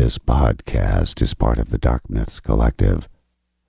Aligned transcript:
This 0.00 0.16
podcast 0.16 1.20
is 1.20 1.34
part 1.34 1.58
of 1.58 1.68
the 1.68 1.76
Dark 1.76 2.08
Myths 2.08 2.40
Collective. 2.40 3.06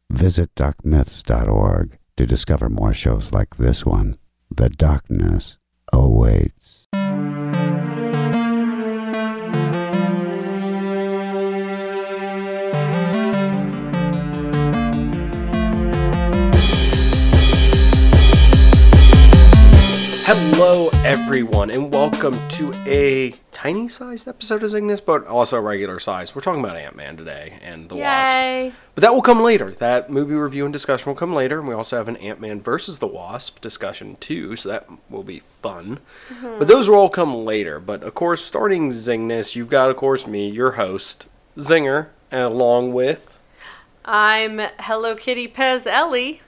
Visit 0.09 0.55
darkmyths.org 0.55 1.97
to 2.15 2.25
discover 2.25 2.69
more 2.69 2.93
shows 2.93 3.33
like 3.33 3.57
this 3.57 3.85
one. 3.85 4.17
The 4.49 4.69
darkness 4.69 5.57
awaits. 5.91 6.87
Hello, 20.23 20.87
everyone, 21.03 21.71
and 21.71 21.93
welcome 21.93 22.39
to 22.51 22.71
a 22.87 23.33
tiny 23.61 23.87
sized 23.87 24.27
episode 24.27 24.63
of 24.63 24.71
Cygnus, 24.71 25.01
but 25.01 25.27
also 25.27 25.61
regular 25.61 25.99
size. 25.99 26.33
We're 26.33 26.41
talking 26.41 26.63
about 26.63 26.77
Ant 26.77 26.95
Man 26.95 27.15
today 27.15 27.59
and 27.61 27.89
the 27.89 27.95
Wasp. 27.95 28.75
But 28.95 29.01
that 29.01 29.13
will 29.13 29.21
come 29.21 29.43
later. 29.43 29.69
That 29.69 30.09
movie 30.09 30.33
review 30.33 30.65
and 30.65 30.73
discussion 30.73 31.11
will 31.11 31.15
come 31.15 31.35
later. 31.35 31.59
And 31.59 31.67
we 31.67 31.75
also 31.75 31.97
have 31.97 32.07
an 32.07 32.17
Ant 32.17 32.39
Man 32.41 32.59
versus 32.59 32.97
the 32.97 33.05
Wasp 33.05 33.61
discussion, 33.61 34.15
too, 34.15 34.55
so 34.55 34.67
that 34.69 34.89
will 35.11 35.21
be 35.21 35.41
fun. 35.61 35.99
Mm-hmm. 36.29 36.57
But 36.57 36.69
those 36.69 36.89
will 36.89 36.95
all 36.95 37.09
come 37.09 37.45
later. 37.45 37.79
But 37.79 38.01
of 38.01 38.15
course, 38.15 38.43
starting 38.43 38.89
Zingness, 38.89 39.55
you've 39.55 39.69
got, 39.69 39.91
of 39.91 39.95
course, 39.95 40.25
me, 40.25 40.49
your 40.49 40.71
host, 40.71 41.27
Zinger, 41.55 42.07
and 42.31 42.41
along 42.41 42.93
with. 42.93 43.37
I'm 44.03 44.59
Hello 44.79 45.15
Kitty 45.15 45.47
Pez 45.47 45.85
Ellie. 45.85 46.41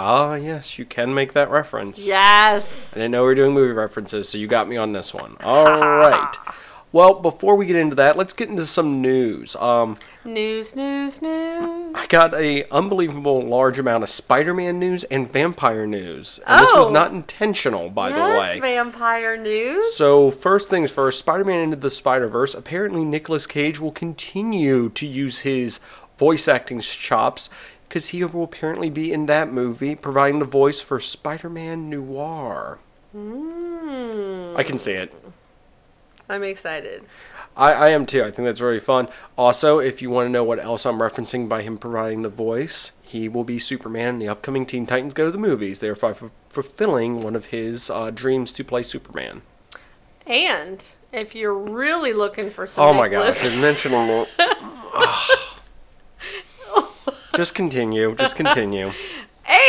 Ah, 0.00 0.34
yes, 0.34 0.78
you 0.78 0.84
can 0.84 1.12
make 1.12 1.32
that 1.32 1.50
reference. 1.50 1.98
Yes. 1.98 2.92
I 2.92 2.98
didn't 3.00 3.10
know 3.10 3.22
we 3.22 3.26
were 3.30 3.34
doing 3.34 3.52
movie 3.52 3.72
references, 3.72 4.28
so 4.28 4.38
you 4.38 4.46
got 4.46 4.68
me 4.68 4.76
on 4.76 4.92
this 4.92 5.12
one. 5.12 5.36
All 5.42 5.64
right. 5.66 6.34
Well, 6.90 7.20
before 7.20 7.54
we 7.54 7.66
get 7.66 7.76
into 7.76 7.94
that, 7.96 8.16
let's 8.16 8.32
get 8.32 8.48
into 8.48 8.64
some 8.64 9.02
news. 9.02 9.54
Um, 9.56 9.98
News, 10.24 10.74
news, 10.74 11.20
news. 11.20 11.92
I 11.94 12.06
got 12.08 12.32
a 12.32 12.66
unbelievable 12.70 13.42
large 13.42 13.78
amount 13.78 14.04
of 14.04 14.08
Spider-Man 14.08 14.78
news 14.78 15.04
and 15.04 15.30
vampire 15.30 15.86
news, 15.86 16.40
and 16.46 16.62
this 16.62 16.72
was 16.74 16.86
Oh. 16.88 16.90
not 16.90 17.12
intentional, 17.12 17.90
by 17.90 18.08
the 18.08 18.16
yes, 18.16 18.54
way. 18.54 18.60
vampire 18.60 19.36
news. 19.36 19.96
So 19.96 20.30
first 20.30 20.70
things 20.70 20.90
first, 20.90 21.18
Spider-Man 21.18 21.60
into 21.60 21.76
the 21.76 21.90
Spider-Verse. 21.90 22.54
Apparently, 22.54 23.04
Nicolas 23.04 23.46
Cage 23.46 23.78
will 23.78 23.92
continue 23.92 24.88
to 24.88 25.06
use 25.06 25.40
his 25.40 25.80
voice 26.18 26.48
acting 26.48 26.80
chops 26.80 27.50
because 27.88 28.08
he 28.08 28.22
will 28.22 28.44
apparently 28.44 28.90
be 28.90 29.12
in 29.12 29.26
that 29.26 29.50
movie, 29.50 29.94
providing 29.94 30.40
the 30.40 30.44
voice 30.44 30.80
for 30.80 31.00
Spider-Man 31.00 31.88
Noir. 31.88 32.78
Hmm. 33.12 34.54
I 34.56 34.62
can 34.62 34.78
see 34.78 34.92
it. 34.92 35.14
I'm 36.28 36.42
excited. 36.42 37.04
I, 37.56 37.72
I 37.72 37.88
am 37.88 38.06
too. 38.06 38.22
I 38.22 38.30
think 38.30 38.46
that's 38.46 38.60
very 38.60 38.78
fun. 38.78 39.08
Also, 39.36 39.78
if 39.78 40.00
you 40.02 40.10
want 40.10 40.26
to 40.26 40.30
know 40.30 40.44
what 40.44 40.60
else 40.60 40.84
I'm 40.86 40.98
referencing 40.98 41.48
by 41.48 41.62
him 41.62 41.78
providing 41.78 42.22
the 42.22 42.28
voice, 42.28 42.92
he 43.02 43.28
will 43.28 43.44
be 43.44 43.58
Superman 43.58 44.10
in 44.10 44.18
the 44.18 44.28
upcoming 44.28 44.66
Teen 44.66 44.86
Titans 44.86 45.14
Go 45.14 45.24
to 45.26 45.32
the 45.32 45.38
Movies, 45.38 45.80
therefore 45.80 46.10
f- 46.10 46.30
fulfilling 46.50 47.22
one 47.22 47.34
of 47.34 47.46
his 47.46 47.90
uh, 47.90 48.10
dreams 48.10 48.52
to 48.52 48.64
play 48.64 48.82
Superman. 48.82 49.42
And 50.26 50.84
if 51.12 51.34
you're 51.34 51.54
really 51.54 52.12
looking 52.12 52.50
for 52.50 52.66
some 52.66 52.84
Oh 52.84 52.92
my 52.92 53.08
gosh, 53.08 53.42
intentional. 53.44 54.26
just 57.38 57.54
continue. 57.54 58.16
Just 58.16 58.34
continue. 58.34 58.92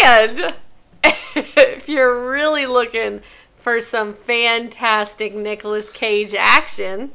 And 0.01 0.55
if 1.03 1.87
you're 1.87 2.29
really 2.29 2.65
looking 2.65 3.21
for 3.55 3.79
some 3.79 4.13
fantastic 4.13 5.33
Nicolas 5.33 5.89
Cage 5.89 6.33
action, 6.33 7.11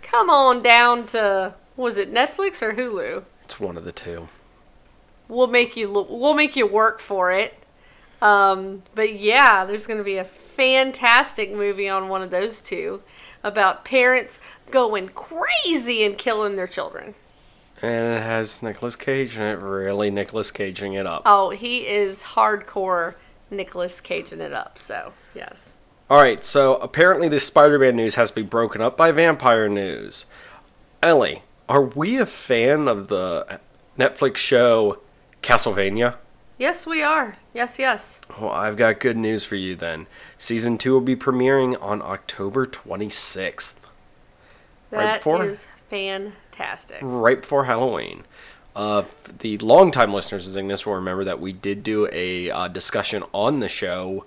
come 0.00 0.30
on 0.30 0.62
down 0.62 1.06
to 1.08 1.52
was 1.76 1.98
it 1.98 2.10
Netflix 2.10 2.62
or 2.62 2.72
Hulu? 2.72 3.24
It's 3.44 3.60
one 3.60 3.76
of 3.76 3.84
the 3.84 3.92
two. 3.92 4.28
We'll 5.28 5.48
make 5.48 5.76
you 5.76 5.90
we'll 5.92 6.32
make 6.32 6.56
you 6.56 6.66
work 6.66 6.98
for 6.98 7.30
it. 7.30 7.62
Um, 8.22 8.84
but 8.94 9.20
yeah, 9.20 9.66
there's 9.66 9.86
going 9.86 9.98
to 9.98 10.04
be 10.04 10.16
a 10.16 10.24
fantastic 10.24 11.52
movie 11.52 11.90
on 11.90 12.08
one 12.08 12.22
of 12.22 12.30
those 12.30 12.62
two 12.62 13.02
about 13.44 13.84
parents 13.84 14.38
going 14.70 15.10
crazy 15.10 16.02
and 16.04 16.16
killing 16.16 16.56
their 16.56 16.66
children. 16.66 17.14
And 17.82 18.14
it 18.14 18.22
has 18.22 18.62
Nicolas 18.62 18.94
Cage 18.94 19.36
in 19.36 19.42
it, 19.42 19.58
really 19.58 20.10
Nicolas 20.10 20.52
Caging 20.52 20.94
it 20.94 21.04
up. 21.04 21.22
Oh, 21.26 21.50
he 21.50 21.88
is 21.88 22.18
hardcore 22.18 23.14
Nicolas 23.50 24.00
Caging 24.00 24.40
it 24.40 24.52
up. 24.52 24.78
So 24.78 25.12
yes. 25.34 25.72
Alright, 26.10 26.44
so 26.44 26.76
apparently 26.76 27.28
this 27.28 27.46
Spider 27.46 27.78
Man 27.78 27.96
news 27.96 28.14
has 28.14 28.30
to 28.30 28.36
be 28.36 28.42
broken 28.42 28.80
up 28.80 28.96
by 28.96 29.10
vampire 29.12 29.68
news. 29.68 30.26
Ellie, 31.02 31.42
are 31.68 31.82
we 31.82 32.18
a 32.18 32.26
fan 32.26 32.86
of 32.86 33.08
the 33.08 33.60
Netflix 33.98 34.36
show 34.36 34.98
Castlevania? 35.42 36.16
Yes, 36.58 36.86
we 36.86 37.02
are. 37.02 37.38
Yes, 37.52 37.78
yes. 37.78 38.20
Well, 38.38 38.50
I've 38.50 38.76
got 38.76 39.00
good 39.00 39.16
news 39.16 39.44
for 39.44 39.56
you 39.56 39.74
then. 39.74 40.06
Season 40.38 40.78
2 40.78 40.92
will 40.92 41.00
be 41.00 41.16
premiering 41.16 41.80
on 41.82 42.00
October 42.02 42.66
26th, 42.66 43.74
Right 44.90 45.00
That 45.00 45.16
is 45.16 45.18
before? 45.18 45.56
Fantastic. 46.52 46.98
right 47.02 47.40
before 47.40 47.64
Halloween. 47.64 48.24
Uh, 48.74 49.04
the 49.40 49.58
longtime 49.58 50.14
listeners 50.14 50.46
of 50.46 50.54
Cygnus 50.54 50.86
will 50.86 50.94
remember 50.94 51.24
that 51.24 51.40
we 51.40 51.52
did 51.52 51.82
do 51.82 52.08
a 52.10 52.50
uh, 52.50 52.68
discussion 52.68 53.22
on 53.32 53.60
the 53.60 53.68
show 53.68 54.24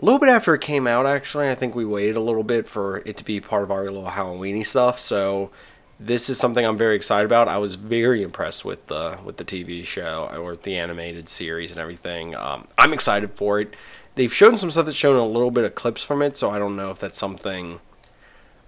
a 0.00 0.04
little 0.04 0.20
bit 0.20 0.28
after 0.28 0.54
it 0.54 0.60
came 0.60 0.86
out, 0.86 1.06
actually. 1.06 1.48
I 1.48 1.54
think 1.54 1.74
we 1.74 1.84
waited 1.84 2.16
a 2.16 2.20
little 2.20 2.44
bit 2.44 2.68
for 2.68 2.98
it 2.98 3.16
to 3.16 3.24
be 3.24 3.40
part 3.40 3.64
of 3.64 3.70
our 3.70 3.84
little 3.84 4.06
Halloweeny 4.06 4.64
stuff. 4.64 5.00
So 5.00 5.50
this 5.98 6.30
is 6.30 6.38
something 6.38 6.64
I'm 6.64 6.78
very 6.78 6.94
excited 6.94 7.26
about. 7.26 7.48
I 7.48 7.58
was 7.58 7.74
very 7.74 8.22
impressed 8.22 8.64
with 8.64 8.86
the 8.86 9.18
with 9.24 9.38
the 9.38 9.44
TV 9.44 9.84
show 9.84 10.28
or 10.38 10.54
the 10.54 10.76
animated 10.76 11.28
series 11.28 11.72
and 11.72 11.80
everything. 11.80 12.36
Um, 12.36 12.68
I'm 12.76 12.92
excited 12.92 13.32
for 13.34 13.60
it. 13.60 13.74
They've 14.14 14.32
shown 14.32 14.56
some 14.56 14.70
stuff 14.70 14.86
that's 14.86 14.96
shown 14.96 15.16
a 15.16 15.26
little 15.26 15.50
bit 15.50 15.64
of 15.64 15.74
clips 15.74 16.04
from 16.04 16.22
it, 16.22 16.36
so 16.36 16.50
I 16.50 16.58
don't 16.58 16.76
know 16.76 16.90
if 16.90 17.00
that's 17.00 17.18
something 17.18 17.80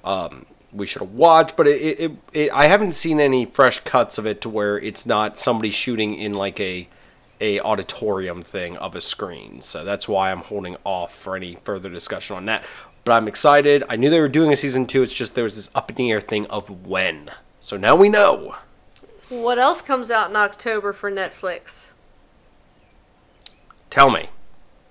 um, 0.02 0.46
we 0.72 0.86
should 0.86 1.02
have 1.02 1.12
watched. 1.12 1.56
But 1.56 1.66
it, 1.66 2.00
it, 2.00 2.12
it, 2.32 2.52
I 2.52 2.66
haven't 2.66 2.92
seen 2.92 3.20
any 3.20 3.46
fresh 3.46 3.80
cuts 3.80 4.18
of 4.18 4.26
it 4.26 4.40
to 4.42 4.48
where 4.48 4.78
it's 4.78 5.06
not 5.06 5.38
somebody 5.38 5.70
shooting 5.70 6.14
in 6.14 6.32
like 6.32 6.60
a 6.60 6.88
a 7.40 7.58
auditorium 7.60 8.42
thing 8.42 8.76
of 8.76 8.94
a 8.94 9.00
screen. 9.00 9.60
So 9.62 9.82
that's 9.82 10.06
why 10.06 10.30
I'm 10.30 10.40
holding 10.40 10.76
off 10.84 11.14
for 11.14 11.36
any 11.36 11.56
further 11.64 11.88
discussion 11.88 12.36
on 12.36 12.44
that. 12.46 12.64
But 13.04 13.12
I'm 13.12 13.28
excited. 13.28 13.82
I 13.88 13.96
knew 13.96 14.10
they 14.10 14.20
were 14.20 14.28
doing 14.28 14.52
a 14.52 14.56
season 14.56 14.86
two. 14.86 15.02
It's 15.02 15.14
just 15.14 15.34
there 15.34 15.44
was 15.44 15.56
this 15.56 15.70
up 15.74 15.90
in 15.90 15.96
the 15.96 16.10
air 16.10 16.20
thing 16.20 16.46
of 16.46 16.86
when. 16.86 17.30
So 17.58 17.76
now 17.76 17.96
we 17.96 18.08
know. 18.08 18.56
What 19.30 19.58
else 19.58 19.80
comes 19.80 20.10
out 20.10 20.28
in 20.28 20.36
October 20.36 20.92
for 20.92 21.10
Netflix? 21.10 21.92
Tell 23.88 24.10
me. 24.10 24.28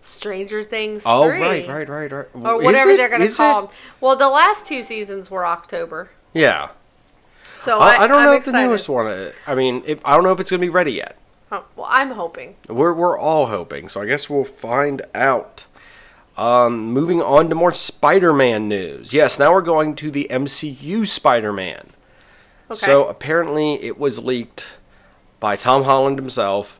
Stranger 0.09 0.63
Things 0.63 1.03
Oh 1.05 1.23
3. 1.23 1.41
right, 1.41 1.67
right, 1.67 1.89
right, 1.89 2.11
right. 2.11 2.27
Or 2.33 2.61
whatever 2.61 2.91
it? 2.91 2.97
they're 2.97 3.09
going 3.09 3.27
to 3.27 3.33
call 3.33 3.59
it? 3.59 3.67
them. 3.67 3.75
Well, 4.01 4.15
the 4.15 4.29
last 4.29 4.65
two 4.65 4.81
seasons 4.81 5.29
were 5.31 5.45
October. 5.45 6.09
Yeah. 6.33 6.69
So 7.61 7.77
I, 7.79 8.03
I, 8.03 8.07
don't 8.07 8.19
I'm 8.19 8.25
know 8.25 8.33
if 8.33 8.39
excited. 8.39 8.57
the 8.59 8.67
newest 8.67 8.87
one. 8.89 9.31
I 9.45 9.55
mean, 9.55 9.83
if, 9.85 9.99
I 10.05 10.15
don't 10.15 10.23
know 10.23 10.31
if 10.31 10.39
it's 10.39 10.49
gonna 10.49 10.61
be 10.61 10.69
ready 10.69 10.93
yet. 10.93 11.17
Oh, 11.51 11.65
well, 11.75 11.87
I'm 11.89 12.11
hoping. 12.11 12.55
We're 12.67 12.93
we're 12.93 13.17
all 13.17 13.47
hoping, 13.47 13.89
so 13.89 14.01
I 14.01 14.05
guess 14.05 14.29
we'll 14.29 14.45
find 14.45 15.01
out. 15.13 15.65
Um, 16.37 16.93
moving 16.93 17.21
on 17.21 17.49
to 17.49 17.55
more 17.55 17.73
Spider-Man 17.73 18.69
news. 18.69 19.11
Yes, 19.11 19.37
now 19.37 19.51
we're 19.51 19.61
going 19.61 19.93
to 19.95 20.09
the 20.09 20.27
MCU 20.31 21.05
Spider-Man. 21.05 21.89
Okay. 22.71 22.79
So 22.79 23.05
apparently, 23.07 23.73
it 23.83 23.97
was 23.99 24.19
leaked 24.19 24.77
by 25.41 25.57
Tom 25.57 25.83
Holland 25.83 26.17
himself. 26.17 26.78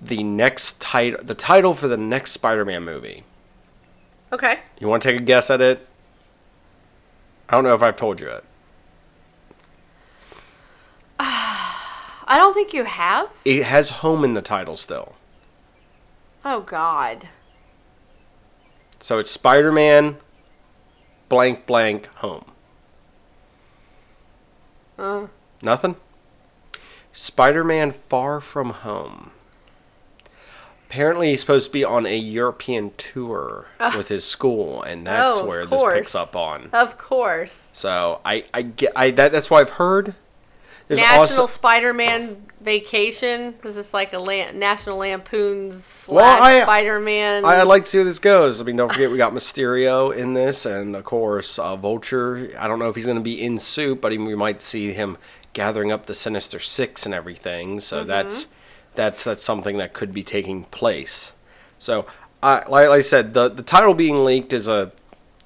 The 0.00 0.22
next 0.22 0.80
title, 0.80 1.24
the 1.24 1.34
title 1.34 1.74
for 1.74 1.88
the 1.88 1.96
next 1.96 2.32
Spider-Man 2.32 2.84
movie. 2.84 3.24
okay. 4.32 4.60
You 4.78 4.88
want 4.88 5.02
to 5.02 5.10
take 5.10 5.20
a 5.20 5.24
guess 5.24 5.50
at 5.50 5.60
it? 5.60 5.86
I 7.48 7.54
don't 7.54 7.64
know 7.64 7.74
if 7.74 7.82
I've 7.82 7.96
told 7.96 8.20
you 8.20 8.28
it. 8.28 8.44
I 11.18 12.36
don't 12.36 12.52
think 12.54 12.74
you 12.74 12.84
have. 12.84 13.30
It 13.44 13.62
has 13.64 13.88
home 13.88 14.24
in 14.24 14.34
the 14.34 14.42
title 14.42 14.76
still. 14.76 15.14
Oh, 16.44 16.60
God. 16.60 17.28
So 19.00 19.18
it's 19.18 19.30
Spider-Man, 19.30 20.16
blank 21.28 21.66
blank 21.66 22.06
home. 22.16 22.44
Uh, 24.98 25.26
Nothing? 25.62 25.96
Spider-Man 27.12 27.92
Far 28.08 28.40
From 28.40 28.70
Home. 28.70 29.30
Apparently 30.88 31.30
he's 31.30 31.40
supposed 31.40 31.66
to 31.66 31.72
be 31.72 31.84
on 31.84 32.06
a 32.06 32.16
European 32.16 32.92
tour 32.96 33.66
with 33.96 34.08
his 34.08 34.24
school, 34.24 34.82
and 34.82 35.06
that's 35.06 35.36
Oh, 35.36 35.46
where 35.46 35.66
this 35.66 35.82
picks 35.92 36.14
up 36.14 36.36
on. 36.36 36.70
of 36.72 36.96
course. 36.96 37.70
So 37.72 38.20
I, 38.24 38.44
I 38.54 38.62
get 38.62 38.92
I 38.94 39.10
that 39.10 39.32
that's 39.32 39.50
what 39.50 39.60
I've 39.62 39.70
heard. 39.70 40.14
There's 40.88 41.00
National 41.00 41.20
also 41.22 41.46
Spider-Man 41.46 42.46
Vacation. 42.60 43.54
Is 43.64 43.74
this 43.74 43.92
like 43.92 44.12
a 44.12 44.20
Lam- 44.20 44.56
National 44.60 44.98
Lampoon's 44.98 45.82
slash 45.84 46.14
Well, 46.14 46.42
I- 46.42 46.62
Spider-Man? 46.62 47.44
I, 47.44 47.60
I'd 47.60 47.64
like 47.64 47.84
to 47.86 47.90
see 47.90 47.98
where 47.98 48.04
this 48.04 48.20
goes. 48.20 48.60
I 48.60 48.64
mean, 48.64 48.76
don't 48.76 48.92
forget 48.92 49.10
we 49.10 49.16
got 49.16 49.32
Mysterio 49.32 50.14
in 50.16 50.34
this, 50.34 50.64
and 50.64 50.94
of 50.94 51.02
course 51.02 51.58
uh, 51.58 51.74
Vulture. 51.74 52.50
I 52.56 52.68
don't 52.68 52.78
know 52.78 52.88
if 52.88 52.94
he's 52.94 53.04
going 53.06 53.16
to 53.18 53.22
be 53.22 53.42
in 53.42 53.58
suit, 53.58 54.00
but 54.00 54.12
we 54.12 54.36
might 54.36 54.62
see 54.62 54.92
him 54.92 55.18
gathering 55.54 55.90
up 55.90 56.06
the 56.06 56.14
Sinister 56.14 56.60
Six 56.60 57.04
and 57.04 57.12
everything. 57.12 57.80
So 57.80 58.04
that's 58.04 58.46
that's 58.96 59.24
that's 59.24 59.42
something 59.42 59.76
that 59.78 59.92
could 59.92 60.12
be 60.12 60.22
taking 60.22 60.64
place. 60.64 61.32
So, 61.78 62.06
I 62.42 62.64
like, 62.68 62.88
I 62.88 63.00
said, 63.00 63.34
the 63.34 63.48
the 63.48 63.62
title 63.62 63.94
being 63.94 64.24
leaked 64.24 64.52
is 64.52 64.68
a 64.68 64.92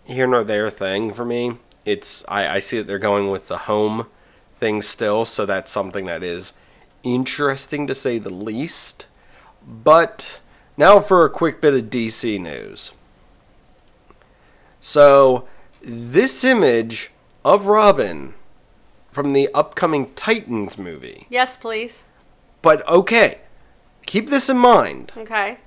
here 0.05 0.27
nor 0.27 0.45
there 0.45 0.71
thing 0.71 1.13
for 1.13 1.25
me. 1.25 1.59
It's 1.85 2.25
I, 2.29 2.57
I 2.57 2.59
see 2.59 2.79
that 2.79 2.87
they're 2.87 2.99
going 2.99 3.31
with 3.31 3.49
the 3.49 3.59
home 3.59 4.07
thing 4.55 4.83
still, 4.83 5.25
so 5.25 5.47
that's 5.47 5.71
something 5.71 6.07
that 6.07 6.23
is 6.23 6.53
interesting 7.03 7.87
to 7.87 7.95
say 7.95 8.19
the 8.19 8.31
least. 8.31 9.07
But 9.67 10.41
now 10.77 11.01
for 11.01 11.25
a 11.25 11.31
quick 11.31 11.61
bit 11.61 11.75
of 11.75 11.91
DC 11.91 12.41
news. 12.41 12.93
So, 14.81 15.47
this 15.83 16.43
image 16.43 17.11
of 17.45 17.67
Robin 17.67 18.35
from 19.13 19.33
the 19.33 19.49
upcoming 19.53 20.13
Titans 20.15 20.79
movie. 20.79 21.27
yes, 21.29 21.57
please. 21.57 22.05
But 22.63 22.87
okay, 22.89 23.39
keep 24.07 24.29
this 24.29 24.49
in 24.49 24.59
mind. 24.59 25.13
Okay. 25.17 25.59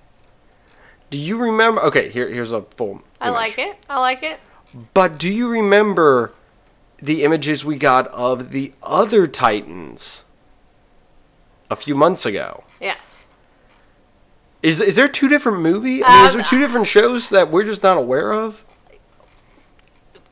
Do 1.10 1.18
you 1.18 1.38
remember? 1.38 1.82
Okay, 1.84 2.10
here, 2.10 2.30
here's 2.30 2.52
a 2.52 2.62
full. 2.76 3.02
I 3.22 3.30
like 3.30 3.58
it. 3.58 3.78
I 3.90 4.00
like 4.00 4.24
it. 4.24 4.40
But 4.94 5.18
do 5.18 5.30
you 5.30 5.48
remember 5.48 6.34
the 7.02 7.24
images 7.24 7.64
we 7.64 7.78
got 7.78 8.08
of 8.08 8.52
the 8.52 8.74
other 8.82 9.28
Titans 9.28 10.24
a 11.70 11.76
few 11.76 11.94
months 11.96 12.26
ago? 12.26 12.64
Yes. 12.82 13.26
Is, 14.64 14.80
is 14.80 14.96
there 14.96 15.08
two 15.08 15.28
different 15.28 15.60
movie? 15.60 16.04
I 16.04 16.18
mean, 16.20 16.26
is 16.28 16.32
Um, 16.32 16.38
there 16.38 16.46
two 16.46 16.60
different 16.60 16.88
shows 16.88 17.30
that 17.30 17.52
we're 17.52 17.66
just 17.66 17.84
not 17.84 17.98
aware 17.98 18.32
of? 18.34 18.64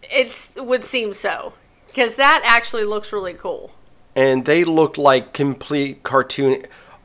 It's 0.09 0.53
would 0.55 0.83
seem 0.85 1.13
so 1.13 1.53
because 1.87 2.15
that 2.15 2.41
actually 2.45 2.83
looks 2.85 3.13
really 3.13 3.33
cool. 3.33 3.71
And 4.15 4.45
they 4.45 4.63
look 4.63 4.97
like 4.97 5.33
complete 5.33 6.03
cartoon. 6.03 6.63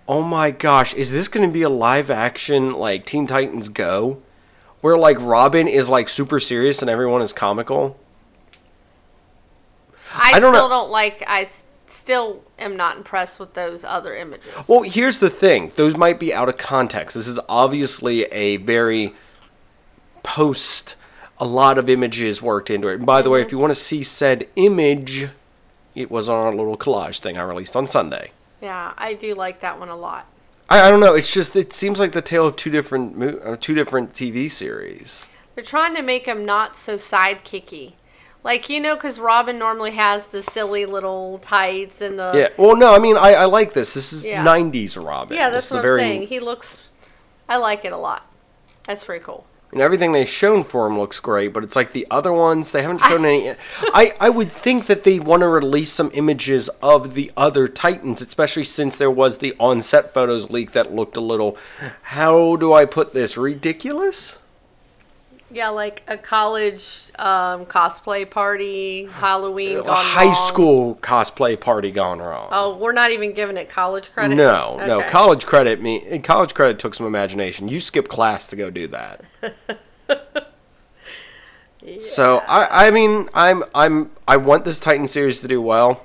Oh 0.09 0.23
my 0.23 0.51
gosh, 0.51 0.95
is 0.95 1.13
this 1.13 1.29
going 1.29 1.49
to 1.49 1.53
be 1.53 1.63
a 1.63 1.69
live 1.69 2.11
action 2.11 2.73
like 2.73 3.07
Teen 3.07 3.27
Titans 3.27 3.69
Go? 3.69 4.23
Where 4.81 4.97
like 4.97 5.21
Robin 5.21 5.69
is 5.69 5.89
like 5.89 6.09
super 6.09 6.39
serious 6.41 6.81
and 6.81 6.91
everyone 6.91 7.23
is 7.23 7.33
comical? 7.33 7.99
I, 10.13 10.33
I 10.35 10.41
don't 10.41 10.53
still 10.53 10.69
know- 10.69 10.69
don't 10.69 10.91
like. 10.91 11.25
I 11.27 11.49
still 11.87 12.43
am 12.59 12.77
not 12.77 12.97
impressed 12.97 13.41
with 13.41 13.55
those 13.55 13.85
other 13.85 14.15
images. 14.15 14.47
Well, 14.69 14.83
here's 14.83 15.19
the 15.19 15.31
thing. 15.31 15.73
Those 15.77 15.97
might 15.97 16.21
be 16.21 16.33
out 16.33 16.49
of 16.49 16.57
context. 16.57 17.17
This 17.17 17.27
is 17.29 17.41
obviously 17.49 18.25
a 18.25 18.59
very 18.59 19.15
post 20.23 20.97
a 21.39 21.47
lot 21.47 21.79
of 21.79 21.91
images 21.91 22.41
worked 22.41 22.71
into 22.71 22.89
it. 22.89 22.95
And 22.95 23.07
by 23.07 23.23
the 23.23 23.31
way, 23.31 23.41
if 23.41 23.49
mm-hmm. 23.49 23.57
you 23.57 23.61
want 23.61 23.73
to 23.73 23.81
see 23.81 24.03
said 24.03 24.49
image, 24.57 25.29
it 25.97 26.11
was 26.11 26.29
on 26.29 26.53
a 26.53 26.57
little 26.57 26.77
collage 26.77 27.19
thing 27.21 27.37
I 27.37 27.43
released 27.43 27.75
on 27.75 27.89
Sunday. 27.89 28.31
yeah, 28.61 28.93
I 28.97 29.15
do 29.15 29.35
like 29.35 29.61
that 29.63 29.79
one 29.81 29.89
a 29.89 29.97
lot. 29.97 30.27
I, 30.69 30.83
I 30.87 30.91
don't 30.91 31.01
know. 31.01 31.15
It's 31.15 31.33
just 31.33 31.57
it 31.57 31.73
seems 31.73 31.99
like 31.99 32.13
the 32.13 32.23
tale 32.23 32.47
of 32.47 32.55
two 32.57 32.71
different 32.71 33.17
mo- 33.19 33.39
uh, 33.45 33.57
two 33.61 33.75
different 33.75 34.13
TV 34.13 34.51
series. 34.51 35.25
They're 35.55 35.65
trying 35.65 35.95
to 35.97 36.03
make 36.03 36.27
him 36.27 36.45
not 36.45 36.77
so 36.77 36.97
sidekicky. 36.99 37.95
Like, 38.45 38.69
you 38.69 38.79
know, 38.81 38.95
because 38.95 39.19
Robin 39.19 39.59
normally 39.59 39.93
has 39.93 40.29
the 40.29 40.41
silly 40.43 40.87
little 40.87 41.39
tights 41.39 42.01
and 42.01 42.19
the. 42.19 42.33
Yeah. 42.35 42.49
Well, 42.63 42.77
no. 42.77 42.95
I 42.95 42.99
mean, 43.01 43.17
I, 43.17 43.33
I 43.35 43.45
like 43.47 43.73
this. 43.73 43.95
This 43.95 44.13
is 44.13 44.25
Yeah. 44.27 44.45
'90s 44.45 45.03
Robin. 45.03 45.37
Yeah, 45.37 45.51
This 45.51 45.65
that's 45.65 45.67
is 45.67 45.73
a 45.73 45.75
what 45.75 45.81
I'm 45.81 45.87
very- 45.89 46.01
saying. 46.01 46.23
He 46.29 46.41
looks. 46.41 46.83
I 47.49 47.57
like 47.57 47.85
it 47.85 47.93
a 47.93 47.97
lot. 47.97 48.25
That's 48.85 49.03
pretty 49.05 49.25
cool. 49.25 49.47
And 49.77 49.83
everything 49.83 50.13
they've 50.13 50.27
shown 50.27 50.65
for 50.65 50.87
him 50.87 50.99
looks 50.99 51.21
great, 51.21 51.53
but 51.53 51.63
it's 51.63 51.77
like 51.77 51.93
the 51.93 52.07
other 52.11 52.33
ones 52.33 52.71
they 52.71 52.81
haven't 52.81 53.03
shown 53.03 53.27
any. 53.27 53.51
I 53.83 54.15
I 54.19 54.31
would 54.31 54.51
think 54.51 54.87
that 54.87 55.05
they'd 55.05 55.23
want 55.23 55.43
to 55.43 55.49
release 55.49 55.93
some 55.93 56.11
images 56.15 56.71
of 56.83 57.13
the 57.13 57.31
other 57.37 57.69
Titans, 57.69 58.23
especially 58.23 58.65
since 58.65 58.97
there 58.97 59.11
was 59.11 59.37
the 59.37 59.55
on-set 59.61 60.15
photos 60.15 60.49
leak 60.49 60.73
that 60.73 60.95
looked 60.95 61.19
a 61.19 61.21
little. 61.21 61.59
How 62.05 62.57
do 62.57 62.73
I 62.73 62.87
put 62.87 63.13
this? 63.13 63.37
Ridiculous. 63.37 64.39
Yeah, 65.51 65.69
like 65.69 66.03
a 66.09 66.19
college 66.19 67.03
um, 67.19 67.67
cosplay 67.67 68.29
party, 68.29 69.07
Halloween, 69.07 69.79
A 69.79 69.93
high 69.93 70.25
wrong. 70.25 70.35
school 70.35 70.95
cosplay 70.97 71.59
party 71.59 71.93
gone 71.93 72.19
wrong. 72.19 72.49
Oh, 72.51 72.77
we're 72.77 72.93
not 72.93 73.13
even 73.13 73.33
giving 73.33 73.57
it 73.57 73.69
college 73.69 74.13
credit. 74.13 74.35
No, 74.35 74.77
no. 74.85 75.03
College 75.05 75.47
credit 75.47 75.81
me. 75.81 76.19
College 76.19 76.53
credit 76.53 76.79
took 76.81 76.95
some 76.95 77.07
imagination. 77.07 77.69
You 77.69 77.79
skip 77.79 78.09
class 78.09 78.47
to 78.49 78.57
go 78.57 78.71
do 78.71 78.87
that. 78.89 79.23
So 82.01 82.39
I, 82.49 82.89
I 82.89 82.91
mean, 82.91 83.29
I'm, 83.33 83.63
I'm, 83.73 84.11
I 84.27 84.37
want 84.39 84.65
this 84.65 84.81
Titan 84.81 85.07
series 85.07 85.41
to 85.43 85.47
do 85.49 85.63
well. 85.63 86.05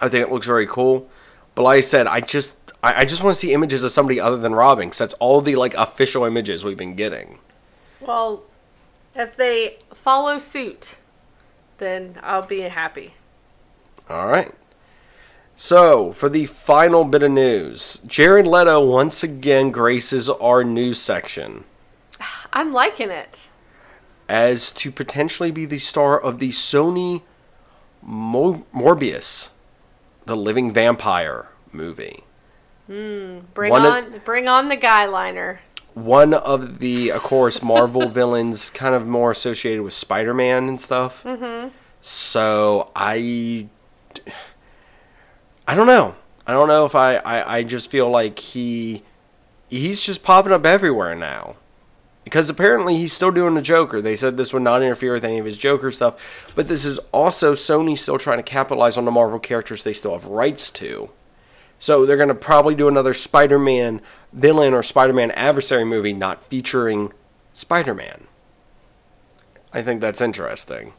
I 0.00 0.10
think 0.10 0.26
it 0.26 0.30
looks 0.30 0.46
very 0.46 0.66
cool, 0.66 1.08
but 1.54 1.62
like 1.62 1.78
I 1.78 1.80
said, 1.80 2.06
I 2.06 2.20
just, 2.20 2.56
I, 2.82 3.00
I 3.00 3.04
just 3.06 3.22
want 3.22 3.34
to 3.34 3.40
see 3.40 3.54
images 3.54 3.82
of 3.82 3.92
somebody 3.92 4.20
other 4.20 4.36
than 4.36 4.54
Robin, 4.54 4.88
because 4.88 4.98
that's 4.98 5.14
all 5.14 5.40
the 5.40 5.56
like 5.56 5.72
official 5.74 6.24
images 6.24 6.64
we've 6.64 6.76
been 6.76 6.96
getting. 6.96 7.38
Well, 8.06 8.44
if 9.14 9.36
they 9.36 9.78
follow 9.94 10.38
suit, 10.38 10.96
then 11.78 12.18
I'll 12.22 12.46
be 12.46 12.60
happy. 12.60 13.14
All 14.08 14.26
right. 14.28 14.52
So, 15.54 16.12
for 16.12 16.28
the 16.28 16.46
final 16.46 17.04
bit 17.04 17.22
of 17.22 17.30
news, 17.30 18.00
Jared 18.06 18.46
Leto 18.46 18.84
once 18.84 19.22
again 19.22 19.70
graces 19.70 20.28
our 20.28 20.64
news 20.64 20.98
section. 20.98 21.64
I'm 22.52 22.72
liking 22.72 23.10
it. 23.10 23.48
as 24.28 24.72
to 24.72 24.90
potentially 24.90 25.50
be 25.50 25.66
the 25.66 25.78
star 25.78 26.18
of 26.18 26.38
the 26.38 26.48
Sony 26.50 27.20
Mo- 28.00 28.64
Morbius, 28.74 29.50
the 30.24 30.36
living 30.36 30.72
vampire 30.72 31.48
movie. 31.70 32.24
Hmm, 32.86 33.40
bring 33.52 33.70
One 33.70 33.84
of- 33.84 33.92
on, 33.92 34.20
bring 34.24 34.48
on 34.48 34.68
the 34.68 34.76
guy 34.76 35.04
liner. 35.06 35.60
One 35.94 36.32
of 36.34 36.78
the, 36.78 37.10
of 37.10 37.22
course, 37.22 37.62
Marvel 37.62 38.08
villains, 38.20 38.70
kind 38.70 38.94
of 38.94 39.06
more 39.06 39.30
associated 39.30 39.82
with 39.82 39.92
Spider-Man 39.92 40.68
and 40.68 40.80
stuff. 40.80 41.22
Mm-hmm. 41.24 41.68
So 42.00 42.90
I, 42.96 43.68
I 45.68 45.74
don't 45.74 45.86
know. 45.86 46.14
I 46.46 46.52
don't 46.52 46.68
know 46.68 46.84
if 46.86 46.94
I, 46.94 47.16
I, 47.16 47.58
I 47.58 47.62
just 47.62 47.90
feel 47.90 48.10
like 48.10 48.38
he, 48.38 49.02
he's 49.68 50.00
just 50.02 50.22
popping 50.22 50.52
up 50.52 50.66
everywhere 50.66 51.14
now. 51.14 51.56
because 52.24 52.48
apparently 52.50 52.96
he's 52.96 53.12
still 53.12 53.30
doing 53.30 53.54
the 53.54 53.62
Joker. 53.62 54.00
They 54.00 54.16
said 54.16 54.36
this 54.36 54.52
would 54.52 54.62
not 54.62 54.82
interfere 54.82 55.12
with 55.12 55.24
any 55.24 55.38
of 55.38 55.44
his 55.46 55.58
Joker 55.58 55.90
stuff, 55.90 56.52
but 56.54 56.68
this 56.68 56.84
is 56.84 56.98
also 57.12 57.52
Sony 57.54 57.98
still 57.98 58.18
trying 58.18 58.38
to 58.38 58.42
capitalize 58.42 58.96
on 58.96 59.04
the 59.04 59.10
Marvel 59.10 59.38
characters 59.38 59.82
they 59.84 59.92
still 59.92 60.12
have 60.12 60.24
rights 60.24 60.70
to. 60.72 61.10
So 61.82 62.06
they're 62.06 62.16
going 62.16 62.28
to 62.28 62.34
probably 62.36 62.76
do 62.76 62.86
another 62.86 63.12
Spider-Man 63.12 64.02
villain 64.32 64.72
or 64.72 64.84
Spider-Man 64.84 65.32
adversary 65.32 65.84
movie 65.84 66.12
not 66.12 66.46
featuring 66.46 67.12
Spider-Man. 67.52 68.28
I 69.72 69.82
think 69.82 70.00
that's 70.00 70.20
interesting. 70.20 70.92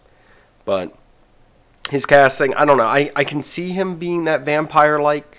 But 0.65 0.93
his 1.89 2.05
casting, 2.05 2.53
I 2.55 2.65
don't 2.65 2.75
know. 2.75 2.83
I, 2.83 3.11
I 3.15 3.23
can 3.23 3.43
see 3.43 3.69
him 3.69 3.95
being 3.95 4.25
that 4.25 4.41
vampire-like 4.41 5.37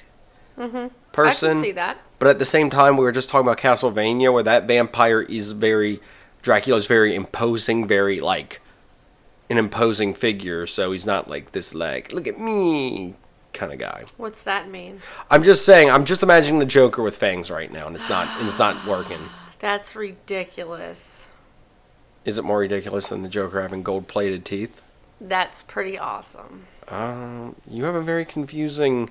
mm-hmm. 0.57 0.87
person. 1.13 1.51
I 1.51 1.53
can 1.53 1.63
see 1.63 1.73
that. 1.73 1.99
But 2.19 2.29
at 2.29 2.39
the 2.39 2.47
same 2.47 2.71
time, 2.71 2.97
we 2.97 3.05
were 3.05 3.13
just 3.13 3.29
talking 3.29 3.47
about 3.47 3.59
Castlevania, 3.59 4.33
where 4.33 4.43
that 4.45 4.67
vampire 4.67 5.21
is 5.21 5.53
very 5.53 6.01
Dracula's 6.41 6.87
very 6.87 7.15
imposing, 7.15 7.87
very 7.87 8.19
like 8.19 8.63
an 9.51 9.59
imposing 9.59 10.15
figure. 10.15 10.67
So 10.67 10.93
he's 10.93 11.05
not 11.05 11.29
like 11.29 11.53
this 11.53 11.75
like 11.75 12.15
look 12.15 12.27
at 12.27 12.41
me 12.41 13.17
kind 13.55 13.73
of 13.73 13.79
guy. 13.79 14.05
What's 14.17 14.43
that 14.43 14.69
mean? 14.69 15.01
I'm 15.31 15.43
just 15.43 15.65
saying. 15.65 15.91
I'm 15.91 16.05
just 16.05 16.23
imagining 16.23 16.59
the 16.59 16.67
Joker 16.67 17.03
with 17.03 17.17
fangs 17.17 17.51
right 17.51 17.73
now, 17.73 17.87
and 17.87 17.97
it's 17.97 18.09
not 18.09 18.29
and 18.39 18.49
it's 18.49 18.59
not 18.59 18.87
working. 18.87 19.21
That's 19.61 19.97
ridiculous. 19.97 21.27
Is 22.25 22.39
it 22.39 22.45
more 22.45 22.59
ridiculous 22.59 23.09
than 23.09 23.23
the 23.23 23.29
Joker 23.29 23.63
having 23.63 23.83
gold-plated 23.83 24.45
teeth? 24.45 24.83
That's 25.21 25.63
pretty 25.63 25.99
awesome. 25.99 26.67
Um, 26.89 27.57
you 27.69 27.85
have 27.85 27.95
a 27.95 28.03
very 28.03 28.25
confusing 28.25 29.11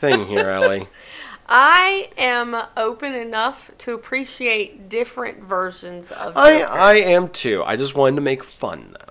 thing 0.00 0.26
here, 0.26 0.48
Ellie. 0.48 0.88
I 1.52 2.10
am 2.16 2.56
open 2.76 3.12
enough 3.12 3.72
to 3.78 3.92
appreciate 3.94 4.88
different 4.88 5.42
versions 5.42 6.12
of 6.12 6.36
I 6.36 6.60
I 6.62 6.94
am 6.94 7.28
too. 7.28 7.64
I 7.64 7.74
just 7.74 7.96
wanted 7.96 8.16
to 8.16 8.22
make 8.22 8.44
fun 8.44 8.96
though. 8.98 9.09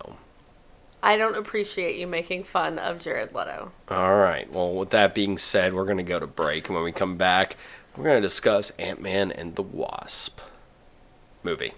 I 1.02 1.16
don't 1.16 1.38
appreciate 1.38 1.98
you 1.98 2.08
making 2.08 2.44
fun 2.44 2.78
of 2.78 3.00
Jared 3.00 3.34
Leto. 3.34 3.72
All 3.88 4.18
right. 4.18 4.52
Well, 4.52 4.74
with 4.74 4.90
that 4.90 5.16
being 5.16 5.38
said, 5.38 5.74
we're 5.74 5.86
going 5.86 5.98
to 5.98 6.04
go 6.04 6.20
to 6.20 6.28
break. 6.28 6.68
And 6.68 6.76
when 6.76 6.84
we 6.84 6.92
come 6.92 7.16
back, 7.16 7.56
we're 7.96 8.04
going 8.04 8.22
to 8.22 8.28
discuss 8.28 8.72
Ant 8.72 9.02
Man 9.02 9.32
and 9.32 9.56
the 9.56 9.64
Wasp 9.64 10.40
movie. 11.42 11.74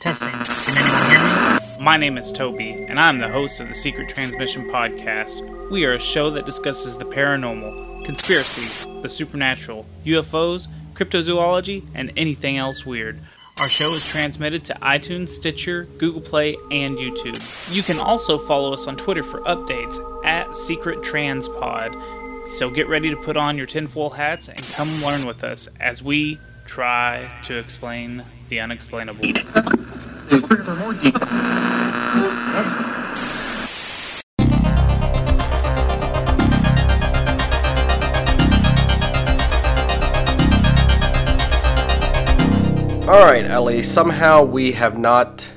Testing. 0.00 0.30
Can 0.30 0.76
anyone 0.76 1.10
hear 1.10 1.18
me? 1.18 1.84
My 1.84 1.96
name 1.96 2.16
is 2.16 2.30
Toby, 2.30 2.74
and 2.88 3.00
I'm 3.00 3.18
the 3.18 3.28
host 3.28 3.58
of 3.58 3.68
the 3.68 3.74
Secret 3.74 4.08
Transmission 4.08 4.70
Podcast. 4.70 5.70
We 5.70 5.84
are 5.84 5.94
a 5.94 5.98
show 5.98 6.30
that 6.30 6.46
discusses 6.46 6.96
the 6.96 7.04
paranormal, 7.04 8.04
conspiracies, 8.04 8.86
the 9.02 9.08
supernatural, 9.08 9.86
UFOs, 10.04 10.68
cryptozoology, 10.94 11.84
and 11.94 12.12
anything 12.16 12.58
else 12.58 12.86
weird. 12.86 13.18
Our 13.60 13.68
show 13.68 13.94
is 13.94 14.04
transmitted 14.04 14.64
to 14.64 14.74
iTunes, 14.82 15.28
Stitcher, 15.28 15.84
Google 15.98 16.20
Play, 16.20 16.56
and 16.72 16.98
YouTube. 16.98 17.72
You 17.72 17.84
can 17.84 18.00
also 18.00 18.36
follow 18.36 18.72
us 18.72 18.88
on 18.88 18.96
Twitter 18.96 19.22
for 19.22 19.42
updates 19.42 19.96
at 20.24 20.56
Secret 20.56 21.02
Transpod. 21.02 22.48
So 22.48 22.68
get 22.68 22.88
ready 22.88 23.10
to 23.10 23.16
put 23.16 23.36
on 23.36 23.56
your 23.56 23.66
tinfoil 23.66 24.10
hats 24.10 24.48
and 24.48 24.60
come 24.60 24.88
learn 25.00 25.24
with 25.24 25.44
us 25.44 25.68
as 25.78 26.02
we 26.02 26.40
try 26.66 27.30
to 27.44 27.56
explain 27.56 28.24
the 28.48 28.58
unexplainable. 28.58 29.22
All 43.14 43.26
right, 43.26 43.46
Ellie. 43.46 43.84
Somehow 43.84 44.42
we 44.42 44.72
have 44.72 44.98
not 44.98 45.52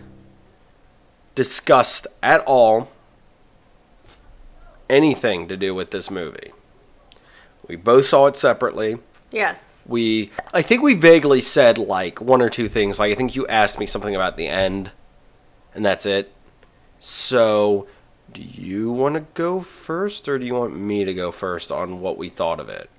discussed 1.33 2.05
at 2.21 2.41
all 2.41 2.91
anything 4.87 5.47
to 5.47 5.57
do 5.57 5.73
with 5.73 5.89
this 5.89 6.11
movie. 6.11 6.53
We 7.67 7.75
both 7.75 8.05
saw 8.05 8.27
it 8.27 8.35
separately. 8.35 8.99
Yes. 9.31 9.59
We, 9.87 10.29
I 10.53 10.61
think 10.61 10.83
we 10.83 10.93
vaguely 10.93 11.41
said 11.41 11.79
like 11.79 12.21
one 12.21 12.43
or 12.43 12.49
two 12.49 12.69
things. 12.69 12.99
Like 12.99 13.11
I 13.11 13.15
think 13.15 13.35
you 13.35 13.47
asked 13.47 13.79
me 13.79 13.87
something 13.87 14.13
about 14.13 14.37
the 14.37 14.47
end, 14.47 14.91
and 15.73 15.83
that's 15.83 16.05
it. 16.05 16.31
So, 16.99 17.87
do 18.31 18.43
you 18.43 18.91
want 18.91 19.15
to 19.15 19.25
go 19.33 19.61
first, 19.61 20.29
or 20.29 20.37
do 20.37 20.45
you 20.45 20.53
want 20.53 20.77
me 20.77 21.05
to 21.05 21.13
go 21.15 21.31
first 21.31 21.71
on 21.71 22.01
what 22.01 22.19
we 22.19 22.29
thought 22.29 22.59
of 22.59 22.69
it? 22.69 22.91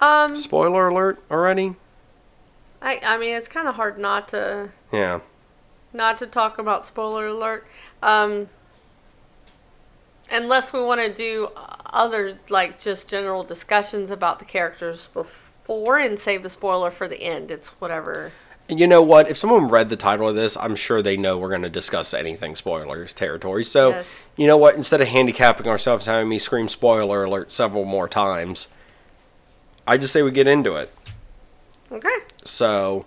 Um, 0.00 0.36
Spoiler 0.36 0.88
alert 0.88 1.22
already. 1.30 1.74
I 2.82 3.00
I 3.02 3.16
mean 3.18 3.34
it's 3.34 3.48
kind 3.48 3.66
of 3.68 3.76
hard 3.76 3.98
not 3.98 4.28
to 4.28 4.68
Yeah. 4.92 5.20
not 5.92 6.18
to 6.18 6.26
talk 6.26 6.58
about 6.58 6.84
spoiler 6.84 7.26
alert. 7.28 7.66
Um, 8.02 8.48
unless 10.30 10.72
we 10.72 10.82
want 10.82 11.00
to 11.00 11.12
do 11.12 11.48
other 11.86 12.38
like 12.48 12.78
just 12.80 13.08
general 13.08 13.42
discussions 13.44 14.10
about 14.10 14.38
the 14.38 14.44
characters 14.44 15.06
before 15.08 15.98
and 15.98 16.18
save 16.18 16.42
the 16.42 16.50
spoiler 16.50 16.90
for 16.90 17.08
the 17.08 17.22
end. 17.22 17.50
It's 17.50 17.68
whatever. 17.80 18.32
And 18.68 18.80
you 18.80 18.86
know 18.88 19.00
what? 19.02 19.30
If 19.30 19.36
someone 19.36 19.68
read 19.68 19.90
the 19.90 19.96
title 19.96 20.28
of 20.28 20.34
this, 20.34 20.56
I'm 20.56 20.74
sure 20.74 21.00
they 21.00 21.16
know 21.16 21.38
we're 21.38 21.48
going 21.50 21.62
to 21.62 21.70
discuss 21.70 22.12
anything 22.12 22.56
spoilers 22.56 23.14
territory. 23.14 23.62
So, 23.64 23.90
Yes. 23.90 24.06
you 24.34 24.48
know 24.48 24.56
what? 24.56 24.74
Instead 24.74 25.00
of 25.00 25.06
handicapping 25.06 25.68
ourselves, 25.68 26.06
having 26.06 26.28
me 26.28 26.40
scream 26.40 26.68
spoiler 26.68 27.22
alert 27.22 27.52
several 27.52 27.84
more 27.84 28.08
times, 28.08 28.66
I 29.86 29.96
just 29.96 30.12
say 30.12 30.22
we 30.22 30.30
get 30.30 30.46
into 30.46 30.74
it. 30.74 30.92
Okay. 31.92 32.16
So, 32.44 33.06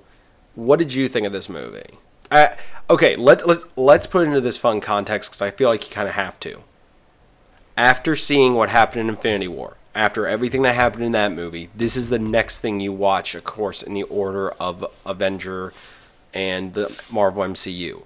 what 0.55 0.79
did 0.79 0.93
you 0.93 1.09
think 1.09 1.27
of 1.27 1.33
this 1.33 1.49
movie? 1.49 1.97
Uh, 2.31 2.55
okay, 2.89 3.15
let, 3.15 3.47
let's 3.47 3.65
let's 3.75 4.07
put 4.07 4.23
it 4.23 4.27
into 4.27 4.41
this 4.41 4.57
fun 4.57 4.79
context 4.79 5.31
because 5.31 5.41
I 5.41 5.51
feel 5.51 5.69
like 5.69 5.87
you 5.87 5.93
kind 5.93 6.07
of 6.07 6.13
have 6.13 6.39
to. 6.41 6.63
After 7.75 8.15
seeing 8.15 8.53
what 8.53 8.69
happened 8.69 9.01
in 9.01 9.09
Infinity 9.09 9.47
War, 9.47 9.77
after 9.95 10.27
everything 10.27 10.61
that 10.61 10.75
happened 10.75 11.03
in 11.03 11.11
that 11.13 11.31
movie, 11.31 11.69
this 11.75 11.95
is 11.95 12.09
the 12.09 12.19
next 12.19 12.59
thing 12.59 12.79
you 12.79 12.93
watch, 12.93 13.35
of 13.35 13.43
course, 13.43 13.81
in 13.81 13.93
the 13.93 14.03
order 14.03 14.51
of 14.51 14.85
Avenger 15.05 15.73
and 16.33 16.73
the 16.73 17.01
Marvel 17.11 17.43
MCU. 17.43 18.03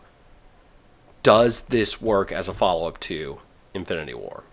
Does 1.22 1.62
this 1.62 2.02
work 2.02 2.32
as 2.32 2.48
a 2.48 2.54
follow 2.54 2.88
up 2.88 3.00
to 3.02 3.40
Infinity 3.74 4.14
War? 4.14 4.44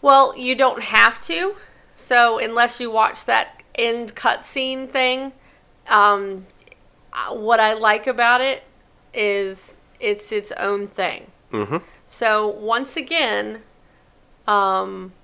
Well, 0.00 0.36
you 0.36 0.54
don't 0.54 0.82
have 0.82 1.24
to. 1.26 1.56
So 2.12 2.38
unless 2.38 2.78
you 2.78 2.90
watch 2.90 3.24
that 3.24 3.62
end 3.74 4.14
cutscene 4.14 4.90
thing, 4.90 5.32
um, 5.88 6.46
what 7.30 7.58
I 7.58 7.72
like 7.72 8.06
about 8.06 8.42
it 8.42 8.64
is 9.14 9.78
it's 9.98 10.30
its 10.30 10.52
own 10.52 10.88
thing. 10.88 11.30
Mm-hmm. 11.52 11.78
So 12.06 12.48
once 12.48 12.98
again, 12.98 13.62
um, 14.46 15.14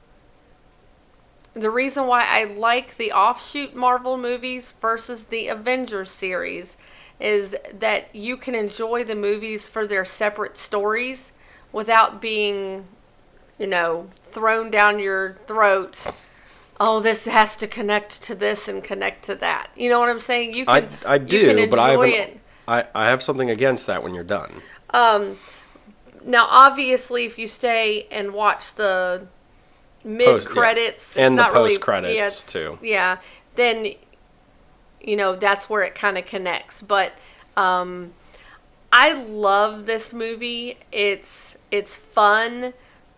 the 1.52 1.68
reason 1.68 2.07
why 2.07 2.25
I 2.25 2.45
like 2.45 2.97
the 2.97 3.12
offshoot 3.12 3.75
Marvel 3.75 4.16
movies 4.16 4.73
versus 4.80 5.25
the 5.25 5.49
Avengers 5.49 6.11
series 6.11 6.78
is 7.21 7.54
that 7.71 8.14
you 8.14 8.38
can 8.38 8.54
enjoy 8.54 9.04
the 9.04 9.14
movies 9.14 9.68
for 9.68 9.87
their 9.87 10.07
separate 10.07 10.57
stories 10.57 11.33
without 11.71 12.23
being, 12.23 12.87
you 13.59 13.66
know, 13.66 14.09
thrown 14.33 14.71
down 14.71 14.99
your 14.99 15.37
throat. 15.47 16.07
Oh, 16.81 17.01
this 17.01 17.25
has 17.27 17.57
to 17.57 17.67
connect 17.67 18.23
to 18.25 18.35
this 18.35 18.69
and 18.69 18.85
connect 18.85 19.25
to 19.25 19.35
that. 19.37 19.71
You 19.77 19.91
know 19.91 19.99
what 19.99 20.09
I'm 20.09 20.21
saying? 20.21 20.55
You 20.55 20.65
I, 20.69 20.83
can, 20.83 20.91
I 21.05 21.19
can 21.19 21.27
do, 21.27 21.69
but 21.69 21.79
I 21.79 21.91
haven't. 21.91 22.09
it. 22.09 22.41
I, 22.69 22.87
I 22.95 23.09
have 23.09 23.23
something 23.23 23.51
against 23.51 23.87
that 23.87 24.03
when 24.03 24.15
you're 24.15 24.25
done. 24.25 24.63
Um, 24.91 25.39
Now, 26.25 26.47
obviously, 26.51 27.25
if 27.25 27.39
you 27.39 27.49
stay 27.49 28.07
and 28.11 28.33
watch 28.33 28.75
the 28.75 29.29
mid 30.05 30.45
credits 30.45 31.17
yeah. 31.17 31.27
And 31.27 31.39
the 31.39 31.45
post-credits, 31.45 32.15
yeah, 32.15 32.29
too. 32.29 32.79
Yeah, 32.83 33.19
then 33.57 33.95
you 35.01 35.17
know 35.17 35.37
that's 35.37 35.71
where 35.71 35.83
it 35.83 35.95
kind 35.95 36.19
of 36.19 36.27
connects. 36.27 36.83
But 36.83 37.13
um, 37.57 38.13
I 38.93 39.13
love 39.13 39.87
this 39.87 40.13
movie. 40.13 40.79
It's 40.93 41.57
it's 41.71 41.97
fun. 41.97 42.75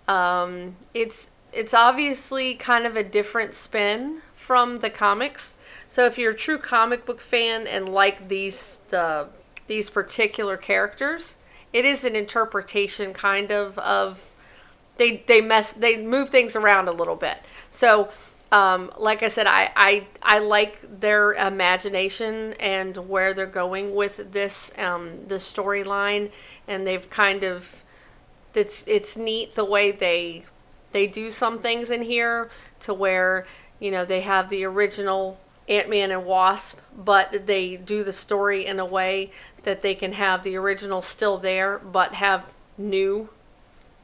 Um, 0.07 0.76
it's 0.95 1.29
it's 1.52 1.75
obviously 1.75 2.54
kind 2.54 2.87
of 2.87 2.97
a 2.97 3.02
different 3.02 3.54
spin 3.54 4.23
from 4.35 4.80
the 4.80 4.90
comics. 4.90 5.57
So 5.88 6.07
if 6.07 6.19
you're 6.19 6.33
a 6.33 6.37
true 6.37 6.59
comic 6.59 7.04
book 7.04 7.21
fan 7.21 7.66
and 7.66 7.88
like 7.88 8.28
these 8.28 8.78
the 8.90 9.28
these 9.66 9.90
particular 9.90 10.57
characters, 10.57 11.37
it 11.73 11.85
is 11.85 12.04
an 12.04 12.16
interpretation 12.16 13.12
kind 13.12 13.50
of 13.50 13.78
of 13.78 14.21
they 14.97 15.25
they 15.26 15.40
mess 15.40 15.73
they 15.73 15.97
move 15.97 16.30
things 16.30 16.54
around 16.57 16.88
a 16.88 16.92
little 16.92 17.16
bit. 17.16 17.38
So 17.71 18.11
um, 18.52 18.90
like 18.99 19.23
I 19.23 19.28
said, 19.28 19.47
I, 19.47 19.71
I 19.76 20.07
I 20.23 20.38
like 20.40 21.00
their 21.00 21.33
imagination 21.35 22.54
and 22.54 22.97
where 23.09 23.33
they're 23.33 23.47
going 23.47 23.95
with 23.95 24.33
this 24.33 24.73
um, 24.76 25.26
the 25.28 25.37
storyline, 25.37 26.30
and 26.66 26.87
they've 26.87 27.09
kind 27.11 27.45
of 27.45 27.85
it's 28.54 28.83
it's 28.87 29.16
neat 29.16 29.54
the 29.54 29.64
way 29.64 29.92
they 29.92 30.45
they 30.92 31.06
do 31.06 31.30
some 31.30 31.59
things 31.61 31.90
in 31.90 32.02
here 32.02 32.50
to 32.80 32.92
where 32.94 33.47
you 33.78 33.90
know 33.90 34.04
they 34.04 34.20
have 34.23 34.50
the 34.50 34.64
original 34.64 35.38
Ant-Man 35.68 36.11
and 36.11 36.25
Wasp 36.25 36.78
but 36.97 37.47
they 37.47 37.76
do 37.76 38.02
the 38.04 38.12
story 38.12 38.66
in 38.66 38.78
a 38.80 38.87
way 38.87 39.30
that 39.62 39.82
they 39.82 39.94
can 39.94 40.12
have 40.14 40.42
the 40.42 40.56
original 40.56 41.02
still 41.02 41.38
there 41.38 41.78
but 41.78 42.14
have 42.14 42.44
new 42.78 43.28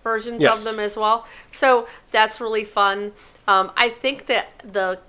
versions 0.05 0.41
Yes. 0.41 0.59
of 0.59 0.65
them 0.65 0.79
as 0.79 0.97
well. 0.97 1.27
So 1.51 1.89
that's 2.13 2.41
really 2.41 2.65
fun. 2.65 3.13
Um, 3.49 3.73
I 3.77 3.89
think 3.89 4.27
that 4.27 4.47
the 4.63 5.01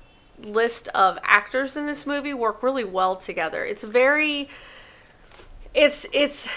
list 0.41 0.87
of 0.89 1.19
actors 1.23 1.75
in 1.77 1.85
this 1.85 2.05
movie 2.07 2.33
work 2.33 2.63
really 2.63 2.83
well 2.83 3.15
together. 3.15 3.63
It's 3.65 3.83
very 3.83 4.49
it's 5.73 6.05
it's 6.11 6.47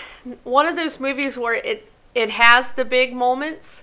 one 0.45 0.67
of 0.67 0.77
those 0.77 1.01
movies 1.01 1.37
where 1.37 1.55
it 1.55 1.91
it 2.15 2.31
has 2.31 2.73
the 2.73 2.85
big 2.85 3.15
moments 3.15 3.83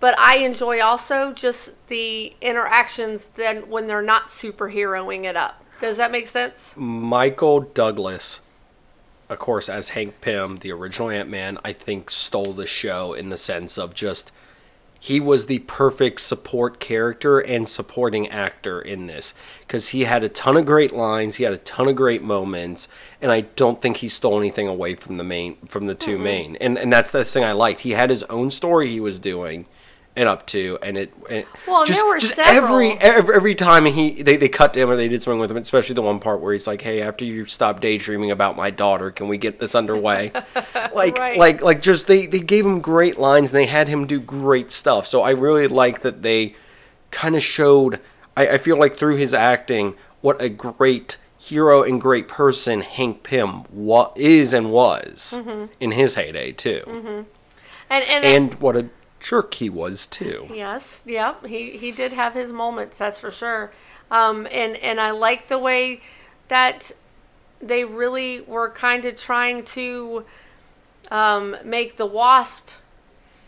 but 0.00 0.18
I 0.18 0.38
enjoy 0.38 0.80
also 0.80 1.32
just 1.32 1.86
the 1.88 2.34
interactions 2.40 3.28
then 3.28 3.68
when 3.68 3.86
they're 3.86 4.02
not 4.02 4.28
superheroing 4.28 5.24
it 5.24 5.36
up. 5.36 5.64
Does 5.80 5.96
that 5.96 6.10
make 6.10 6.28
sense? 6.28 6.74
Michael 6.76 7.60
Douglas, 7.60 8.40
of 9.28 9.38
course, 9.38 9.68
as 9.68 9.90
Hank 9.90 10.20
Pym, 10.20 10.58
the 10.58 10.72
original 10.72 11.10
Ant 11.10 11.28
Man, 11.28 11.58
I 11.64 11.72
think 11.72 12.10
stole 12.10 12.52
the 12.52 12.66
show 12.66 13.12
in 13.12 13.28
the 13.28 13.36
sense 13.36 13.78
of 13.78 13.94
just 13.94 14.32
he 15.00 15.20
was 15.20 15.46
the 15.46 15.60
perfect 15.60 16.20
support 16.20 16.80
character 16.80 17.38
and 17.38 17.68
supporting 17.68 18.28
actor 18.28 18.80
in 18.80 19.06
this 19.06 19.32
because 19.60 19.90
he 19.90 20.04
had 20.04 20.24
a 20.24 20.28
ton 20.28 20.56
of 20.56 20.66
great 20.66 20.92
lines, 20.92 21.36
he 21.36 21.44
had 21.44 21.52
a 21.52 21.58
ton 21.58 21.86
of 21.86 21.94
great 21.94 22.22
moments, 22.22 22.88
and 23.22 23.30
I 23.30 23.42
don't 23.42 23.80
think 23.80 23.98
he 23.98 24.08
stole 24.08 24.40
anything 24.40 24.66
away 24.66 24.96
from 24.96 25.16
the 25.16 25.24
main 25.24 25.56
from 25.68 25.86
the 25.86 25.94
2 25.94 26.14
mm-hmm. 26.14 26.24
main. 26.24 26.56
And 26.56 26.76
and 26.76 26.92
that's 26.92 27.12
the 27.12 27.24
thing 27.24 27.44
I 27.44 27.52
liked. 27.52 27.80
He 27.80 27.92
had 27.92 28.10
his 28.10 28.24
own 28.24 28.50
story 28.50 28.88
he 28.88 29.00
was 29.00 29.20
doing 29.20 29.66
and 30.18 30.28
up 30.28 30.44
to, 30.48 30.78
and 30.82 30.98
it. 30.98 31.12
And 31.30 31.46
Well, 31.66 31.86
just, 31.86 31.96
there 31.96 32.06
were 32.06 32.18
just 32.18 32.34
several. 32.34 32.74
every 32.74 32.90
every 32.98 33.34
every 33.36 33.54
time 33.54 33.84
he 33.86 34.20
they, 34.20 34.36
they 34.36 34.48
cut 34.48 34.74
to 34.74 34.80
him 34.80 34.90
or 34.90 34.96
they 34.96 35.06
did 35.06 35.22
something 35.22 35.38
with 35.38 35.50
him, 35.50 35.56
especially 35.56 35.94
the 35.94 36.02
one 36.02 36.18
part 36.18 36.40
where 36.40 36.52
he's 36.52 36.66
like, 36.66 36.82
"Hey, 36.82 37.00
after 37.00 37.24
you 37.24 37.46
stop 37.46 37.80
daydreaming 37.80 38.32
about 38.32 38.56
my 38.56 38.70
daughter, 38.70 39.12
can 39.12 39.28
we 39.28 39.38
get 39.38 39.60
this 39.60 39.76
underway?" 39.76 40.32
like 40.92 41.18
Right. 41.18 41.38
like 41.38 41.62
like 41.62 41.80
just 41.80 42.08
they 42.08 42.26
they 42.26 42.40
gave 42.40 42.66
him 42.66 42.80
great 42.80 43.16
lines 43.16 43.50
and 43.50 43.58
they 43.58 43.66
had 43.66 43.86
him 43.86 44.06
do 44.06 44.18
great 44.18 44.72
stuff. 44.72 45.06
So 45.06 45.22
I 45.22 45.30
really 45.30 45.68
like 45.68 46.00
that 46.02 46.22
they 46.22 46.56
kind 47.12 47.36
of 47.36 47.42
showed. 47.42 48.00
I, 48.36 48.48
I 48.48 48.58
feel 48.58 48.76
like 48.76 48.96
through 48.96 49.16
his 49.16 49.32
acting, 49.32 49.94
what 50.20 50.42
a 50.42 50.48
great 50.48 51.16
hero 51.38 51.84
and 51.84 52.00
great 52.00 52.26
person 52.26 52.80
Hank 52.80 53.22
Pym 53.22 53.62
wa- 53.72 54.10
is 54.16 54.52
and 54.52 54.72
was 54.72 55.34
mm-hmm. 55.36 55.66
in 55.78 55.92
his 55.92 56.16
heyday 56.16 56.50
too, 56.50 56.82
mm-hmm. 56.84 57.22
And 57.88 58.04
and, 58.04 58.24
and 58.24 58.54
what 58.54 58.76
a 58.76 58.88
jerk 59.20 59.54
he 59.54 59.68
was 59.70 60.06
too. 60.06 60.48
Yes, 60.52 61.02
yep. 61.06 61.44
He 61.46 61.70
he 61.70 61.90
did 61.92 62.12
have 62.12 62.34
his 62.34 62.52
moments, 62.52 62.98
that's 62.98 63.18
for 63.18 63.30
sure. 63.30 63.72
Um, 64.10 64.46
and 64.50 64.76
and 64.76 65.00
I 65.00 65.10
like 65.10 65.48
the 65.48 65.58
way 65.58 66.00
that 66.48 66.92
they 67.60 67.84
really 67.84 68.40
were 68.42 68.70
kind 68.70 69.04
of 69.04 69.16
trying 69.16 69.64
to 69.64 70.24
um, 71.10 71.56
make 71.64 71.96
the 71.96 72.06
wasp. 72.06 72.68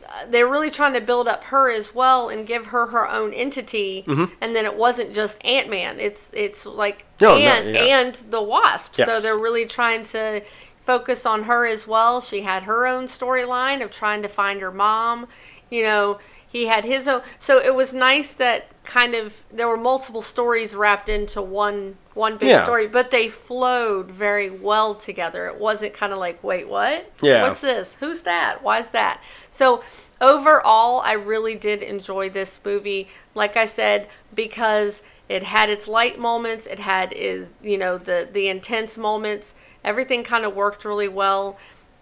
uh, 0.07 0.27
They're 0.29 0.49
really 0.49 0.71
trying 0.71 0.95
to 0.95 1.01
build 1.01 1.29
up 1.29 1.45
her 1.45 1.71
as 1.71 1.95
well 1.95 2.29
and 2.29 2.47
give 2.47 2.67
her 2.67 2.87
her 2.89 3.09
own 3.09 3.33
entity, 3.33 4.05
and 4.07 4.57
then 4.57 4.65
it 4.65 4.77
wasn't 4.77 5.15
just 5.15 5.43
Ant 5.45 5.69
Man. 5.71 6.01
It's 6.01 6.31
it's 6.33 6.67
like 6.67 7.05
Mm-hmm. 7.19 7.25
No, 7.25 7.39
no, 7.39 7.45
Ant 7.45 7.67
yeah. 7.75 7.99
and 8.01 8.15
the 8.31 8.43
Wasp. 8.43 8.97
So 8.97 9.21
they're 9.21 9.39
really 9.39 9.67
trying 9.67 10.05
to 10.05 10.43
focus 10.87 11.25
on 11.27 11.45
her 11.45 11.67
as 11.67 11.87
well. 11.87 12.21
She 12.23 12.41
had 12.43 12.63
her 12.65 12.87
own 12.87 13.05
storyline 13.07 13.85
of 13.85 13.91
trying 13.91 14.23
to 14.23 14.29
find 14.29 14.61
her 14.63 14.73
mom. 14.73 15.29
You 15.71 15.83
know, 15.85 16.19
he 16.47 16.67
had 16.67 16.85
his 16.85 17.07
own. 17.09 17.23
So 17.39 17.59
it 17.59 17.75
was 17.75 17.95
nice 17.95 18.33
that 18.35 18.67
kind 18.85 19.15
of 19.15 19.35
there 19.53 19.69
were 19.69 19.77
multiple 19.77 20.21
stories 20.23 20.75
wrapped 20.75 21.09
into 21.09 21.41
one 21.41 21.97
one 22.15 22.37
big 22.37 22.49
Yeah. 22.51 22.65
story, 22.65 22.89
but 22.89 23.11
they 23.13 23.29
flowed 23.29 24.11
very 24.11 24.51
well 24.51 24.95
together. 24.97 25.47
It 25.47 25.57
wasn't 25.61 25.95
kind 25.95 26.13
of 26.13 26.19
like, 26.19 26.43
wait, 26.43 26.69
what? 26.69 27.11
Yeah. 27.23 27.43
What's 27.43 27.61
this? 27.61 27.97
Who's 28.01 28.23
that? 28.23 28.63
Why's 28.65 28.89
that? 28.91 29.21
So 29.51 29.83
overall, 30.21 31.01
I 31.01 31.13
really 31.13 31.55
did 31.55 31.83
enjoy 31.83 32.29
this 32.31 32.59
movie. 32.65 33.09
Like 33.35 33.57
I 33.57 33.67
said, 33.67 34.09
because 34.35 35.03
it 35.29 35.45
had 35.45 35.71
its 35.71 35.87
light 35.87 36.19
moments, 36.19 36.67
it 36.67 36.81
had 36.81 37.13
is 37.13 37.49
you 37.63 37.79
know 37.79 37.97
the 37.97 38.29
the 38.31 38.49
intense 38.49 38.99
moments. 38.99 39.55
Everything 39.85 40.25
kind 40.25 40.45
of 40.45 40.55
worked 40.55 40.85
really 40.85 41.09
well, 41.09 41.57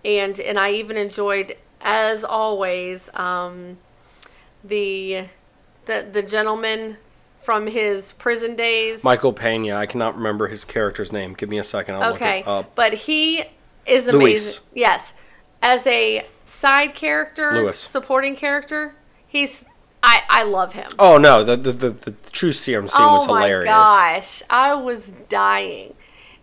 and 0.05 0.41
and 0.41 0.59
I 0.59 0.73
even 0.73 0.97
enjoyed, 0.97 1.57
as 1.81 2.25
always, 2.25 3.11
um, 3.15 3.79
the 4.65 5.25
the 5.87 6.07
the 6.13 6.23
gentleman 6.23 6.97
from 7.43 7.67
his 7.69 8.13
prison 8.13 8.57
days. 8.57 9.03
Michael 9.03 9.33
Pena, 9.33 9.77
I 9.77 9.87
cannot 9.87 10.17
remember 10.17 10.49
his 10.49 10.65
character's 10.65 11.13
name. 11.13 11.33
Give 11.35 11.49
me 11.49 11.59
a 11.59 11.65
second. 11.65 11.95
I'll 11.97 12.15
Okay, 12.15 12.39
look 12.39 12.47
it 12.47 12.51
up. 12.51 12.75
but 12.75 12.93
he 12.95 13.45
is 13.87 14.07
amazing. 14.07 14.19
Luis. 14.21 14.61
Yes, 14.75 15.13
as 15.63 15.87
a 15.87 16.27
side 16.45 16.95
character, 16.95 17.63
Luis. 17.63 17.79
supporting 17.79 18.37
character, 18.37 18.95
he's 19.27 19.65
I 20.03 20.23
I 20.29 20.43
love 20.45 20.75
him. 20.75 20.93
Oh 20.99 21.17
no, 21.19 21.43
the 21.43 21.57
the, 21.57 21.73
the, 21.73 21.91
the 21.91 22.11
true 22.33 22.53
serum 22.53 22.87
scene 22.89 23.07
was 23.07 23.27
hilarious. 23.27 23.71
oh 23.71 23.75
my 23.75 24.15
gosh, 24.17 24.43
I 24.51 24.75
was 24.75 25.09
dying, 25.29 25.95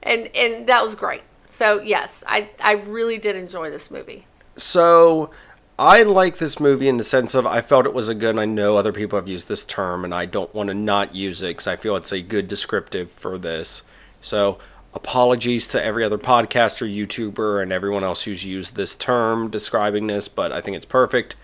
and 0.02 0.28
and 0.36 0.68
that 0.68 0.84
was 0.84 0.96
great. 0.96 1.22
So 1.50 1.80
yes, 1.82 2.24
I 2.28 2.50
I 2.60 2.74
really 2.74 3.18
did 3.18 3.36
enjoy 3.36 3.70
this 3.70 3.92
movie. 3.92 4.26
So 4.58 5.32
I 5.78 6.04
like 6.04 6.38
this 6.38 6.60
movie 6.60 6.88
in 6.88 6.98
the 6.98 7.04
sense 7.04 7.36
of 7.36 7.46
I 7.46 7.62
felt 7.62 7.86
it 7.86 7.94
was 7.94 8.08
a 8.08 8.16
good. 8.16 8.38
I 8.38 8.46
know 8.46 8.78
other 8.78 8.94
people 8.94 9.20
have 9.20 9.28
used 9.28 9.48
this 9.48 9.66
term, 9.66 10.06
and 10.06 10.14
I 10.14 10.26
don't 10.26 10.54
want 10.54 10.68
to 10.68 10.74
not 10.74 11.14
use 11.14 11.42
it 11.42 11.50
because 11.50 11.68
I 11.68 11.76
feel 11.76 11.96
it's 11.96 12.14
a 12.14 12.22
good 12.22 12.48
descriptive 12.48 13.12
for 13.12 13.38
this. 13.38 13.82
So 14.22 14.58
apologies 14.94 15.68
to 15.68 15.84
every 15.84 16.04
other 16.04 16.18
podcaster, 16.18 16.90
YouTuber, 16.90 17.62
and 17.62 17.74
everyone 17.74 18.06
else 18.06 18.24
who's 18.24 18.46
used 18.46 18.76
this 18.76 18.96
term 18.96 19.50
describing 19.52 20.08
this, 20.08 20.30
but 20.30 20.54
I 20.54 20.62
think 20.62 20.78
it's 20.78 20.86
perfect. 20.86 21.36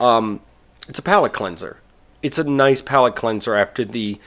Um, 0.00 0.40
it's 0.88 0.98
a 0.98 1.02
palate 1.02 1.32
cleanser. 1.32 1.78
It's 2.22 2.38
a 2.38 2.44
nice 2.44 2.82
palate 2.82 3.14
cleanser 3.14 3.54
after 3.54 3.84
the 3.84 4.20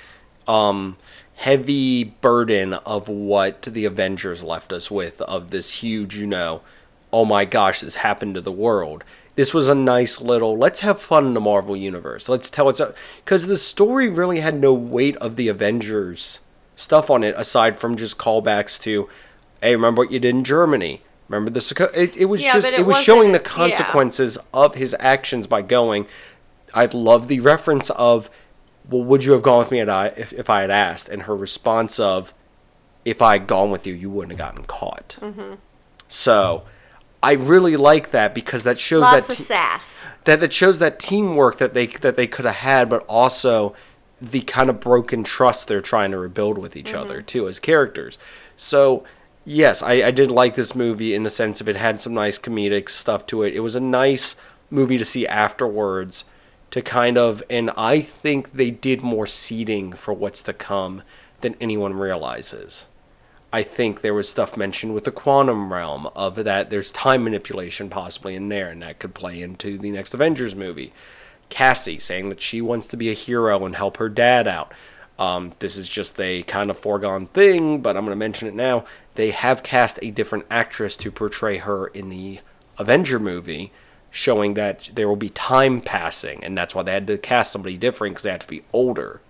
um, 0.47 0.95
heavy 1.35 2.05
burden 2.05 2.73
of 2.73 3.09
what 3.09 3.63
the 3.63 3.83
Avengers 3.83 4.41
left 4.43 4.71
us 4.71 4.89
with 4.89 5.21
of 5.21 5.51
this 5.51 5.73
huge, 5.73 6.15
you 6.15 6.25
know, 6.25 6.61
oh 7.11 7.25
my 7.25 7.45
gosh, 7.45 7.81
this 7.81 7.95
happened 7.95 8.35
to 8.35 8.41
the 8.41 8.51
world. 8.51 9.03
This 9.35 9.53
was 9.53 9.67
a 9.67 9.75
nice 9.75 10.19
little 10.21 10.57
let's 10.57 10.81
have 10.81 10.99
fun 11.01 11.25
in 11.27 11.33
the 11.33 11.39
Marvel 11.39 11.75
universe. 11.75 12.27
Let's 12.27 12.49
tell 12.49 12.69
it's 12.69 12.81
because 13.23 13.47
the 13.47 13.55
story 13.57 14.09
really 14.09 14.41
had 14.41 14.59
no 14.59 14.73
weight 14.73 15.15
of 15.17 15.35
the 15.35 15.47
Avengers 15.47 16.39
stuff 16.75 17.09
on 17.09 17.23
it 17.23 17.35
aside 17.37 17.77
from 17.79 17.95
just 17.97 18.17
callbacks 18.17 18.81
to, 18.81 19.09
hey, 19.61 19.75
remember 19.75 20.01
what 20.01 20.11
you 20.11 20.19
did 20.19 20.35
in 20.35 20.43
Germany. 20.43 21.01
Remember 21.27 21.51
the 21.51 21.91
it, 21.93 22.17
it 22.17 22.25
was 22.25 22.41
Yeah, 22.41 22.53
just 22.53 22.67
it, 22.67 22.73
it 22.73 22.85
was 22.85 22.97
showing 23.01 23.31
the 23.31 23.39
wasn't- 23.39 23.69
yeah. 23.69 23.75
consequences 23.77 24.37
of 24.53 24.75
his 24.75 24.95
actions 24.99 25.45
by 25.47 25.61
going. 25.61 26.05
I 26.73 26.85
love 26.85 27.27
the 27.27 27.39
reference 27.39 27.89
of, 27.91 28.29
well, 28.89 29.03
would 29.03 29.23
you 29.23 29.31
have 29.33 29.41
gone 29.41 29.59
with 29.59 29.71
me 29.71 29.79
if 29.79 29.89
I, 29.89 30.07
if, 30.07 30.33
if 30.33 30.49
I 30.49 30.61
had 30.61 30.71
asked? 30.71 31.07
And 31.09 31.23
her 31.23 31.35
response 31.35 31.99
of, 31.99 32.33
if 33.05 33.21
I 33.21 33.33
had 33.33 33.47
gone 33.47 33.71
with 33.71 33.87
you, 33.87 33.93
you 33.93 34.09
wouldn't 34.09 34.31
have 34.31 34.53
gotten 34.53 34.65
caught. 34.65 35.17
Mm-hmm. 35.21 35.55
So, 36.07 36.63
I 37.21 37.33
really 37.33 37.75
like 37.75 38.11
that 38.11 38.33
because 38.33 38.63
that 38.63 38.79
shows 38.79 39.01
Lots 39.01 39.27
that 39.27 39.37
te- 39.37 39.43
sass. 39.43 40.03
that 40.23 40.39
that 40.39 40.53
shows 40.53 40.79
that 40.79 40.99
teamwork 40.99 41.57
that 41.57 41.73
they 41.73 41.87
that 41.87 42.15
they 42.15 42.27
could 42.27 42.45
have 42.45 42.55
had, 42.55 42.89
but 42.89 43.05
also 43.07 43.75
the 44.21 44.41
kind 44.41 44.69
of 44.69 44.79
broken 44.79 45.23
trust 45.23 45.67
they're 45.67 45.81
trying 45.81 46.11
to 46.11 46.17
rebuild 46.17 46.57
with 46.57 46.75
each 46.75 46.93
other 46.93 47.17
mm-hmm. 47.17 47.25
too 47.25 47.47
as 47.47 47.59
characters. 47.59 48.17
So 48.57 49.03
yes, 49.45 49.81
I, 49.81 49.93
I 49.93 50.11
did 50.11 50.31
like 50.31 50.55
this 50.55 50.75
movie 50.75 51.13
in 51.13 51.23
the 51.23 51.29
sense 51.29 51.61
of 51.61 51.67
it 51.67 51.75
had 51.75 51.99
some 51.99 52.13
nice 52.13 52.37
comedic 52.37 52.89
stuff 52.89 53.25
to 53.27 53.43
it. 53.43 53.55
It 53.55 53.61
was 53.61 53.75
a 53.75 53.81
nice 53.81 54.35
movie 54.69 54.97
to 54.97 55.05
see 55.05 55.27
afterwards 55.27 56.25
to 56.71 56.81
kind 56.81 57.17
of 57.17 57.43
and 57.49 57.71
I 57.75 58.01
think 58.01 58.53
they 58.53 58.71
did 58.71 59.01
more 59.01 59.27
seeding 59.27 59.93
for 59.93 60.13
what's 60.13 60.43
to 60.43 60.53
come 60.53 61.03
than 61.41 61.55
anyone 61.59 61.93
realizes. 61.93 62.87
I 63.51 63.63
think 63.63 64.01
there 64.01 64.13
was 64.13 64.29
stuff 64.29 64.55
mentioned 64.55 64.93
with 64.93 65.05
the 65.05 65.11
quantum 65.11 65.73
realm 65.73 66.07
of 66.15 66.35
that 66.35 66.69
there's 66.69 66.91
time 66.91 67.23
manipulation 67.23 67.89
possibly 67.89 68.35
in 68.35 68.49
there, 68.49 68.69
and 68.69 68.81
that 68.83 68.99
could 68.99 69.15
play 69.15 69.41
into 69.41 69.77
the 69.77 69.89
next 69.89 70.13
Avengers 70.13 70.55
movie. 70.55 70.93
Cassie 71.49 71.97
saying 71.97 72.29
that 72.29 72.41
she 72.41 72.61
wants 72.61 72.87
to 72.87 72.97
be 72.97 73.09
a 73.09 73.13
hero 73.13 73.65
and 73.65 73.75
help 73.75 73.97
her 73.97 74.07
dad 74.07 74.47
out. 74.47 74.71
Um, 75.17 75.53
this 75.59 75.77
is 75.77 75.89
just 75.89 76.19
a 76.19 76.43
kind 76.43 76.69
of 76.69 76.79
foregone 76.79 77.25
thing, 77.27 77.81
but 77.81 77.97
I'm 77.97 78.05
going 78.05 78.15
to 78.15 78.19
mention 78.19 78.47
it 78.47 78.53
now. 78.53 78.85
They 79.15 79.31
have 79.31 79.63
cast 79.63 79.99
a 80.01 80.11
different 80.11 80.45
actress 80.51 80.95
to 80.97 81.11
portray 81.11 81.57
her 81.57 81.87
in 81.87 82.09
the 82.09 82.39
Avenger 82.77 83.19
movie, 83.19 83.73
showing 84.11 84.53
that 84.53 84.91
there 84.93 85.07
will 85.07 85.15
be 85.15 85.29
time 85.29 85.81
passing, 85.81 86.43
and 86.43 86.57
that's 86.57 86.73
why 86.75 86.83
they 86.83 86.93
had 86.93 87.07
to 87.07 87.17
cast 87.17 87.51
somebody 87.51 87.77
different 87.77 88.13
because 88.13 88.23
they 88.23 88.31
had 88.31 88.41
to 88.41 88.47
be 88.47 88.63
older. 88.71 89.21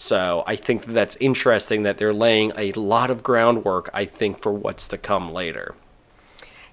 So 0.00 0.44
I 0.46 0.54
think 0.54 0.86
that's 0.86 1.16
interesting 1.16 1.82
that 1.82 1.98
they're 1.98 2.14
laying 2.14 2.52
a 2.56 2.70
lot 2.74 3.10
of 3.10 3.24
groundwork, 3.24 3.90
I 3.92 4.04
think, 4.04 4.40
for 4.40 4.52
what's 4.52 4.86
to 4.88 4.96
come 4.96 5.32
later. 5.32 5.74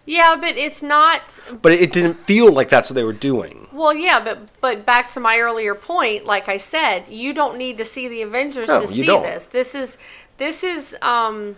Yeah, 0.05 0.37
but 0.39 0.55
it's 0.57 0.83
not. 0.83 1.21
But 1.59 1.71
it 1.71 1.91
didn't 1.91 2.19
feel 2.19 2.51
like 2.51 2.69
that's 2.69 2.87
what 2.91 2.93
they 2.93 3.03
were 3.03 3.13
doing. 3.13 3.67
Well, 3.73 3.95
yeah, 3.95 4.23
but 4.23 4.61
but 4.61 4.85
back 4.85 5.11
to 5.13 5.19
my 5.19 5.39
earlier 5.39 5.73
point, 5.73 6.27
like 6.27 6.47
I 6.47 6.57
said, 6.57 7.05
you 7.09 7.33
don't 7.33 7.57
need 7.57 7.79
to 7.79 7.83
see 7.83 8.07
the 8.07 8.21
Avengers 8.21 8.67
No, 8.67 8.81
to 8.81 8.87
see 8.87 9.07
don't. 9.07 9.23
this. 9.23 9.45
This 9.45 9.73
is 9.73 9.97
this 10.37 10.63
is 10.63 10.95
um 11.01 11.55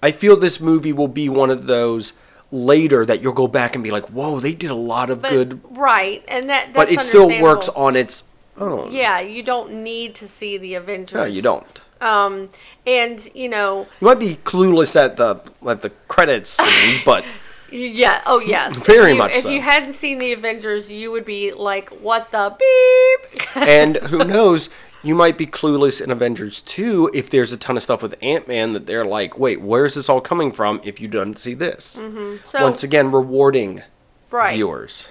I 0.00 0.12
feel 0.12 0.36
this 0.36 0.60
movie 0.60 0.92
will 0.92 1.08
be 1.08 1.28
one 1.28 1.50
of 1.50 1.66
those 1.66 2.12
later 2.52 3.04
that 3.04 3.20
you'll 3.20 3.32
go 3.32 3.48
back 3.48 3.74
and 3.74 3.82
be 3.82 3.90
like, 3.90 4.06
"Whoa, 4.10 4.38
they 4.38 4.54
did 4.54 4.70
a 4.70 4.76
lot 4.76 5.10
of 5.10 5.22
but, 5.22 5.32
good," 5.32 5.60
right, 5.70 6.22
and 6.28 6.48
that 6.48 6.66
that's 6.66 6.76
but 6.76 6.88
it 6.88 7.02
still 7.02 7.42
works 7.42 7.68
on 7.70 7.96
its 7.96 8.22
own. 8.58 8.92
Yeah, 8.92 9.20
you 9.20 9.42
don't 9.42 9.82
need 9.82 10.14
to 10.16 10.28
see 10.28 10.58
the 10.58 10.74
Avengers. 10.74 11.14
No, 11.16 11.24
you 11.24 11.42
don't. 11.42 11.80
Um, 12.00 12.50
and 12.86 13.28
you 13.34 13.48
know, 13.48 13.86
You 14.00 14.06
might 14.06 14.18
be 14.18 14.36
clueless 14.44 14.94
at 14.96 15.16
the 15.16 15.40
at 15.66 15.82
the 15.82 15.90
credits 16.08 16.50
scenes, 16.62 16.98
but 17.04 17.24
yeah, 17.70 18.20
oh 18.26 18.40
yes, 18.40 18.76
Very 18.86 19.10
If 19.10 19.14
you- 19.14 19.18
much 19.18 19.36
If 19.36 19.42
so. 19.44 19.48
you 19.50 19.60
hadn't 19.62 19.94
seen 19.94 20.18
the 20.18 20.32
Avengers, 20.32 20.90
you 20.92 21.10
would 21.10 21.24
be 21.24 21.52
like, 21.52 21.88
"What 21.90 22.30
the 22.30 22.54
beep?" 22.58 23.56
and 23.56 23.96
who 23.96 24.18
knows, 24.24 24.68
you 25.02 25.14
might 25.14 25.36
be 25.38 25.46
clueless 25.46 26.00
in 26.00 26.10
Avengers 26.10 26.60
2 26.62 27.10
if 27.14 27.28
there's 27.30 27.52
a 27.52 27.56
ton 27.56 27.76
of 27.76 27.82
stuff 27.82 28.02
with 28.02 28.14
Ant 28.22 28.48
Man 28.48 28.72
that 28.74 28.86
they're 28.86 29.04
like, 29.04 29.38
wait, 29.38 29.60
where's 29.60 29.94
this 29.94 30.08
all 30.08 30.20
coming 30.20 30.50
from 30.52 30.80
if 30.84 30.98
you 31.00 31.08
don't 31.08 31.38
see 31.38 31.52
this? 31.54 32.00
So 32.44 32.62
Once 32.62 32.82
again, 32.82 33.10
rewarding 33.12 33.82
right, 34.30 34.54
viewers. 34.54 35.08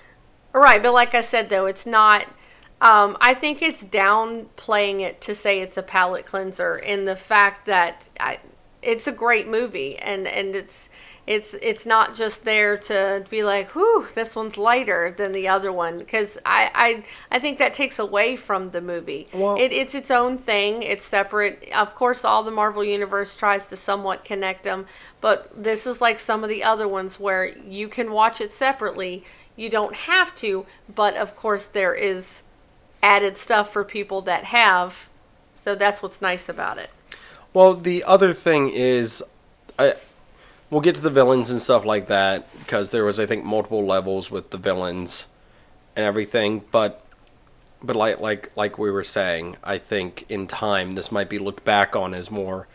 Right, 0.52 0.82
but 0.82 0.94
like 0.94 1.14
I 1.14 1.22
said 1.22 1.50
though, 1.50 1.66
it's 1.68 1.86
not 1.86 2.26
um, 2.84 3.16
I 3.22 3.34
think 3.34 3.62
it's 3.62 3.82
downplaying 3.82 5.00
it 5.00 5.22
to 5.22 5.34
say 5.34 5.62
it's 5.62 5.78
a 5.78 5.84
palate 5.84 6.26
cleanser 6.26 6.78
in 6.78 7.06
the 7.06 7.16
fact 7.16 7.66
that 7.66 8.10
I, 8.20 8.40
it's 8.82 9.08
a 9.08 9.12
great 9.14 9.48
movie 9.48 9.98
and 9.98 10.28
and 10.28 10.54
it's 10.54 10.90
it's 11.26 11.54
it's 11.62 11.86
not 11.86 12.14
just 12.14 12.44
there 12.44 12.76
to 12.78 13.26
be 13.30 13.42
like, 13.42 13.70
whew, 13.70 14.08
this 14.14 14.36
one's 14.36 14.58
lighter 14.58 15.16
than 15.18 15.32
the 15.32 15.48
other 15.48 15.72
one 15.72 15.98
because 15.98 16.38
I, 16.46 16.70
I 16.76 17.38
I 17.38 17.40
think 17.40 17.58
that 17.60 17.74
takes 17.74 18.00
away 18.00 18.36
from 18.36 18.72
the 18.72 18.82
movie. 18.82 19.30
Well- 19.32 19.56
it, 19.56 19.72
it's 19.72 19.96
its 19.96 20.12
own 20.12 20.38
thing. 20.38 20.84
It's 20.84 21.06
separate. 21.06 21.70
Of 21.74 21.96
course, 21.96 22.26
all 22.26 22.44
the 22.44 22.52
Marvel 22.52 22.84
universe 22.84 23.34
tries 23.34 23.66
to 23.68 23.78
somewhat 23.78 24.26
connect 24.26 24.66
them, 24.66 24.88
but 25.22 25.50
this 25.56 25.88
is 25.88 26.02
like 26.02 26.20
some 26.20 26.44
of 26.44 26.50
the 26.50 26.64
other 26.64 26.90
ones 26.90 27.18
where 27.18 27.46
you 27.48 27.88
can 27.88 28.12
watch 28.12 28.42
it 28.42 28.52
separately. 28.52 29.24
You 29.56 29.70
don't 29.70 29.96
have 29.96 30.36
to, 30.38 30.66
but 30.94 31.16
of 31.16 31.38
course 31.38 31.68
there 31.68 31.94
is 31.94 32.42
added 33.04 33.38
stuff 33.38 33.72
for 33.72 33.84
people 33.84 34.22
that 34.22 34.46
have. 34.46 35.10
So 35.54 35.76
that's 35.76 36.02
what's 36.02 36.22
nice 36.22 36.50
about 36.50 36.80
it. 36.80 36.90
Well, 37.54 37.76
the 37.76 38.04
other 38.06 38.34
thing 38.34 38.70
is, 38.70 39.24
I, 39.78 39.96
we'll 40.72 40.82
get 40.82 40.96
to 40.96 41.02
the 41.02 41.12
villains 41.12 41.52
and 41.52 41.62
stuff 41.62 41.86
like 41.86 42.08
that 42.08 42.52
because 42.58 42.90
there 42.90 43.04
was, 43.04 43.20
I 43.20 43.28
think, 43.28 43.46
multiple 43.46 43.86
levels 43.86 44.32
with 44.32 44.50
the 44.50 44.58
villains 44.58 45.28
and 45.96 46.06
everything. 46.06 46.64
But, 46.72 47.06
but 47.84 47.96
like 47.96 48.20
like 48.20 48.50
like 48.56 48.80
we 48.80 48.90
were 48.90 49.04
saying, 49.04 49.58
I 49.64 49.78
think 49.78 50.26
in 50.30 50.48
time 50.48 50.96
this 50.96 51.12
might 51.12 51.30
be 51.30 51.38
looked 51.38 51.64
back 51.64 51.96
on 51.96 52.14
as 52.14 52.32
more 52.32 52.68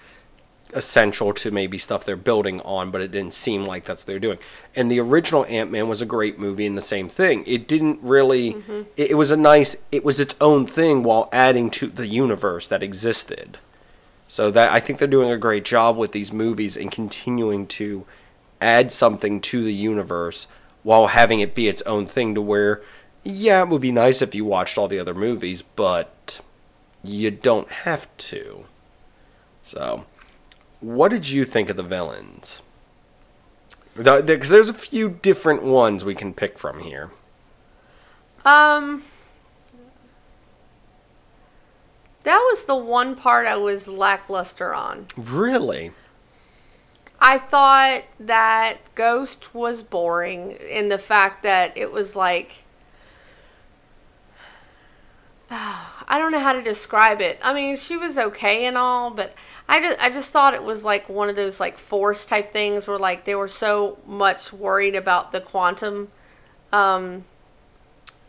essential 0.73 1.33
to 1.33 1.51
maybe 1.51 1.79
stuff 1.79 2.05
they're 2.05 2.17
building 2.17 2.61
on, 2.61 2.91
but 2.91 3.01
it 3.01 3.11
didn't 3.11 3.35
seem 3.35 3.65
like 3.65 3.85
that's 3.85 4.03
what 4.03 4.07
they're 4.07 4.19
doing. 4.19 4.39
And 4.77 4.91
the 4.91 5.01
original 5.01 5.45
Ant 5.47 5.71
Man 5.71 5.89
was 5.89 6.03
a 6.03 6.07
great 6.07 6.39
movie 6.39 6.67
and 6.67 6.77
the 6.77 6.83
same 6.83 7.09
thing. 7.09 7.45
It 7.47 7.67
didn't 7.67 8.01
really. 8.03 8.55
Mm-hmm. 8.55 8.83
It, 8.97 9.11
it 9.13 9.15
was 9.15 9.31
a 9.31 9.37
nice. 9.37 9.77
It 9.91 10.05
was 10.05 10.21
its 10.21 10.35
own 10.41 10.67
thing 10.67 11.03
while 11.03 11.29
adding 11.33 11.71
to 11.71 11.89
the 11.89 12.07
universe 12.07 12.69
that 12.69 12.83
existed. 12.83 13.59
So 14.29 14.51
that 14.51 14.73
I 14.73 14.81
think 14.81 14.99
they're 14.99 15.09
doing 15.09 15.31
a 15.31 15.39
great 15.39 15.65
job 15.65 15.97
with 15.97 16.13
these 16.13 16.33
movies 16.33 16.77
and 16.77 16.93
continuing 16.93 17.67
to 17.69 18.05
add 18.61 18.93
something 18.93 19.41
to 19.41 19.65
the 19.65 19.73
universe 19.73 20.49
while 20.83 21.09
having 21.09 21.41
it 21.41 21.55
be 21.55 21.69
its 21.69 21.83
own 21.83 22.07
thing 22.07 22.35
to 22.35 22.43
where 22.43 22.83
yeah, 23.25 23.63
it 23.63 23.69
would 23.69 23.83
be 23.83 23.93
nice 23.93 24.23
if 24.23 24.35
you 24.35 24.45
watched 24.45 24.79
all 24.79 24.89
the 24.89 24.99
other 24.99 25.15
movies, 25.15 25.61
but 25.63 26.41
you 27.03 27.31
don't 27.31 27.69
have 27.69 28.09
to. 28.17 28.65
So, 29.63 30.07
what 30.81 31.11
did 31.11 31.29
you 31.29 31.45
think 31.45 31.69
of 31.71 31.77
the 31.77 31.83
villains? 31.83 32.63
Because 33.97 34.49
there's 34.51 34.69
a 34.69 34.75
few 34.75 35.09
different 35.11 35.65
ones 35.65 36.05
we 36.05 36.15
can 36.15 36.33
pick 36.33 36.59
from 36.59 36.81
here. 36.81 37.11
Um, 38.45 39.03
that 42.23 42.39
was 42.39 42.65
the 42.65 42.77
one 42.77 43.17
part 43.17 43.47
I 43.47 43.57
was 43.57 43.89
lackluster 43.89 44.73
on. 44.73 45.07
Really? 45.17 45.93
I 47.21 47.39
thought 47.39 48.05
that 48.21 48.79
Ghost 48.95 49.55
was 49.55 49.83
boring 49.83 50.53
in 50.53 50.89
the 50.89 50.99
fact 50.99 51.43
that 51.43 51.77
it 51.77 51.91
was 51.91 52.15
like 52.15 52.65
I 56.19 56.21
don't 56.21 56.33
know 56.33 56.41
how 56.41 56.53
to 56.53 56.63
describe 56.63 57.21
it. 57.21 57.39
I 57.45 57.55
mean, 57.55 57.77
she 57.77 57.97
was 57.97 58.19
okay 58.19 58.67
and 58.67 58.77
all, 58.77 59.13
but 59.13 59.35
I 59.69 59.81
just 59.81 60.01
I 60.01 60.11
just 60.11 60.33
thought 60.33 60.53
it 60.53 60.65
was 60.65 60.83
like 60.83 61.09
one 61.09 61.29
of 61.29 61.37
those 61.37 61.61
like 61.61 61.79
force 61.79 62.27
type 62.27 62.53
things 62.53 62.89
where 62.89 62.99
like 62.99 63.25
they 63.25 63.37
were 63.37 63.47
so 63.47 63.99
much 64.05 64.53
worried 64.53 64.97
about 64.97 65.31
the 65.31 65.41
quantum 65.41 66.09
um 66.73 67.25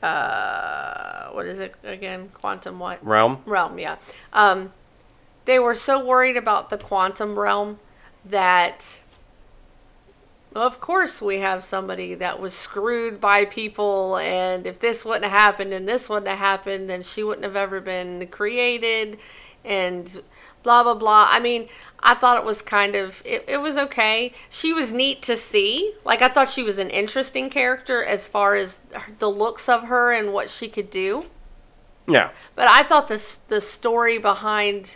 uh 0.04 1.30
what 1.30 1.47
is 1.47 1.58
it 1.58 1.73
again? 1.84 2.30
Quantum 2.32 2.78
what? 2.78 3.04
Realm? 3.04 3.41
realm 3.47 3.80
yeah 3.80 3.95
um 4.34 4.71
they 5.45 5.58
were 5.58 5.73
so 5.73 6.06
worried 6.06 6.38
about 6.38 6.69
the 6.69 6.78
quantum 6.78 7.39
realm 7.39 7.80
that 8.23 9.02
of 10.55 10.81
course 10.81 11.21
we 11.21 11.39
have 11.39 11.63
somebody 11.63 12.15
that 12.15 12.39
was 12.39 12.53
screwed 12.53 13.21
by 13.21 13.45
people 13.45 14.17
and 14.17 14.65
if 14.65 14.79
this 14.79 15.05
wouldn't 15.05 15.25
have 15.25 15.39
happened 15.39 15.73
and 15.73 15.88
this 15.88 16.09
wouldn't 16.09 16.27
have 16.27 16.39
happened 16.39 16.89
then 16.89 17.03
she 17.03 17.23
wouldn't 17.23 17.43
have 17.43 17.55
ever 17.55 17.79
been 17.79 18.25
created 18.27 19.17
and 19.63 20.21
blah 20.63 20.83
blah 20.83 20.95
blah. 20.95 21.27
I 21.29 21.39
mean 21.39 21.67
i 22.01 22.15
thought 22.15 22.38
it 22.38 22.45
was 22.45 22.62
kind 22.62 22.95
of 22.95 23.21
it, 23.25 23.45
it 23.47 23.57
was 23.57 23.77
okay. 23.77 24.33
She 24.49 24.73
was 24.73 24.91
neat 24.91 25.21
to 25.23 25.38
see. 25.38 25.93
Like 26.03 26.21
i 26.21 26.27
thought 26.29 26.49
she 26.49 26.63
was 26.63 26.77
an 26.77 26.89
interesting 26.89 27.49
character 27.49 28.03
as 28.03 28.27
far 28.27 28.55
as 28.55 28.79
the 29.19 29.29
looks 29.29 29.69
of 29.69 29.83
her 29.83 30.12
and 30.12 30.33
what 30.33 30.49
she 30.49 30.67
could 30.67 30.89
do. 30.89 31.25
Yeah. 32.07 32.31
but 32.55 32.67
I 32.67 32.81
thought 32.83 33.07
this 33.07 33.35
the 33.49 33.62
story 33.62 34.17
behind 34.17 34.95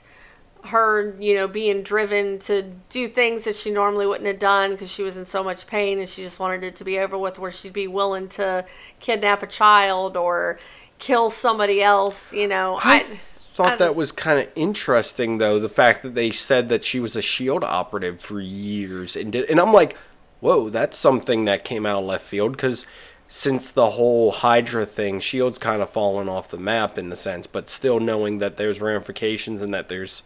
her, 0.65 1.15
you 1.19 1.35
know, 1.35 1.47
being 1.47 1.83
driven 1.83 2.39
to 2.39 2.71
do 2.89 3.07
things 3.07 3.43
that 3.43 3.55
she 3.55 3.69
normally 3.69 4.07
wouldn't 4.07 4.27
have 4.27 4.39
done 4.39 4.71
because 4.71 4.89
she 4.89 5.03
was 5.03 5.17
in 5.17 5.25
so 5.25 5.43
much 5.43 5.67
pain 5.67 5.99
and 5.99 6.07
she 6.07 6.23
just 6.23 6.39
wanted 6.39 6.63
it 6.63 6.75
to 6.77 6.83
be 6.83 6.97
over 6.99 7.17
with, 7.17 7.37
where 7.37 7.51
she'd 7.51 7.73
be 7.73 7.87
willing 7.87 8.29
to 8.29 8.65
kidnap 8.99 9.43
a 9.43 9.47
child 9.47 10.15
or 10.15 10.57
kill 10.99 11.29
somebody 11.29 11.81
else. 11.81 12.31
You 12.31 12.47
know, 12.47 12.79
I, 12.81 12.99
I, 12.99 13.03
thought 13.03 13.73
I- 13.73 13.77
that 13.77 13.95
was 13.95 14.11
kind 14.11 14.39
of 14.39 14.49
interesting, 14.55 15.37
though. 15.37 15.59
The 15.59 15.69
fact 15.69 16.01
that 16.03 16.15
they 16.15 16.31
said 16.31 16.69
that 16.69 16.83
she 16.83 16.99
was 16.99 17.15
a 17.15 17.21
Shield 17.21 17.63
operative 17.63 18.21
for 18.21 18.39
years, 18.39 19.15
and 19.15 19.31
did, 19.31 19.49
and 19.49 19.59
I'm 19.59 19.73
like, 19.73 19.97
whoa, 20.39 20.69
that's 20.69 20.97
something 20.97 21.45
that 21.45 21.63
came 21.65 21.85
out 21.85 21.99
of 21.99 22.05
left 22.05 22.25
field 22.25 22.53
because 22.53 22.85
since 23.27 23.71
the 23.71 23.91
whole 23.91 24.31
Hydra 24.31 24.85
thing, 24.85 25.19
Shield's 25.19 25.57
kind 25.57 25.81
of 25.81 25.89
fallen 25.89 26.29
off 26.29 26.49
the 26.49 26.57
map 26.57 26.97
in 26.97 27.09
the 27.09 27.15
sense, 27.15 27.47
but 27.47 27.69
still 27.69 27.99
knowing 27.99 28.37
that 28.37 28.57
there's 28.57 28.79
ramifications 28.79 29.61
and 29.61 29.73
that 29.73 29.89
there's 29.89 30.21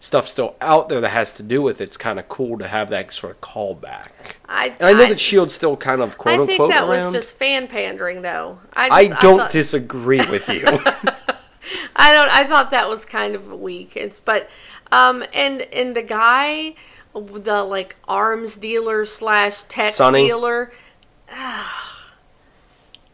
stuff 0.00 0.28
still 0.28 0.54
out 0.60 0.88
there 0.88 1.00
that 1.00 1.08
has 1.10 1.32
to 1.34 1.42
do 1.42 1.60
with 1.62 1.80
it, 1.80 1.84
it's 1.84 1.96
kind 1.96 2.18
of 2.18 2.28
cool 2.28 2.56
to 2.58 2.68
have 2.68 2.88
that 2.90 3.12
sort 3.12 3.32
of 3.32 3.40
callback. 3.40 4.36
I, 4.48 4.68
And 4.78 4.88
I 4.88 4.92
know 4.92 5.04
I- 5.04 5.08
that 5.10 5.20
Shield's 5.20 5.54
still 5.54 5.76
kind 5.76 6.00
of 6.00 6.16
quote 6.18 6.40
unquote 6.40 6.40
around. 6.40 6.42
I 6.42 6.46
think 6.46 6.60
unquote 6.60 6.70
that 6.88 6.88
around. 6.88 7.12
was 7.12 7.24
just 7.24 7.36
fan 7.36 7.66
pandering, 7.68 8.22
though. 8.22 8.60
I 8.74 8.88
I, 8.88 9.06
don't 9.20 9.38
thought- 9.38 9.50
disagree 9.50 10.24
with 10.30 10.48
you. 10.48 10.64
I 11.96 12.12
don't. 12.12 12.30
I 12.30 12.44
thought 12.46 12.70
that 12.70 12.88
was 12.88 13.04
kind 13.04 13.34
of 13.34 13.52
weak. 13.60 13.92
It's 13.96 14.20
but, 14.20 14.48
um, 14.92 15.22
and 15.34 15.62
and 15.62 15.94
the 15.94 16.02
guy, 16.02 16.74
the 17.14 17.62
like 17.64 17.96
arms 18.06 18.56
dealer 18.56 19.04
slash 19.04 19.64
tech 19.64 19.92
Sonny? 19.92 20.26
dealer. 20.28 20.72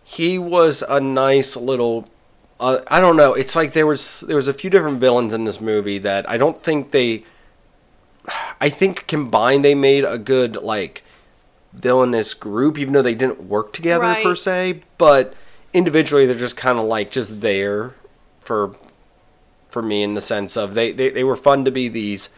he 0.04 0.38
was 0.38 0.82
a 0.88 1.00
nice 1.00 1.56
little 1.56 2.08
uh, 2.60 2.80
I 2.88 3.00
don't 3.00 3.16
know. 3.16 3.34
It's 3.34 3.56
like 3.56 3.72
there 3.72 3.86
was 3.86 4.20
there 4.20 4.36
was 4.36 4.48
a 4.48 4.54
few 4.54 4.70
different 4.70 5.00
villains 5.00 5.32
in 5.32 5.44
this 5.44 5.60
movie 5.60 5.98
that 5.98 6.28
I 6.28 6.36
don't 6.36 6.62
think 6.62 6.92
they 6.92 7.24
I 8.60 8.70
think 8.70 9.06
combined 9.06 9.64
they 9.64 9.74
made 9.74 10.04
a 10.04 10.18
good 10.18 10.56
like 10.56 11.02
villainous 11.72 12.34
group 12.34 12.78
even 12.78 12.94
though 12.94 13.02
they 13.02 13.14
didn't 13.14 13.44
work 13.44 13.72
together 13.72 14.14
per 14.22 14.34
se, 14.34 14.82
but 14.98 15.34
individually 15.72 16.26
they're 16.26 16.36
just 16.36 16.56
kind 16.56 16.78
of 16.78 16.84
like 16.84 17.10
just 17.10 17.40
there 17.40 17.94
for 18.40 18.76
for 19.68 19.82
me 19.82 20.04
in 20.04 20.14
the 20.14 20.20
sense 20.20 20.56
of 20.56 20.74
they, 20.74 20.92
they 20.92 21.10
they 21.10 21.24
were 21.24 21.36
fun 21.36 21.64
to 21.64 21.70
be 21.70 21.88
these 21.88 22.28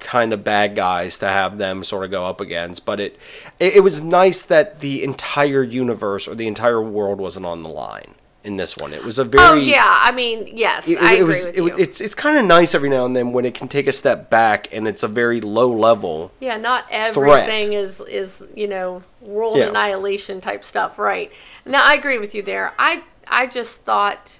kind 0.00 0.32
of 0.32 0.42
bad 0.42 0.74
guys 0.74 1.18
to 1.18 1.28
have 1.28 1.58
them 1.58 1.84
sort 1.84 2.04
of 2.04 2.10
go 2.10 2.26
up 2.26 2.40
against. 2.40 2.84
But 2.84 2.98
it, 2.98 3.18
it 3.60 3.76
it 3.76 3.80
was 3.80 4.02
nice 4.02 4.42
that 4.42 4.80
the 4.80 5.04
entire 5.04 5.62
universe 5.62 6.26
or 6.26 6.34
the 6.34 6.48
entire 6.48 6.82
world 6.82 7.20
wasn't 7.20 7.46
on 7.46 7.62
the 7.62 7.68
line 7.68 8.14
in 8.42 8.56
this 8.56 8.76
one. 8.76 8.92
It 8.94 9.04
was 9.04 9.18
a 9.18 9.24
very 9.24 9.44
Oh 9.44 9.54
yeah, 9.54 9.84
I 9.86 10.12
mean 10.12 10.50
yes, 10.56 10.88
It, 10.88 10.98
I 11.00 11.14
it 11.14 11.20
agree 11.20 11.22
was 11.24 11.46
with 11.46 11.56
it, 11.56 11.60
was- 11.60 11.72
you. 11.72 11.78
it's 11.78 12.00
it's 12.00 12.14
kind 12.14 12.38
of 12.38 12.44
nice 12.44 12.74
every 12.74 12.88
now 12.88 13.04
and 13.04 13.14
then 13.14 13.32
when 13.32 13.44
it 13.44 13.54
can 13.54 13.68
take 13.68 13.86
a 13.86 13.92
step 13.92 14.30
back 14.30 14.68
and 14.72 14.88
it's 14.88 15.02
a 15.02 15.08
very 15.08 15.40
low 15.40 15.70
level. 15.70 16.32
yeah, 16.40 16.56
not 16.56 16.84
everything 16.90 17.72
is 17.74 18.00
is 18.02 18.42
you 18.54 18.66
know 18.66 19.02
world 19.20 19.58
Yeah. 19.58 19.68
annihilation 19.68 20.40
type 20.40 20.64
stuff, 20.64 20.98
right? 20.98 21.30
Now 21.66 21.82
I 21.84 21.94
agree 21.94 22.18
with 22.18 22.34
you 22.34 22.42
there. 22.42 22.72
I 22.78 23.02
I 23.28 23.46
just 23.46 23.82
thought. 23.82 24.38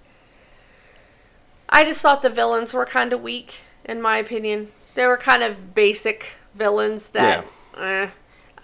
I 1.68 1.84
just 1.84 2.00
thought 2.00 2.22
the 2.22 2.30
villains 2.30 2.72
were 2.72 2.84
kind 2.86 3.12
of 3.12 3.22
weak, 3.22 3.54
in 3.84 4.02
my 4.02 4.16
opinion. 4.18 4.72
They 4.94 5.06
were 5.06 5.16
kind 5.16 5.42
of 5.42 5.74
basic 5.74 6.26
villains 6.54 7.10
that, 7.10 7.44
eh. 7.78 8.08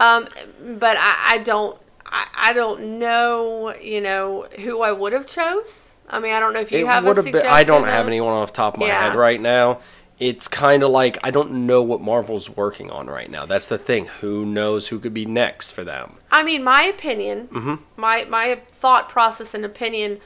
um, 0.00 0.26
but 0.60 0.96
I, 0.96 1.34
I 1.34 1.38
don't, 1.38 1.78
I, 2.06 2.26
I 2.34 2.52
don't 2.52 2.98
know, 2.98 3.74
you 3.76 4.00
know, 4.00 4.46
who 4.60 4.82
I 4.82 4.92
would 4.92 5.12
have 5.12 5.26
chose. 5.26 5.90
I 6.08 6.20
mean, 6.20 6.32
I 6.32 6.40
don't 6.40 6.52
know 6.52 6.60
if 6.60 6.70
you 6.70 6.80
It 6.80 6.86
have 6.86 7.04
a 7.04 7.14
suggestion. 7.14 7.32
been. 7.32 7.46
I 7.46 7.64
don't 7.64 7.84
have 7.84 8.06
anyone 8.06 8.32
off 8.32 8.52
the 8.52 8.56
top 8.56 8.74
of 8.74 8.80
my 8.80 8.86
Yeah. 8.86 9.02
head 9.08 9.14
right 9.16 9.40
now. 9.40 9.80
It's 10.18 10.48
kind 10.48 10.82
of 10.82 10.90
like 10.90 11.18
I 11.22 11.30
don't 11.30 11.66
know 11.66 11.82
what 11.82 12.00
Marvel's 12.00 12.48
working 12.48 12.90
on 12.90 13.06
right 13.08 13.30
now. 13.30 13.44
That's 13.44 13.66
the 13.66 13.76
thing. 13.76 14.06
Who 14.20 14.46
knows 14.46 14.88
who 14.88 14.98
could 14.98 15.12
be 15.12 15.26
next 15.26 15.72
for 15.72 15.84
them? 15.84 16.14
I 16.30 16.42
mean, 16.42 16.64
my 16.64 16.84
opinion, 16.84 17.48
Mm-hmm. 17.52 17.74
my 17.96 18.24
my 18.24 18.60
thought 18.68 19.08
process 19.10 19.52
and 19.52 19.64
opinion 19.64 20.20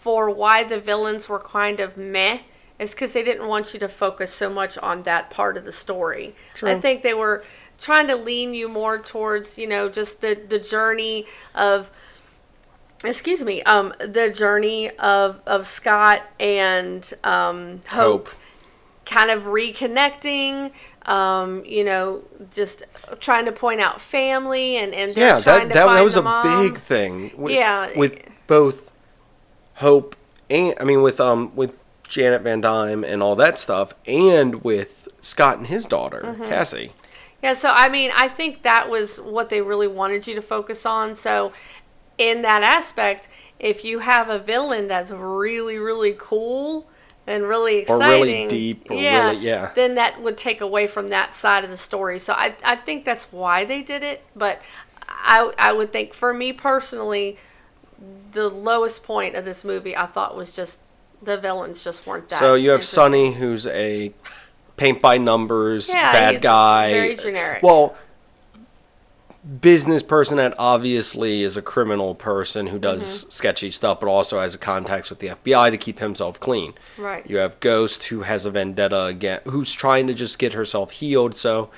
for 0.00 0.30
why 0.30 0.64
the 0.64 0.80
villains 0.80 1.28
were 1.28 1.38
kind 1.38 1.78
of 1.80 1.96
meh 1.96 2.38
is 2.78 2.90
because 2.90 3.12
they 3.12 3.22
didn't 3.22 3.46
want 3.46 3.72
you 3.72 3.80
to 3.80 3.88
focus 3.88 4.32
so 4.32 4.50
much 4.50 4.76
on 4.78 5.02
that 5.04 5.30
part 5.30 5.56
of 5.56 5.64
the 5.64 5.72
story. 5.72 6.34
I 6.62 6.78
think 6.80 7.02
they 7.02 7.14
were 7.14 7.42
trying 7.80 8.06
to 8.08 8.16
lean 8.16 8.54
you 8.54 8.68
more 8.68 8.98
towards, 8.98 9.58
you 9.58 9.66
know, 9.66 9.88
just 9.88 10.20
the 10.20 10.34
the 10.48 10.58
journey 10.58 11.26
of 11.54 11.90
excuse 13.04 13.42
me, 13.44 13.62
um, 13.64 13.92
the 14.00 14.30
journey 14.30 14.90
of 14.98 15.40
of 15.46 15.66
Scott 15.66 16.22
and 16.40 17.12
um, 17.24 17.82
Hope 17.90 18.28
Hope. 18.28 18.30
kind 19.04 19.30
of 19.30 19.44
reconnecting 19.44 20.72
um, 21.06 21.64
you 21.64 21.84
know 21.84 22.22
just 22.52 22.82
trying 23.20 23.44
to 23.44 23.52
point 23.52 23.80
out 23.80 24.00
family 24.00 24.76
and 24.76 24.92
and 24.94 25.16
yeah, 25.16 25.38
trying 25.40 25.68
that 25.68 25.74
to 25.74 25.74
that, 25.74 25.86
that 25.94 26.02
was 26.04 26.16
a 26.16 26.22
mom. 26.22 26.44
big 26.72 26.80
thing. 26.80 27.30
With, 27.36 27.52
Yeah. 27.54 27.96
with 27.96 28.22
both 28.46 28.90
Hope 29.74 30.16
and 30.50 30.74
I 30.80 30.84
mean 30.84 31.02
with 31.02 31.20
um 31.20 31.54
with 31.54 31.74
Janet 32.08 32.42
Van 32.42 32.60
Dyne 32.60 33.04
and 33.04 33.22
all 33.22 33.36
that 33.36 33.58
stuff, 33.58 33.92
and 34.06 34.62
with 34.64 35.08
Scott 35.20 35.58
and 35.58 35.66
his 35.68 35.84
daughter 35.86 36.20
Mm-hmm. 36.24 36.44
Cassie. 36.46 36.92
Yeah 37.42 37.54
so 37.54 37.70
i 37.74 37.88
mean 37.88 38.10
i 38.16 38.28
think 38.28 38.62
that 38.62 38.88
was 38.88 39.18
what 39.18 39.50
they 39.50 39.60
really 39.60 39.88
wanted 39.88 40.26
you 40.26 40.34
to 40.34 40.42
focus 40.42 40.84
on 40.86 41.14
so 41.14 41.52
in 42.18 42.42
that 42.42 42.62
aspect 42.62 43.28
if 43.58 43.84
you 43.84 44.00
have 44.00 44.28
a 44.28 44.38
villain 44.38 44.88
that's 44.88 45.10
really 45.10 45.78
really 45.78 46.14
cool 46.18 46.88
and 47.26 47.42
really 47.42 47.78
exciting, 47.78 48.06
Or 48.06 48.24
really 48.24 48.46
deep, 48.46 48.90
or 48.90 48.96
really- 48.96 49.38
yeah. 49.38 49.72
then 49.74 49.96
that 49.96 50.22
would 50.22 50.38
take 50.38 50.60
away 50.60 50.86
from 50.86 51.08
that 51.08 51.34
side 51.34 51.64
of 51.64 51.70
the 51.70 51.76
story. 51.76 52.18
So 52.20 52.32
I, 52.32 52.54
I 52.62 52.76
think 52.76 53.04
that's 53.04 53.32
why 53.32 53.64
they 53.64 53.82
did 53.82 54.02
it. 54.04 54.22
But 54.36 54.60
I, 55.08 55.52
I 55.58 55.72
would 55.72 55.92
think 55.92 56.14
for 56.14 56.32
me 56.32 56.52
personally, 56.52 57.36
the 58.32 58.48
lowest 58.48 59.02
point 59.02 59.34
of 59.34 59.44
this 59.44 59.64
movie 59.64 59.96
I 59.96 60.06
thought 60.06 60.36
was 60.36 60.52
just 60.52 60.82
the 61.20 61.36
villains 61.36 61.82
just 61.82 62.06
weren't 62.06 62.28
that. 62.28 62.38
So 62.38 62.54
you 62.54 62.70
have. 62.70 62.84
Sonny, 62.84 63.32
who's 63.32 63.66
a 63.66 64.12
paint 64.76 65.00
by 65.02 65.18
numbers 65.18 65.88
Yeah, 65.88 66.12
bad 66.12 66.42
guy. 66.42 66.92
very 66.92 67.16
generic. 67.16 67.62
Well, 67.62 67.96
business 69.60 70.02
person 70.02 70.38
that 70.38 70.54
obviously 70.58 71.42
is 71.42 71.56
a 71.56 71.62
criminal 71.62 72.14
person 72.14 72.66
who 72.68 72.78
does 72.78 73.02
Mm-hmm. 73.02 73.30
sketchy 73.30 73.70
stuff, 73.70 74.00
but 74.00 74.08
also 74.08 74.40
has 74.40 74.54
a 74.54 74.58
contacts 74.58 75.08
with 75.08 75.20
the 75.20 75.28
FBI 75.28 75.70
to 75.70 75.76
keep 75.78 76.00
himself 76.00 76.40
clean. 76.40 76.74
Right. 76.98 77.28
You 77.30 77.36
have 77.38 77.60
Ghost, 77.60 78.04
who 78.04 78.22
has 78.22 78.44
a 78.44 78.50
vendetta 78.50 79.04
again, 79.04 79.40
who's 79.44 79.72
trying 79.72 80.06
to 80.08 80.14
just 80.14 80.38
get 80.38 80.52
herself 80.54 80.90
healed. 80.90 81.36
So 81.36 81.70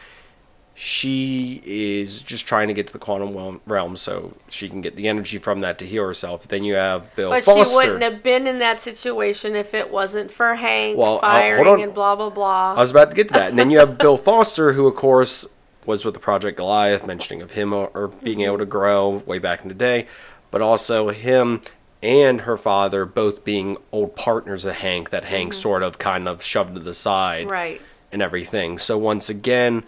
she 0.80 1.60
is 1.66 2.22
just 2.22 2.46
trying 2.46 2.68
to 2.68 2.72
get 2.72 2.86
to 2.86 2.92
the 2.92 3.00
quantum 3.00 3.60
realm 3.66 3.96
so 3.96 4.36
she 4.48 4.68
can 4.68 4.80
get 4.80 4.94
the 4.94 5.08
energy 5.08 5.36
from 5.36 5.60
that 5.60 5.76
to 5.76 5.84
heal 5.84 6.06
herself. 6.06 6.46
Then 6.46 6.62
you 6.62 6.74
have 6.74 7.12
Bill 7.16 7.30
But 7.30 7.42
Foster. 7.42 7.64
she 7.68 7.76
wouldn't 7.76 8.02
have 8.04 8.22
been 8.22 8.46
in 8.46 8.60
that 8.60 8.80
situation 8.80 9.56
if 9.56 9.74
it 9.74 9.90
wasn't 9.90 10.30
for 10.30 10.54
Hank 10.54 10.96
Well, 10.96 11.16
uh, 11.16 11.20
firing 11.20 11.82
and 11.82 11.92
blah 11.92 12.14
blah 12.14 12.30
blah. 12.30 12.74
I 12.74 12.80
was 12.80 12.92
about 12.92 13.10
to 13.10 13.16
get 13.16 13.26
to 13.26 13.34
that. 13.34 13.50
And 13.50 13.58
then 13.58 13.70
you 13.70 13.80
have 13.80 13.98
Bill 13.98 14.16
Foster, 14.16 14.74
who, 14.74 14.86
of 14.86 14.94
course, 14.94 15.48
was 15.84 16.04
with 16.04 16.14
the 16.14 16.20
Project 16.20 16.56
Goliath, 16.56 17.04
mentioning 17.04 17.42
of 17.42 17.50
him 17.50 17.72
or, 17.72 17.90
or 17.92 18.06
being 18.06 18.42
able 18.42 18.58
to 18.58 18.66
grow 18.66 19.08
way 19.26 19.40
back 19.40 19.62
in 19.62 19.68
the 19.68 19.74
day, 19.74 20.06
but 20.52 20.62
also 20.62 21.08
him 21.08 21.60
and 22.04 22.42
her 22.42 22.56
father 22.56 23.04
both 23.04 23.42
being 23.42 23.78
old 23.90 24.14
partners 24.14 24.64
of 24.64 24.76
Hank 24.76 25.10
that 25.10 25.24
Hank 25.24 25.54
sort 25.54 25.82
of 25.82 25.98
kind 25.98 26.28
of 26.28 26.40
shoved 26.40 26.74
to 26.74 26.80
the 26.80 26.94
side 26.94 27.48
right. 27.48 27.82
and 28.12 28.22
everything. 28.22 28.78
So 28.78 28.96
once 28.96 29.28
again, 29.28 29.82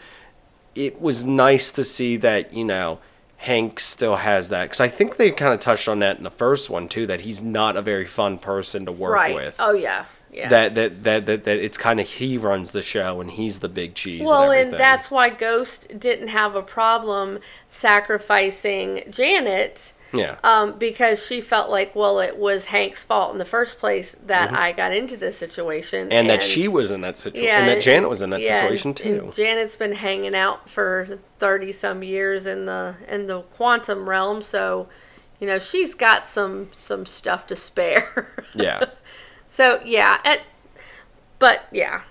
it 0.75 1.01
was 1.01 1.25
nice 1.25 1.73
to 1.73 1.85
see 1.85 2.17
that, 2.19 2.53
you 2.53 2.65
know, 2.65 2.99
Hank 3.39 3.81
still 3.81 4.17
has 4.17 4.51
that 4.51 4.65
because 4.65 4.81
I 4.81 4.89
think 4.89 5.17
they 5.17 5.31
kind 5.31 5.55
of 5.55 5.61
touched 5.61 5.89
on 5.89 6.01
that 6.01 6.19
in 6.19 6.25
the 6.25 6.31
first 6.31 6.69
one 6.69 6.89
too. 6.89 7.07
That 7.07 7.23
he's 7.23 7.43
not 7.43 7.77
a 7.77 7.83
very 7.83 8.07
fun 8.07 8.39
person 8.39 8.85
to 8.85 8.93
work 8.93 9.15
Right. 9.15 9.35
with. 9.35 9.57
Oh 9.59 9.73
yeah. 9.73 10.05
Yeah. 10.33 10.49
That, 10.49 10.75
that 10.77 11.05
that 11.05 11.27
that 11.27 11.45
that 11.45 11.59
it's 11.59 11.79
kind 11.79 11.99
of 12.01 12.07
he 12.07 12.37
runs 12.39 12.71
the 12.73 12.83
show 12.83 13.21
and 13.21 13.31
he's 13.31 13.61
the 13.61 13.69
big 13.69 13.95
cheese. 13.95 14.27
well, 14.27 14.51
and, 14.53 14.71
and 14.71 14.79
that's 14.79 15.11
why 15.11 15.31
Ghost 15.31 15.99
didn't 15.99 16.29
have 16.29 16.55
a 16.55 16.63
problem 16.63 17.39
sacrificing 17.69 19.03
Janet. 19.11 19.93
Yeah. 20.13 20.37
Um, 20.43 20.79
because 20.79 21.25
she 21.25 21.41
felt 21.41 21.71
like, 21.71 21.95
well, 21.95 22.19
it 22.21 22.37
was 22.37 22.67
Hank's 22.67 23.05
fault 23.05 23.33
in 23.33 23.39
the 23.39 23.45
first 23.45 23.79
place 23.79 24.17
that 24.27 24.53
I 24.53 24.73
got 24.73 24.93
into 24.93 25.17
this 25.17 25.39
situation, 25.39 26.09
Mm-hmm. 26.09 26.13
and, 26.13 26.31
that 26.31 26.43
she 26.43 26.69
was 26.69 26.91
in 26.91 27.01
that 27.03 27.19
situation, 27.19 27.49
and 27.55 27.69
that 27.69 27.83
Janet 27.83 28.09
was 28.09 28.23
in 28.23 28.31
that 28.31 28.41
yeah, 28.43 28.61
situation 28.61 28.95
too. 28.95 29.25
and 29.25 29.35
Janet's 29.35 29.77
been 29.77 29.93
hanging 29.93 30.35
out 30.35 30.69
for 30.69 31.19
thirty 31.39 31.73
some 31.73 32.03
years 32.03 32.47
in 32.47 32.67
the 32.67 32.97
in 33.09 33.27
the 33.27 33.43
quantum 33.43 34.09
realm, 34.09 34.43
so 34.43 34.89
you 35.39 35.47
know 35.47 35.59
she's 35.59 35.95
got 35.95 36.27
some 36.27 36.69
some 36.73 37.07
stuff 37.07 37.47
to 37.49 37.57
spare. 37.57 38.45
yeah, 38.55 38.85
so 39.49 39.81
yeah, 39.85 40.19
it, 40.25 40.43
but 41.39 41.63
yeah, 41.73 42.03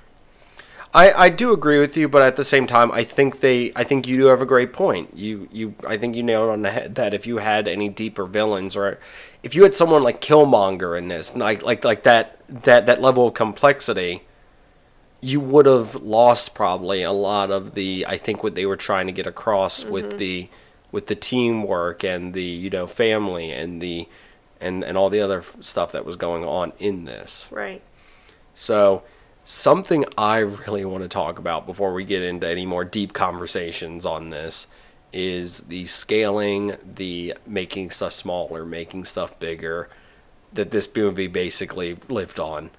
I 0.93 1.12
I 1.12 1.30
do 1.30 1.54
agree 1.54 1.80
with 1.80 1.95
you, 1.95 2.08
but 2.08 2.21
at 2.21 2.36
the 2.36 2.43
same 2.43 2.65
time, 2.65 2.91
I 2.91 3.04
think 3.04 3.41
they, 3.41 3.71
I 3.75 3.84
think 3.84 4.08
you 4.08 4.17
do 4.17 4.25
have 4.25 4.41
a 4.41 4.45
great 4.45 4.73
point. 4.73 5.15
You 5.15 5.47
you, 5.52 5.75
I 5.86 5.97
think 5.97 6.15
you 6.15 6.23
nailed 6.23 6.49
on 6.49 6.63
the 6.63 6.71
head 6.71 6.95
that 6.95 7.13
if 7.13 7.28
you 7.28 7.38
had 7.38 7.67
any 7.67 7.89
deeper 7.89 8.25
villains, 8.25 8.75
or 8.75 8.99
if 9.43 9.54
you 9.54 9.63
had 9.63 9.75
someone 9.75 10.04
like 10.04 10.19
Killmonger 10.21 10.97
in 10.97 11.08
this, 11.08 11.36
like 11.36 11.62
like 11.62 11.84
like 11.86 12.04
that 12.04 12.39
that 12.49 12.86
that 12.86 13.02
level 13.02 13.28
of 13.28 13.34
complexity. 13.34 14.23
You 15.21 15.41
would 15.41 15.65
have 15.65 15.95
lost 15.95 16.56
probably 16.56 17.04
a 17.04 17.12
lot 17.12 17.52
of 17.52 17.73
the 17.73 18.06
I 18.08 18.17
think 18.17 18.41
what 18.41 18.56
they 18.56 18.65
were 18.65 18.78
trying 18.78 19.06
to 19.08 19.12
get 19.12 19.28
across 19.28 19.84
with 19.84 20.06
mm-hmm. 20.06 20.17
the 20.17 20.49
with 20.93 21.08
the 21.08 21.15
teamwork 21.15 22.06
and 22.06 22.34
the 22.34 22.41
you 22.41 22.69
know 22.69 22.88
family 22.88 23.52
and 23.52 23.82
the 23.82 24.08
and 24.62 24.84
and 24.84 24.97
all 24.97 25.10
the 25.10 25.19
other 25.19 25.43
stuff 25.60 25.91
that 25.91 26.06
was 26.06 26.15
going 26.15 26.45
on 26.45 26.71
in 26.80 27.06
this. 27.06 27.47
right. 27.52 27.82
So, 28.56 29.04
something 29.50 30.06
I 30.16 30.38
really 30.38 30.86
want 30.86 31.02
to 31.02 31.08
talk 31.08 31.40
about 31.40 31.66
before 31.66 31.92
we 31.92 32.06
get 32.06 32.22
into 32.22 32.48
any 32.48 32.68
more 32.68 32.86
deep 32.86 33.14
conversations 33.14 34.06
on 34.06 34.30
this 34.30 34.68
is 35.12 35.62
the 35.62 35.88
scaling, 35.88 36.76
the 36.86 37.34
making 37.48 37.90
stuff 37.90 38.14
smaller, 38.14 38.64
making 38.64 39.06
stuff 39.06 39.40
bigger 39.40 39.90
that 40.54 40.70
this 40.70 40.88
movie 40.96 41.26
basically 41.26 41.98
lived 42.08 42.40
on. 42.40 42.70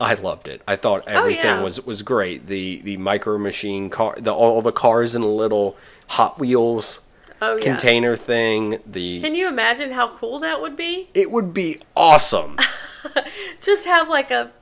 I 0.00 0.14
loved 0.14 0.48
it. 0.48 0.62
I 0.66 0.76
thought 0.76 1.04
oh, 1.06 1.10
everything 1.10 1.44
yeah. 1.44 1.60
was 1.60 1.84
was 1.84 2.02
great. 2.02 2.46
The 2.46 2.80
the 2.80 2.96
micro 2.96 3.36
machine 3.36 3.90
car, 3.90 4.16
the 4.18 4.32
all 4.32 4.62
the 4.62 4.72
cars 4.72 5.14
in 5.14 5.20
a 5.20 5.28
little 5.28 5.76
Hot 6.08 6.38
Wheels 6.38 7.00
Oh 7.42 7.58
container 7.60 8.16
thing. 8.16 8.80
The 8.86 9.20
Can 9.20 9.34
you 9.34 9.48
imagine 9.48 9.90
how 9.90 10.16
cool 10.16 10.38
that 10.40 10.62
would 10.62 10.78
be? 10.78 11.10
it 11.12 11.30
would 11.30 11.52
be 11.52 11.80
awesome. 11.94 12.56
Just 13.60 13.84
have 13.84 14.08
like 14.08 14.30
a 14.30 14.52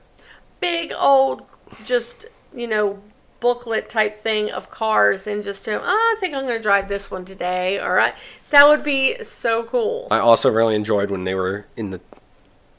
big 0.59 0.93
old, 0.95 1.43
just 1.85 2.25
you 2.53 2.67
know, 2.67 2.99
booklet 3.39 3.89
type 3.89 4.21
thing 4.21 4.51
of 4.51 4.69
cars, 4.69 5.27
and 5.27 5.43
just 5.43 5.65
to, 5.65 5.79
oh, 5.79 5.83
I 5.83 6.15
think 6.19 6.33
I'm 6.33 6.45
gonna 6.45 6.59
drive 6.59 6.89
this 6.89 7.09
one 7.09 7.25
today. 7.25 7.79
All 7.79 7.93
right, 7.93 8.13
that 8.51 8.67
would 8.67 8.83
be 8.83 9.23
so 9.23 9.63
cool. 9.63 10.07
I 10.11 10.19
also 10.19 10.49
really 10.49 10.75
enjoyed 10.75 11.11
when 11.11 11.23
they 11.23 11.35
were 11.35 11.67
in 11.77 11.91
the 11.91 12.01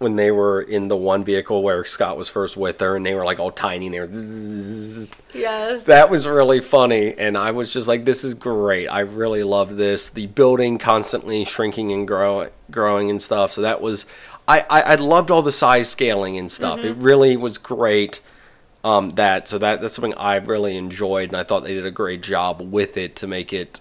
when 0.00 0.16
they 0.16 0.30
were 0.30 0.62
in 0.62 0.88
the 0.88 0.96
one 0.96 1.22
vehicle 1.22 1.62
where 1.62 1.84
Scott 1.84 2.16
was 2.16 2.26
first 2.26 2.56
with 2.56 2.80
her, 2.80 2.96
and 2.96 3.04
they 3.04 3.14
were 3.14 3.24
like 3.24 3.38
all 3.38 3.50
tiny, 3.50 3.86
and 3.86 3.94
they 3.94 4.00
were. 4.00 4.08
Zzz. 4.10 5.10
Yes. 5.34 5.84
That 5.84 6.08
was 6.08 6.26
really 6.26 6.60
funny, 6.60 7.14
and 7.16 7.36
I 7.36 7.50
was 7.50 7.70
just 7.70 7.86
like, 7.86 8.06
"This 8.06 8.24
is 8.24 8.34
great! 8.34 8.88
I 8.88 9.00
really 9.00 9.42
love 9.42 9.76
this." 9.76 10.08
The 10.08 10.26
building 10.26 10.78
constantly 10.78 11.44
shrinking 11.44 11.92
and 11.92 12.08
grow, 12.08 12.48
growing 12.70 13.10
and 13.10 13.20
stuff. 13.20 13.52
So 13.52 13.60
that 13.60 13.82
was, 13.82 14.06
I, 14.50 14.64
I, 14.68 14.80
I 14.80 14.94
loved 14.96 15.30
all 15.30 15.42
the 15.42 15.52
size 15.52 15.88
scaling 15.88 16.36
and 16.36 16.50
stuff. 16.50 16.80
It 16.80 16.96
really 16.96 17.36
was 17.36 17.56
great. 17.56 18.20
Um, 18.82 19.10
that 19.10 19.46
so 19.46 19.58
that 19.58 19.80
that's 19.80 19.94
something 19.94 20.14
I 20.14 20.36
really 20.36 20.76
enjoyed, 20.76 21.28
and 21.28 21.36
I 21.36 21.44
thought 21.44 21.64
they 21.64 21.74
did 21.74 21.86
a 21.86 21.90
great 21.90 22.22
job 22.22 22.60
with 22.60 22.96
it 22.96 23.14
to 23.16 23.26
make 23.26 23.52
it 23.52 23.80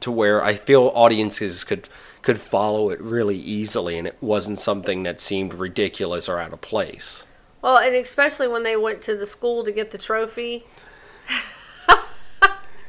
to 0.00 0.12
where 0.12 0.44
I 0.44 0.54
feel 0.54 0.92
audiences 0.94 1.64
could 1.64 1.88
could 2.22 2.40
follow 2.40 2.90
it 2.90 3.00
really 3.00 3.38
easily, 3.38 3.98
and 3.98 4.06
it 4.06 4.16
wasn't 4.20 4.58
something 4.58 5.02
that 5.02 5.20
seemed 5.20 5.54
ridiculous 5.54 6.28
or 6.28 6.38
out 6.38 6.52
of 6.52 6.60
place. 6.60 7.24
Well, 7.62 7.78
and 7.78 7.96
especially 7.96 8.46
when 8.46 8.62
they 8.62 8.76
went 8.76 9.00
to 9.02 9.16
the 9.16 9.26
school 9.26 9.64
to 9.64 9.72
get 9.72 9.90
the 9.90 9.98
trophy. 9.98 10.64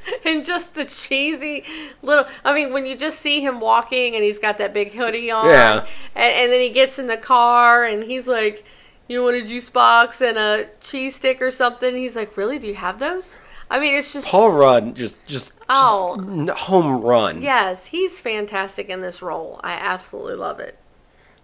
and 0.25 0.45
just 0.45 0.75
the 0.75 0.85
cheesy 0.85 1.63
little 2.01 2.25
I 2.43 2.53
mean 2.53 2.73
when 2.73 2.85
you 2.85 2.95
just 2.97 3.19
see 3.19 3.41
him 3.41 3.59
walking 3.59 4.15
and 4.15 4.23
he's 4.23 4.39
got 4.39 4.57
that 4.59 4.73
big 4.73 4.93
hoodie 4.93 5.31
on 5.31 5.47
Yeah. 5.47 5.85
and, 6.15 6.33
and 6.33 6.51
then 6.51 6.61
he 6.61 6.69
gets 6.69 6.99
in 6.99 7.07
the 7.07 7.17
car 7.17 7.83
and 7.85 8.03
he's 8.03 8.27
like 8.27 8.63
you 9.07 9.21
want 9.23 9.35
a 9.35 9.43
juice 9.45 9.69
box 9.69 10.21
and 10.21 10.37
a 10.37 10.67
cheese 10.81 11.15
stick 11.15 11.41
or 11.41 11.51
something 11.51 11.95
he's 11.95 12.15
like 12.15 12.35
really 12.37 12.59
do 12.59 12.67
you 12.67 12.75
have 12.75 12.99
those 12.99 13.39
I 13.69 13.79
mean 13.79 13.95
it's 13.95 14.13
just 14.13 14.27
Paul 14.27 14.51
Rudd 14.51 14.95
just 14.95 15.17
just, 15.25 15.51
Oh. 15.67 16.15
just 16.45 16.59
home 16.59 17.01
run. 17.01 17.41
yes 17.41 17.87
he's 17.87 18.19
fantastic 18.19 18.89
in 18.89 18.99
this 19.01 19.21
role 19.21 19.59
I 19.63 19.73
absolutely 19.73 20.35
love 20.35 20.59
it 20.59 20.77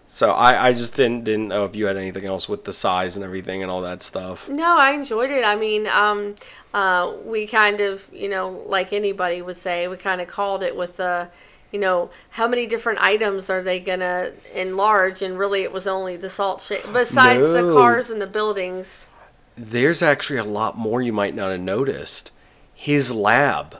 So 0.08 0.32
I, 0.32 0.68
I 0.68 0.74
just 0.74 0.94
didn't 0.96 1.24
didn't 1.24 1.48
know 1.48 1.66
if 1.66 1.76
you 1.76 1.86
had 1.88 1.98
anything 1.98 2.26
else 2.26 2.48
with 2.50 2.66
the 2.66 2.74
size 2.74 3.16
and 3.16 3.24
everything 3.26 3.62
and 3.64 3.72
all 3.72 3.82
that 3.82 4.04
stuff. 4.04 4.50
No, 4.50 4.78
I 4.78 4.92
enjoyed 4.92 5.32
it. 5.32 5.46
I 5.46 5.56
mean, 5.56 5.88
um, 5.88 6.36
uh, 6.74 7.14
we 7.26 7.48
kind 7.48 7.82
of, 7.82 8.06
you 8.12 8.30
know, 8.30 8.64
like 8.66 8.94
anybody 8.94 9.42
would 9.42 9.58
say, 9.58 9.88
we 9.88 9.98
kind 9.98 10.22
of 10.22 10.28
called 10.28 10.64
it 10.64 10.76
with 10.76 10.98
the, 10.98 11.30
you 11.72 11.80
know, 11.80 12.10
how 12.32 12.48
many 12.48 12.66
different 12.66 13.00
items 13.02 13.50
are 13.50 13.62
they 13.62 13.80
gonna 13.80 14.32
enlarge? 14.54 15.22
And 15.22 15.38
really, 15.38 15.64
it 15.64 15.72
was 15.72 15.88
only 15.88 16.18
the 16.18 16.30
salt 16.30 16.62
shake. 16.62 16.86
Besides 16.92 17.48
the 17.48 17.74
cars 17.74 18.10
and 18.10 18.22
the 18.22 18.28
buildings. 18.28 19.08
There's 19.58 20.02
actually 20.02 20.40
a 20.40 20.44
lot 20.44 20.78
more 20.78 21.02
you 21.02 21.14
might 21.14 21.36
not 21.36 21.52
have 21.52 21.60
noticed. 21.60 22.32
His 22.74 23.14
lab. 23.14 23.80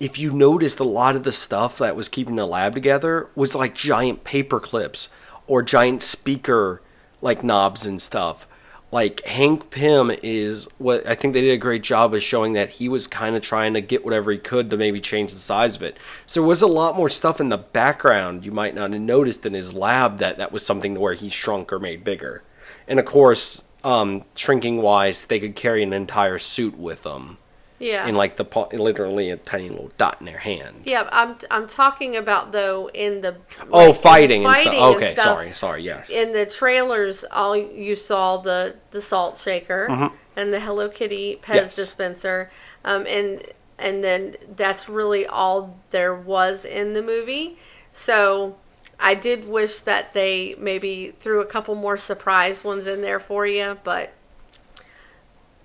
If 0.00 0.18
you 0.18 0.32
noticed, 0.32 0.80
a 0.80 0.84
lot 0.84 1.14
of 1.14 1.22
the 1.24 1.32
stuff 1.32 1.78
that 1.78 1.94
was 1.94 2.08
keeping 2.08 2.36
the 2.36 2.46
lab 2.46 2.74
together 2.74 3.28
was 3.34 3.54
like 3.54 3.74
giant 3.74 4.24
paper 4.24 4.58
clips 4.58 5.08
or 5.46 5.62
giant 5.62 6.02
speaker 6.02 6.82
like 7.20 7.44
knobs 7.44 7.86
and 7.86 8.00
stuff. 8.02 8.48
Like 8.94 9.26
Hank 9.26 9.72
Pym 9.72 10.12
is 10.22 10.68
what 10.78 11.04
I 11.04 11.16
think 11.16 11.34
they 11.34 11.40
did 11.40 11.50
a 11.50 11.56
great 11.56 11.82
job 11.82 12.14
of 12.14 12.22
showing 12.22 12.52
that 12.52 12.70
he 12.70 12.88
was 12.88 13.08
kind 13.08 13.34
of 13.34 13.42
trying 13.42 13.74
to 13.74 13.80
get 13.80 14.04
whatever 14.04 14.30
he 14.30 14.38
could 14.38 14.70
to 14.70 14.76
maybe 14.76 15.00
change 15.00 15.34
the 15.34 15.40
size 15.40 15.74
of 15.74 15.82
it. 15.82 15.98
So 16.28 16.40
there 16.40 16.46
was 16.46 16.62
a 16.62 16.68
lot 16.68 16.96
more 16.96 17.08
stuff 17.08 17.40
in 17.40 17.48
the 17.48 17.58
background 17.58 18.46
you 18.46 18.52
might 18.52 18.72
not 18.72 18.92
have 18.92 19.00
noticed 19.00 19.44
in 19.44 19.52
his 19.52 19.74
lab 19.74 20.18
that 20.18 20.36
that 20.36 20.52
was 20.52 20.64
something 20.64 20.94
where 20.94 21.14
he 21.14 21.28
shrunk 21.28 21.72
or 21.72 21.80
made 21.80 22.04
bigger. 22.04 22.44
And 22.86 23.00
of 23.00 23.04
course, 23.04 23.64
um, 23.82 24.26
shrinking 24.36 24.80
wise, 24.80 25.24
they 25.24 25.40
could 25.40 25.56
carry 25.56 25.82
an 25.82 25.92
entire 25.92 26.38
suit 26.38 26.78
with 26.78 27.02
them 27.02 27.38
Yeah. 27.78 28.06
in 28.06 28.14
like 28.14 28.36
the 28.36 28.44
literally 28.72 29.30
a 29.30 29.36
tiny 29.36 29.68
little 29.68 29.90
dot 29.98 30.18
in 30.20 30.26
their 30.26 30.38
hand. 30.38 30.82
Yeah, 30.84 31.08
I'm 31.10 31.36
I'm 31.50 31.66
talking 31.66 32.16
about 32.16 32.52
though 32.52 32.88
in 32.94 33.20
the 33.20 33.36
Oh, 33.70 33.78
like, 33.78 33.88
in 33.88 33.94
the 33.94 33.94
fighting, 33.94 34.44
and 34.44 34.54
fighting 34.54 34.72
stuff. 34.72 34.96
Okay, 34.96 35.12
stuff, 35.12 35.24
sorry, 35.24 35.52
sorry. 35.52 35.82
Yes. 35.82 36.08
In 36.10 36.32
the 36.32 36.46
trailers, 36.46 37.24
all 37.30 37.56
you 37.56 37.96
saw 37.96 38.36
the 38.38 38.76
the 38.92 39.02
salt 39.02 39.38
shaker 39.38 40.10
and 40.36 40.52
the 40.52 40.60
Hello 40.60 40.88
Kitty 40.88 41.36
Pez 41.36 41.44
Mm-hmm. 41.44 41.54
Yes. 41.56 41.76
dispenser, 41.76 42.50
um, 42.84 43.06
and 43.06 43.42
and 43.78 44.04
then 44.04 44.36
that's 44.56 44.88
really 44.88 45.26
all 45.26 45.76
there 45.90 46.14
was 46.14 46.64
in 46.64 46.92
the 46.94 47.02
movie. 47.02 47.58
So 47.92 48.56
I 49.00 49.14
did 49.16 49.48
wish 49.48 49.80
that 49.80 50.14
they 50.14 50.54
maybe 50.58 51.14
threw 51.18 51.40
a 51.40 51.46
couple 51.46 51.74
more 51.74 51.96
surprise 51.96 52.62
ones 52.62 52.86
in 52.86 53.02
there 53.02 53.18
for 53.20 53.46
you, 53.46 53.78
but 53.82 54.12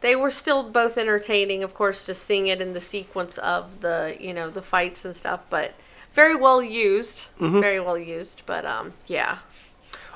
they 0.02 0.16
were 0.16 0.32
still 0.32 0.70
both 0.70 0.98
entertaining 0.98 1.64
of 1.64 1.74
course 1.74 2.06
just 2.06 2.24
seeing 2.24 2.48
it 2.48 2.62
in 2.62 2.74
the 2.74 2.82
sequence 2.82 3.38
of 3.40 3.82
the 3.82 4.16
you 4.20 4.34
know 4.34 4.50
the 4.50 4.62
fights 4.62 5.04
and 5.06 5.16
stuff 5.16 5.42
but 5.50 5.74
very 6.14 6.36
well 6.36 6.62
used 6.62 7.26
Mm-hmm. 7.40 7.60
very 7.62 7.80
well 7.80 7.98
used 7.98 8.42
but 8.46 8.66
um 8.66 8.94
yeah 9.08 9.40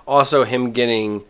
also, 0.06 0.44
him 0.44 0.74
getting 0.74 1.24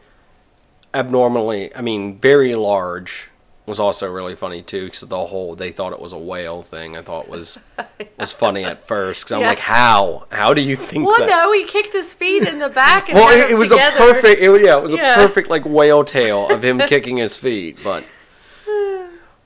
abnormally, 0.94 1.76
I 1.76 1.82
mean, 1.82 2.18
very 2.18 2.56
large 2.56 3.30
was 3.66 3.80
also 3.80 4.12
really 4.12 4.36
funny 4.36 4.62
too 4.62 4.86
because 4.86 5.02
the 5.02 5.26
whole 5.28 5.56
they 5.56 5.72
thought 5.72 5.94
it 5.94 6.00
was 6.00 6.12
a 6.12 6.18
whale 6.18 6.64
thing. 6.64 6.98
I 6.98 7.02
thought 7.02 7.30
was 7.30 7.58
was 8.20 8.32
funny 8.34 8.64
at 8.66 8.86
first 8.88 9.22
because 9.22 9.32
I'm 9.34 9.42
Yeah. 9.42 9.48
like, 9.50 9.60
how? 9.60 10.26
How 10.32 10.54
do 10.54 10.62
you 10.62 10.76
think 10.76 11.06
well 11.08 11.18
that? 11.20 11.30
no 11.30 11.52
he 11.54 11.64
kicked 11.66 11.94
his 11.94 12.14
feet 12.14 12.48
in 12.48 12.60
the 12.60 12.68
back 12.70 13.08
and 13.10 13.18
well, 13.18 13.30
it, 13.30 13.52
it 13.52 13.56
was 13.56 13.70
together. 13.70 13.96
a 13.96 14.00
perfect. 14.14 14.42
It, 14.42 14.62
yeah, 14.64 14.78
it 14.78 14.84
was 14.84 14.94
Yeah. 14.94 15.14
a 15.14 15.16
perfect 15.16 15.50
like 15.50 15.64
whale 15.66 16.04
tail 16.04 16.50
of 16.50 16.64
him 16.64 16.80
kicking 16.88 17.18
his 17.18 17.38
feet. 17.38 17.78
But 17.84 18.04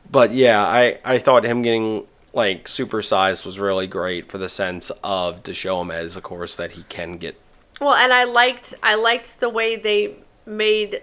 but 0.09 0.31
yeah, 0.31 0.61
I 0.61 0.99
I 1.03 1.17
thought 1.17 1.43
him 1.43 1.61
getting 1.61 2.05
like 2.33 2.65
supersized 2.65 3.45
was 3.45 3.59
really 3.59 3.87
great 3.87 4.29
for 4.29 4.37
the 4.37 4.49
sense 4.49 4.91
of 5.03 5.43
to 5.43 5.53
show 5.53 5.81
him 5.81 5.91
as, 5.91 6.15
of 6.15 6.23
course, 6.23 6.55
that 6.55 6.73
he 6.73 6.83
can 6.83 7.17
get. 7.17 7.39
Well, 7.81 7.95
and 7.95 8.13
I 8.13 8.23
liked 8.23 8.73
I 8.83 8.95
liked 8.95 9.39
the 9.39 9.49
way 9.49 9.75
they 9.75 10.15
made 10.45 11.01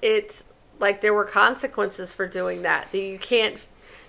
it 0.00 0.42
like 0.78 1.00
there 1.00 1.14
were 1.14 1.24
consequences 1.24 2.12
for 2.12 2.26
doing 2.26 2.62
that. 2.62 2.90
That 2.92 2.98
you 2.98 3.18
can't 3.18 3.58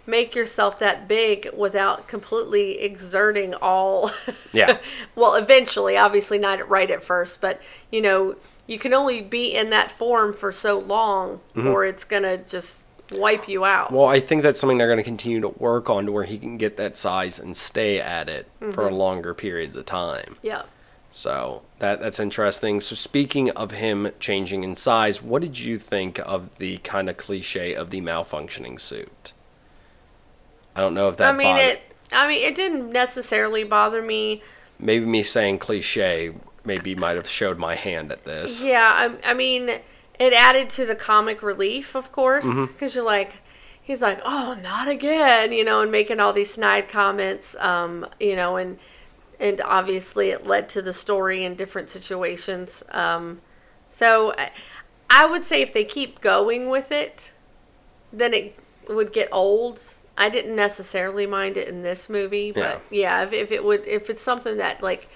make 0.06 0.34
yourself 0.36 0.80
that 0.80 1.08
big 1.08 1.50
without 1.56 2.08
completely 2.08 2.80
exerting 2.80 3.54
all 3.54 4.12
Yeah. 4.54 4.78
well, 5.16 5.36
eventually, 5.36 5.98
obviously 5.98 6.38
not 6.38 6.68
right 6.68 6.90
at 6.90 7.04
first, 7.04 7.42
but 7.42 7.62
you 7.92 8.02
know, 8.02 8.36
you 8.68 8.80
can 8.80 8.94
only 8.94 9.22
be 9.22 9.54
in 9.54 9.70
that 9.72 9.92
form 9.92 10.34
for 10.34 10.52
so 10.52 10.80
long 10.80 11.40
mm-hmm. 11.56 11.68
or 11.68 11.86
it's 11.86 12.04
going 12.04 12.24
to 12.24 12.38
just 12.38 12.81
wipe 13.14 13.48
you 13.48 13.66
out. 13.66 13.88
Mm-hmm. 13.88 13.96
Well, 13.96 14.08
I 14.08 14.20
think 14.20 14.44
that's 14.44 14.60
something 14.60 14.78
they're 14.78 14.88
going 14.88 14.98
to 14.98 15.04
continue 15.04 15.40
to 15.42 15.50
work 15.50 15.90
on 15.90 16.06
to 16.06 16.12
where 16.12 16.24
he 16.24 16.38
can 16.38 16.58
get 16.58 16.78
that 16.78 16.98
size 16.98 17.40
and 17.40 17.56
stay 17.56 18.00
at 18.00 18.30
it 18.30 18.48
for 18.72 18.92
longer 18.92 19.34
periods 19.34 19.76
of 19.76 19.86
time. 19.86 20.36
yeah. 20.42 20.64
So 21.14 21.64
that 21.80 22.00
that's 22.00 22.22
interesting. 22.22 22.80
So 22.80 22.96
speaking 22.96 23.50
of 23.52 23.72
him 23.72 24.12
changing 24.22 24.64
in 24.64 24.78
size, 24.78 25.22
what 25.22 25.42
did 25.42 25.60
you 25.60 25.78
think 25.78 26.20
of 26.20 26.58
the 26.58 26.78
kind 26.78 27.10
of 27.10 27.18
cliche 27.18 27.74
of 27.74 27.90
the 27.90 28.00
malfunctioning 28.00 28.80
suit? 28.80 29.34
I 30.74 30.80
don't 30.80 30.94
know 30.94 31.10
if 31.10 31.18
that 31.18 31.34
I 31.34 31.38
mean 31.38 31.48
bothered- 31.56 31.66
it 31.66 31.82
I 32.14 32.28
mean 32.30 32.42
it 32.44 32.56
didn't 32.56 32.92
necessarily 32.94 33.66
bother 33.66 34.02
me. 34.02 34.42
maybe 34.80 35.06
me 35.06 35.22
saying 35.22 35.60
cliche 35.60 36.34
maybe 36.64 36.96
might 36.96 37.18
have 37.18 37.28
showed 37.28 37.58
my 37.58 37.76
hand 37.76 38.12
at 38.14 38.24
this. 38.24 38.62
Yeah, 38.62 38.82
I, 39.26 39.32
I 39.32 39.34
mean, 39.34 39.80
it 40.22 40.34
added 40.34 40.70
to 40.70 40.86
the 40.86 40.96
comic 40.96 41.42
relief, 41.42 41.96
of 41.96 42.12
course, 42.12 42.46
because 42.68 42.94
you're 42.94 43.04
like, 43.04 43.34
he's 43.82 44.02
like, 44.02 44.22
oh, 44.24 44.56
not 44.62 44.88
again, 44.88 45.52
you 45.52 45.64
know, 45.64 45.82
and 45.82 45.92
making 45.92 46.20
all 46.20 46.32
these 46.32 46.54
snide 46.54 46.88
comments, 46.88 47.56
um, 47.60 48.06
you 48.20 48.36
know, 48.36 48.56
and 48.56 48.78
and 49.40 49.60
obviously 49.62 50.30
it 50.30 50.46
led 50.46 50.70
to 50.70 50.82
the 50.84 50.94
story 50.94 51.44
in 51.44 51.56
different 51.56 51.90
situations. 51.90 52.84
Um, 52.92 53.42
so 53.90 54.34
I, 54.38 54.52
I 55.10 55.26
would 55.26 55.44
say 55.44 55.64
if 55.64 55.74
they 55.74 55.84
keep 55.84 56.22
going 56.22 56.70
with 56.70 56.92
it, 56.92 57.32
then 58.14 58.36
it 58.36 58.60
would 58.88 59.12
get 59.12 59.28
old. 59.32 59.82
I 60.16 60.30
didn't 60.30 60.56
necessarily 60.56 61.26
mind 61.26 61.58
it 61.58 61.68
in 61.68 61.82
this 61.82 62.08
movie, 62.08 62.52
but 62.52 62.84
yeah, 62.92 63.24
if, 63.24 63.34
if 63.34 63.52
it 63.52 63.64
would, 63.64 63.88
if 63.88 64.12
it's 64.12 64.22
something 64.22 64.58
that 64.58 64.84
like 64.84 65.10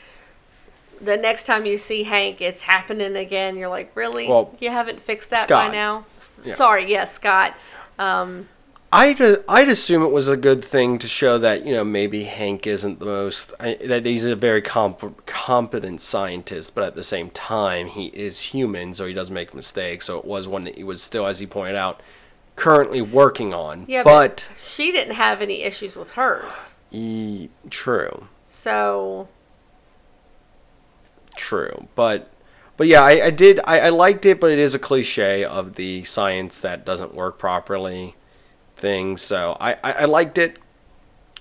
the 1.02 1.18
next 1.18 1.46
time 1.46 1.66
you 1.66 1.78
see 1.78 2.04
Hank, 2.04 2.42
it's 2.42 2.64
happening 2.64 3.16
again. 3.16 3.58
You're 3.58 3.70
like, 3.70 3.92
really? 3.96 4.28
Well, 4.28 4.56
you 4.60 4.70
haven't 4.70 5.02
fixed 5.02 5.30
that 5.32 5.44
Scott. 5.44 5.70
by 5.70 5.74
now? 5.76 6.06
S- 6.18 6.40
Yeah. 6.44 6.56
Sorry, 6.56 6.90
yes, 6.90 7.14
Scott. 7.14 7.56
Um, 8.00 8.50
I'd 8.92 9.20
I'd 9.50 9.68
assume 9.68 10.04
it 10.04 10.12
was 10.12 10.28
a 10.28 10.38
good 10.38 10.64
thing 10.64 11.00
to 11.00 11.08
show 11.08 11.38
that 11.40 11.66
you 11.66 11.74
know 11.74 11.84
maybe 11.84 12.24
Hank 12.26 12.66
isn't 12.66 13.00
the 13.00 13.06
most 13.06 13.52
I, 13.60 13.76
that 13.86 14.06
he's 14.06 14.24
a 14.24 14.36
very 14.36 14.62
comp- 14.62 15.26
competent 15.26 16.00
scientist, 16.02 16.74
but 16.76 16.84
at 16.86 16.96
the 16.96 17.04
same 17.04 17.30
time 17.32 17.88
he 17.88 18.06
is 18.08 18.40
human, 18.54 18.94
so 18.94 19.06
he 19.06 19.14
does 19.14 19.30
make 19.30 19.54
mistakes. 19.54 20.06
So 20.06 20.18
it 20.18 20.26
was 20.26 20.48
one 20.48 20.64
that 20.64 20.76
he 20.78 20.84
was 20.84 21.02
still, 21.04 21.26
as 21.28 21.40
he 21.40 21.46
pointed 21.48 21.76
out, 21.76 22.00
currently 22.56 23.02
working 23.02 23.54
on. 23.54 23.84
yeah, 23.88 24.04
but, 24.04 24.48
she 24.56 24.92
didn't 24.94 25.16
have 25.16 25.42
any 25.42 25.64
issues 25.64 25.98
with 25.98 26.12
hers. 26.12 26.74
e- 26.92 27.50
true, 27.70 28.28
So 28.48 29.28
true, 31.36 31.88
but. 31.96 32.32
But 32.78 32.88
yeah, 32.88 33.04
I, 33.04 33.28
I 33.28 33.30
did. 33.30 33.62
I, 33.64 33.80
I 33.80 33.90
liked 33.90 34.26
it, 34.26 34.42
but 34.42 34.52
it 34.52 34.60
is 34.60 34.76
a 34.76 34.80
cliche 34.80 35.46
of 35.46 35.76
the 35.76 36.04
science 36.04 36.60
that 36.60 36.84
doesn't 36.86 37.16
work 37.16 37.40
properly 37.40 38.16
thing. 38.76 39.16
So 39.16 39.56
I, 39.62 39.76
I, 39.76 39.92
I 39.94 40.06
liked 40.06 40.38
it. 40.38 40.60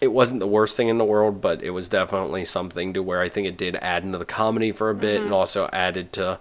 it 0.00 0.12
wasn't 0.12 0.40
the 0.40 0.46
worst 0.46 0.76
thing 0.76 0.88
in 0.88 0.98
the 0.98 1.04
world, 1.04 1.40
but 1.40 1.62
it 1.62 1.70
was 1.70 1.88
definitely 1.88 2.44
something 2.44 2.92
to 2.94 3.02
where 3.02 3.20
I 3.20 3.28
think 3.28 3.46
it 3.46 3.56
did 3.56 3.76
add 3.76 4.04
into 4.04 4.18
the 4.18 4.24
comedy 4.24 4.70
for 4.70 4.90
a 4.90 4.94
bit 4.94 5.16
and 5.16 5.24
mm-hmm. 5.24 5.34
also 5.34 5.68
added 5.72 6.12
to 6.12 6.38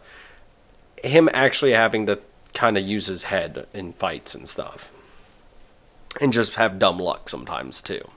him 1.03 1.29
actually 1.33 1.71
having 1.71 2.05
to 2.05 2.19
kind 2.53 2.77
of 2.77 2.85
use 2.85 3.07
his 3.07 3.23
head 3.23 3.67
in 3.73 3.93
fights 3.93 4.35
and 4.35 4.47
stuff. 4.47 4.91
And 6.21 6.31
just 6.31 6.55
have 6.55 6.77
dumb 6.77 6.99
luck 6.99 7.29
sometimes 7.29 7.81
too. 7.81 8.07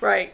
Right. 0.00 0.32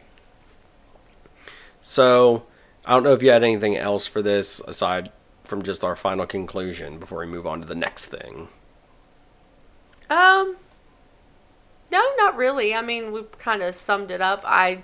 So, 1.82 2.44
I 2.86 2.92
don't 2.94 3.02
know 3.02 3.12
if 3.14 3.22
you 3.22 3.30
had 3.30 3.42
anything 3.42 3.76
else 3.76 4.06
for 4.06 4.20
this 4.22 4.60
aside 4.66 5.10
from 5.44 5.62
just 5.62 5.84
our 5.84 5.96
final 5.96 6.26
conclusion 6.26 6.98
before 6.98 7.18
we 7.20 7.26
move 7.26 7.46
on 7.46 7.60
to 7.60 7.66
the 7.66 7.74
next 7.74 8.06
thing. 8.06 8.48
Um. 10.10 10.56
No, 11.90 12.02
not 12.16 12.36
really. 12.36 12.74
I 12.74 12.82
mean, 12.82 13.12
we 13.12 13.22
kind 13.38 13.62
of 13.62 13.74
summed 13.74 14.10
it 14.10 14.20
up. 14.20 14.42
I, 14.44 14.82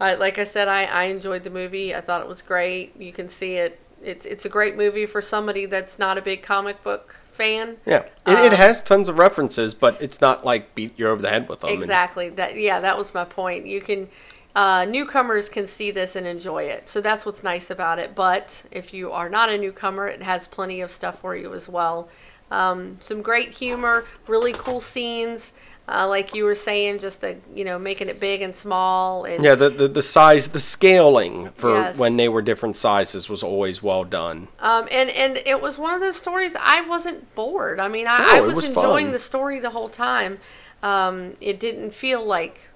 I 0.00 0.14
like 0.14 0.38
I 0.38 0.44
said, 0.44 0.66
I, 0.68 0.84
I 0.84 1.04
enjoyed 1.04 1.44
the 1.44 1.50
movie. 1.50 1.94
I 1.94 2.00
thought 2.00 2.22
it 2.22 2.28
was 2.28 2.42
great. 2.42 2.96
You 2.98 3.12
can 3.12 3.28
see 3.28 3.54
it. 3.54 3.78
It's 4.02 4.24
it's 4.24 4.44
a 4.44 4.48
great 4.48 4.76
movie 4.76 5.06
for 5.06 5.20
somebody 5.20 5.66
that's 5.66 5.98
not 5.98 6.16
a 6.16 6.22
big 6.22 6.42
comic 6.42 6.82
book 6.82 7.16
fan. 7.32 7.76
Yeah, 7.84 8.04
it, 8.26 8.32
it 8.32 8.52
Um, 8.52 8.56
has 8.56 8.82
tons 8.82 9.08
of 9.08 9.18
references, 9.18 9.74
but 9.74 10.00
it's 10.00 10.20
not 10.20 10.44
like 10.44 10.74
beat 10.74 10.98
you 10.98 11.08
over 11.08 11.20
the 11.20 11.28
head 11.28 11.48
with 11.48 11.60
them. 11.60 11.70
and- 11.70 11.80
Exactly. 11.82 12.28
That 12.30 12.56
yeah, 12.56 12.80
that 12.80 12.96
was 12.96 13.12
my 13.12 13.24
point. 13.24 13.66
You 13.66 13.80
can 13.80 14.08
uh, 14.54 14.84
newcomers 14.86 15.48
can 15.48 15.66
see 15.66 15.90
this 15.90 16.16
and 16.16 16.26
enjoy 16.26 16.64
it. 16.64 16.88
So 16.88 17.00
that's 17.00 17.24
what's 17.24 17.42
nice 17.42 17.70
about 17.70 17.98
it. 17.98 18.14
But 18.14 18.64
if 18.70 18.92
you 18.92 19.12
are 19.12 19.28
not 19.28 19.48
a 19.50 19.58
newcomer, 19.58 20.08
it 20.08 20.22
has 20.22 20.46
plenty 20.48 20.80
of 20.80 20.90
stuff 20.90 21.20
for 21.20 21.36
you 21.36 21.54
as 21.54 21.68
well. 21.68 22.08
Um, 22.50 22.96
some 23.00 23.22
great 23.22 23.50
humor, 23.50 24.04
really 24.26 24.52
cool 24.54 24.80
scenes. 24.80 25.52
Uh, 25.90 26.06
like 26.06 26.34
you 26.34 26.44
were 26.44 26.54
saying, 26.54 26.98
just 26.98 27.22
the 27.22 27.36
you 27.54 27.64
know 27.64 27.78
making 27.78 28.08
it 28.10 28.20
big 28.20 28.42
and 28.42 28.54
small 28.54 29.24
and 29.24 29.42
Yeah, 29.42 29.54
the, 29.54 29.70
the 29.70 29.88
the 29.88 30.02
size, 30.02 30.48
the 30.48 30.58
scaling 30.58 31.48
for 31.52 31.70
Yes. 31.70 31.96
when 31.96 32.18
they 32.18 32.28
were 32.28 32.42
different 32.42 32.76
sizes 32.76 33.30
was 33.30 33.42
always 33.42 33.82
well 33.82 34.04
done. 34.04 34.48
Um, 34.60 34.86
and 34.90 35.08
and 35.08 35.38
it 35.38 35.62
was 35.62 35.78
one 35.78 35.94
of 35.94 36.00
those 36.00 36.16
stories 36.16 36.54
I 36.60 36.82
wasn't 36.82 37.34
bored. 37.34 37.80
I 37.80 37.88
mean, 37.88 38.06
I, 38.06 38.18
No, 38.18 38.26
I 38.36 38.40
was, 38.42 38.56
was 38.56 38.64
enjoying 38.66 39.06
fun. 39.06 39.12
the 39.12 39.18
story 39.18 39.60
the 39.60 39.70
whole 39.70 39.88
time. 39.88 40.38
Um, 40.82 41.36
it 41.40 41.58
didn't 41.58 41.92
feel 41.94 42.22
like, 42.24 42.67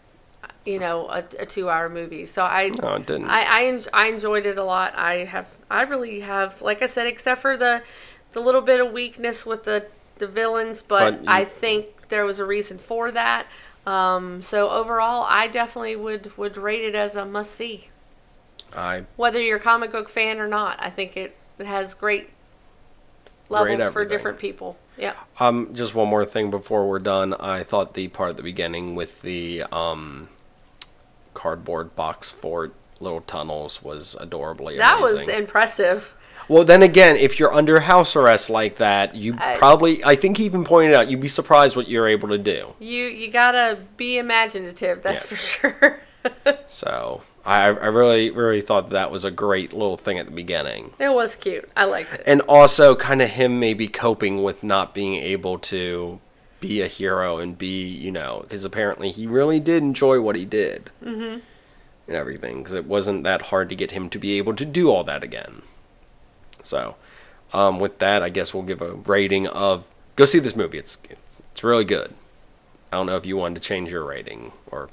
you 0.64 0.78
know, 0.78 1.06
a, 1.08 1.24
a 1.40 1.46
two-hour 1.46 1.88
movie. 1.88 2.26
So 2.26 2.42
I, 2.42 2.68
No, 2.80 2.94
it 2.94 3.06
didn't. 3.06 3.28
I, 3.30 3.42
I, 3.42 3.64
en- 3.64 3.82
I 3.92 4.06
enjoyed 4.08 4.46
it 4.46 4.58
a 4.58 4.64
lot. 4.64 4.94
I 4.96 5.24
have, 5.24 5.48
I 5.70 5.82
really 5.82 6.20
have, 6.20 6.62
like 6.62 6.82
I 6.82 6.86
said, 6.86 7.06
except 7.06 7.40
for 7.42 7.56
the, 7.56 7.82
the 8.32 8.40
little 8.40 8.60
bit 8.60 8.80
of 8.84 8.92
weakness 8.92 9.44
with 9.46 9.64
the 9.64 9.86
the 10.18 10.26
villains, 10.28 10.82
but, 10.82 11.16
But 11.16 11.24
you- 11.24 11.30
I 11.30 11.44
think 11.44 12.08
there 12.08 12.24
was 12.24 12.38
a 12.38 12.44
reason 12.44 12.78
for 12.78 13.10
that. 13.10 13.46
Um, 13.86 14.40
so 14.42 14.70
overall, 14.70 15.26
I 15.28 15.48
definitely 15.48 15.96
would 15.96 16.36
would 16.38 16.56
rate 16.56 16.84
it 16.84 16.94
as 16.94 17.16
a 17.16 17.24
must 17.24 17.52
see 17.56 17.88
I 18.72 19.04
whether 19.16 19.42
you're 19.42 19.56
a 19.56 19.60
comic 19.60 19.90
book 19.90 20.08
fan 20.08 20.38
or 20.38 20.46
not. 20.46 20.78
I 20.80 20.90
think 20.90 21.16
it, 21.16 21.34
it 21.58 21.66
has 21.66 21.94
great 21.94 22.30
levels 23.48 23.92
for 23.92 24.04
different 24.04 24.38
people. 24.38 24.76
Yeah. 24.96 25.14
um 25.40 25.70
just 25.74 25.94
one 25.94 26.08
more 26.08 26.24
thing 26.24 26.50
before 26.50 26.86
we're 26.88 26.98
done. 27.00 27.34
I 27.34 27.62
thought 27.64 27.94
the 27.94 28.08
part 28.08 28.30
at 28.30 28.36
the 28.36 28.42
beginning 28.42 28.94
with 28.94 29.22
the 29.22 29.64
um 29.72 30.28
cardboard 31.34 31.94
box 31.96 32.30
fort 32.30 32.74
little 33.00 33.20
tunnels 33.22 33.82
was 33.82 34.16
adorably 34.20 34.76
That 34.78 35.00
was 35.00 35.28
impressive. 35.28 36.14
Well, 36.48 36.64
then 36.64 36.82
again, 36.82 37.16
if 37.16 37.38
you're 37.38 37.52
under 37.52 37.80
house 37.80 38.14
arrest 38.16 38.50
like 38.50 38.76
that, 38.78 39.14
you 39.14 39.34
I- 39.38 39.56
probably, 39.56 40.04
I 40.04 40.16
think 40.16 40.36
he 40.38 40.44
even 40.44 40.64
pointed 40.64 40.94
out, 40.94 41.08
you'd 41.08 41.20
be 41.20 41.28
surprised 41.28 41.76
what 41.76 41.88
you're 41.88 42.08
able 42.08 42.28
to 42.28 42.38
do. 42.38 42.74
You 42.78 43.04
you 43.06 43.30
gotta 43.30 43.78
be 43.96 44.18
imaginative. 44.18 45.02
That's 45.02 45.30
Yes. 45.30 45.40
for 45.54 45.68
sure. 45.80 46.00
So 46.68 47.22
I, 47.44 47.64
I 47.66 47.86
really, 47.86 48.30
really 48.30 48.60
thought 48.60 48.90
that 48.90 49.10
was 49.10 49.24
a 49.24 49.30
great 49.30 49.72
little 49.72 49.96
thing 49.96 50.18
at 50.18 50.26
the 50.26 50.32
beginning. 50.32 50.92
it 51.00 51.12
was 51.12 51.34
cute. 51.34 51.68
I 51.76 51.84
liked 51.86 52.14
it. 52.14 52.22
And 52.26 52.40
also 52.42 52.94
kind 52.94 53.20
of 53.20 53.30
him 53.30 53.58
maybe 53.58 53.88
coping 53.88 54.42
with 54.44 54.62
not 54.62 54.94
being 54.94 55.14
able 55.14 55.58
to 55.58 56.20
be 56.62 56.80
a 56.80 56.86
hero 56.86 57.36
and 57.36 57.58
be, 57.58 57.84
you 57.84 58.10
know, 58.10 58.40
because 58.42 58.64
apparently 58.64 59.10
he 59.10 59.26
really 59.26 59.60
did 59.60 59.82
enjoy 59.82 60.20
what 60.22 60.36
he 60.36 60.46
did. 60.46 60.88
Mm-hmm. 61.04 61.40
And 62.06 62.16
everything, 62.16 62.58
because 62.58 62.72
it 62.72 62.86
wasn't 62.86 63.24
that 63.24 63.42
hard 63.42 63.68
to 63.68 63.76
get 63.76 63.90
him 63.90 64.08
to 64.08 64.18
be 64.18 64.38
able 64.38 64.54
to 64.54 64.64
do 64.64 64.90
all 64.90 65.04
that 65.04 65.22
again. 65.22 65.62
So, 66.62 66.96
um, 67.52 67.78
with 67.78 67.98
that, 67.98 68.22
I 68.22 68.28
guess 68.28 68.54
we'll 68.54 68.62
give 68.62 68.80
a 68.80 68.94
rating 68.94 69.46
of 69.46 69.84
go 70.16 70.24
see 70.24 70.38
this 70.38 70.56
movie. 70.56 70.78
It's 70.78 70.98
it's, 71.10 71.42
it's 71.52 71.64
really 71.64 71.84
good. 71.84 72.14
I 72.92 72.96
don't 72.96 73.06
know 73.06 73.16
if 73.16 73.26
you 73.26 73.36
wanted 73.36 73.62
to 73.62 73.68
change 73.68 73.90
your 73.90 74.04
rating 74.04 74.52
or 74.70 74.88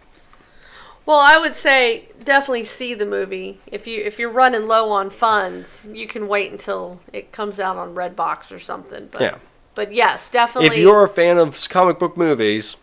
Well, 1.05 1.20
I 1.20 1.38
would 1.38 1.55
say 1.55 2.09
definitely 2.24 2.63
see 2.65 2.93
the 2.93 3.05
movie. 3.05 3.59
If 3.67 3.88
you 3.88 4.01
if 4.03 4.20
you're 4.20 4.32
running 4.32 4.67
low 4.67 4.89
on 4.89 5.09
funds, 5.09 5.88
you 5.91 6.07
can 6.07 6.28
wait 6.28 6.51
until 6.51 6.99
it 7.13 7.32
comes 7.32 7.59
out 7.59 7.78
on 7.78 7.95
Redbox 7.95 8.51
or 8.51 8.59
something. 8.59 9.09
But 9.11 9.22
Yeah. 9.22 9.36
But 9.80 9.93
yes, 9.93 10.30
definitely. 10.30 10.75
if 10.75 10.77
you're 10.77 11.05
a 11.05 11.07
fan 11.07 11.38
of 11.38 11.69
comic 11.69 11.99
book 11.99 12.17
movies, 12.17 12.75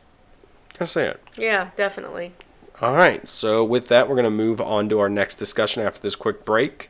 go 0.79 0.87
say 0.87 1.09
it. 1.09 1.21
yeah, 1.37 1.73
definitely. 1.77 2.33
All 2.81 2.95
right. 2.95 3.29
So 3.29 3.63
with 3.63 3.89
that, 3.89 4.09
we're 4.09 4.15
going 4.15 4.25
to 4.25 4.31
move 4.31 4.63
on 4.63 4.89
to 4.89 4.99
our 5.01 5.11
next 5.11 5.35
discussion 5.35 5.83
after 5.83 6.01
this 6.01 6.15
quick 6.15 6.47
break, 6.47 6.89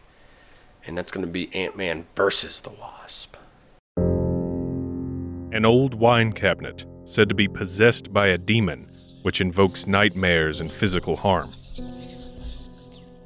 and 0.87 0.97
that's 0.97 1.11
going 1.11 1.27
to 1.27 1.33
be 1.33 1.53
Ant 1.53 1.77
Man 1.77 2.07
versus 2.15 2.61
the 2.61 2.71
Wasp. 2.71 3.35
An 5.53 5.65
old 5.65 5.95
wine 5.95 6.31
cabinet 6.31 6.87
said 7.03 7.29
to 7.29 7.35
be 7.35 7.49
possessed 7.49 8.13
by 8.13 8.29
a 8.29 8.39
demon, 8.39 8.87
which 9.23 9.41
invokes 9.41 9.89
nightmares 9.89 10.61
and 10.61 10.73
physical 10.73 11.17
harm. 11.17 11.49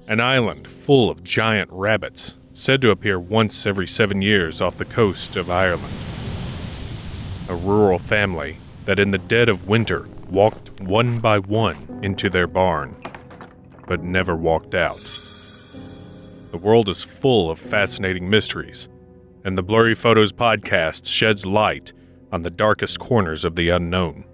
An 0.08 0.18
island 0.18 0.66
full 0.66 1.10
of 1.10 1.22
giant 1.24 1.68
rabbits, 1.70 2.38
said 2.54 2.80
to 2.80 2.90
appear 2.90 3.20
once 3.20 3.66
every 3.66 3.86
seven 3.86 4.22
years 4.22 4.62
off 4.62 4.78
the 4.78 4.86
coast 4.86 5.36
of 5.36 5.50
Ireland. 5.50 5.92
A 7.51 7.57
rural 7.57 7.98
family 7.98 8.59
that 8.84 9.01
in 9.01 9.09
the 9.09 9.18
dead 9.18 9.48
of 9.48 9.66
winter 9.66 10.09
walked 10.28 10.80
one 10.82 11.18
by 11.18 11.40
one 11.40 11.98
into 12.01 12.30
their 12.30 12.46
barn, 12.46 12.94
but 13.88 14.05
never 14.05 14.36
walked 14.36 14.76
out. 14.76 15.01
The 16.53 16.59
world 16.59 16.88
is 16.88 17.03
full 17.03 17.51
of 17.51 17.59
fascinating 17.59 18.30
mysteries, 18.30 18.88
and 19.42 19.59
the 19.59 19.64
Blurry 19.64 19.96
Photos 19.96 20.32
podcast 20.32 21.12
sheds 21.12 21.44
light 21.44 21.92
on 22.30 22.42
the 22.42 22.53
darkest 22.53 23.01
corners 23.01 23.44
of 23.44 23.57
the 23.57 23.70
unknown. 23.70 24.24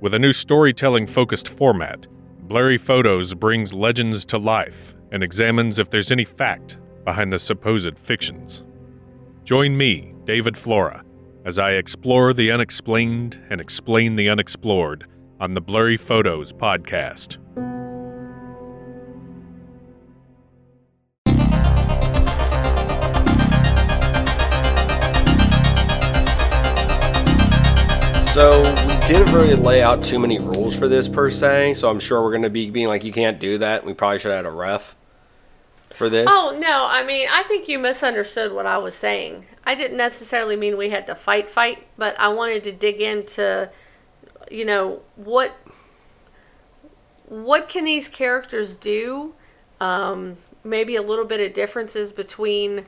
With 0.00 0.14
a 0.14 0.18
new 0.18 0.32
storytelling 0.32 1.06
focused 1.06 1.50
format, 1.50 2.06
Blurry 2.48 2.78
Photos 2.78 3.34
brings 3.34 3.74
legends 3.74 4.24
to 4.26 4.38
life 4.38 4.94
and 5.12 5.22
examines 5.22 5.78
if 5.78 5.90
there's 5.90 6.12
any 6.12 6.24
fact 6.24 6.78
behind 7.04 7.30
the 7.30 7.38
supposed 7.38 7.98
fictions. 7.98 8.64
Join 9.44 9.76
me, 9.76 10.14
David 10.24 10.56
Flora, 10.56 11.04
as 11.46 11.60
I 11.60 11.74
explore 11.74 12.34
the 12.34 12.50
unexplained 12.50 13.40
and 13.50 13.60
explain 13.60 14.16
the 14.16 14.28
unexplored 14.28 15.06
on 15.38 15.54
the 15.54 15.60
Blurry 15.60 15.96
Photos 15.96 16.52
podcast. 16.52 17.36
So 28.34 28.60
we 28.88 29.06
didn't 29.06 29.32
really 29.32 29.54
lay 29.54 29.84
out 29.84 30.02
too 30.02 30.18
many 30.18 30.40
rules 30.40 30.74
for 30.74 30.88
this 30.88 31.08
per 31.08 31.30
se. 31.30 31.74
So 31.74 31.88
I'm 31.88 32.00
sure 32.00 32.22
we're 32.22 32.32
going 32.32 32.42
to 32.42 32.50
be 32.50 32.70
being 32.70 32.88
like, 32.88 33.04
you 33.04 33.12
can't 33.12 33.38
do 33.38 33.58
that. 33.58 33.84
We 33.84 33.94
probably 33.94 34.18
should 34.18 34.32
have 34.32 34.44
had 34.44 34.46
a 34.46 34.54
ref 34.54 34.95
for 35.96 36.08
this. 36.08 36.28
Oh 36.30 36.56
no, 36.58 36.86
I 36.88 37.04
mean 37.04 37.28
I 37.30 37.42
think 37.44 37.68
you 37.68 37.78
misunderstood 37.78 38.52
what 38.52 38.66
I 38.66 38.78
was 38.78 38.94
saying. 38.94 39.46
I 39.64 39.74
didn't 39.74 39.96
necessarily 39.96 40.56
mean 40.56 40.76
we 40.76 40.90
had 40.90 41.06
to 41.06 41.14
fight 41.14 41.50
fight, 41.50 41.86
but 41.96 42.18
I 42.18 42.28
wanted 42.28 42.64
to 42.64 42.72
dig 42.72 43.00
into 43.00 43.70
you 44.50 44.64
know, 44.64 45.00
what 45.16 45.56
what 47.26 47.68
can 47.68 47.84
these 47.84 48.08
characters 48.08 48.76
do? 48.76 49.34
Um, 49.80 50.36
maybe 50.62 50.96
a 50.96 51.02
little 51.02 51.24
bit 51.24 51.40
of 51.40 51.54
differences 51.54 52.12
between 52.12 52.86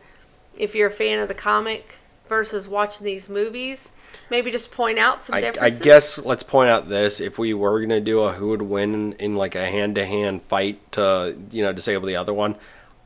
if 0.57 0.75
you're 0.75 0.89
a 0.89 0.93
fan 0.93 1.19
of 1.19 1.29
the 1.29 1.35
comic 1.35 1.97
versus 2.29 2.69
watching 2.69 3.05
these 3.05 3.29
movies. 3.29 3.93
Maybe 4.31 4.51
just 4.51 4.71
point 4.71 4.99
out 4.99 5.23
some 5.23 5.37
I, 5.37 5.53
I 5.61 5.71
guess 5.71 6.19
let's 6.19 6.43
point 6.43 6.71
out 6.71 6.89
this: 6.89 7.21
if 7.21 7.39
we 7.39 7.53
were 7.53 7.79
going 7.79 7.91
to 7.91 8.01
do 8.01 8.21
a 8.21 8.33
who 8.33 8.49
would 8.49 8.63
win 8.63 8.95
in, 8.95 9.13
in 9.15 9.37
like 9.37 9.55
a 9.55 9.67
hand-to-hand 9.67 10.43
fight 10.43 10.93
to 10.93 11.37
you 11.51 11.63
know 11.63 11.73
disable 11.73 12.07
the 12.07 12.17
other 12.17 12.33
one, 12.33 12.57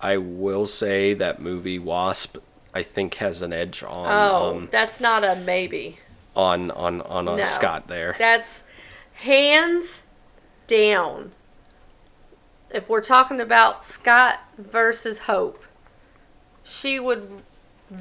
I 0.02 0.16
will 0.16 0.66
say 0.66 1.14
that 1.14 1.40
movie 1.40 1.78
Wasp 1.78 2.36
I 2.74 2.82
think 2.82 3.14
has 3.16 3.40
an 3.42 3.52
edge 3.52 3.82
on 3.82 4.06
Oh, 4.08 4.50
um, 4.56 4.68
that's 4.72 5.00
not 5.00 5.22
a 5.24 5.36
maybe. 5.44 5.98
on 6.34 6.70
on 6.72 7.00
on 7.02 7.28
uh, 7.28 7.36
No. 7.36 7.44
Scott 7.44 7.86
there. 7.88 8.16
That's 8.18 8.64
hands 9.14 10.00
down. 10.66 11.32
If 12.70 12.88
we're 12.88 13.02
talking 13.02 13.40
about 13.40 13.84
Scott 13.84 14.40
versus 14.56 15.20
Hope, 15.20 15.62
she 16.62 16.98
would 16.98 17.42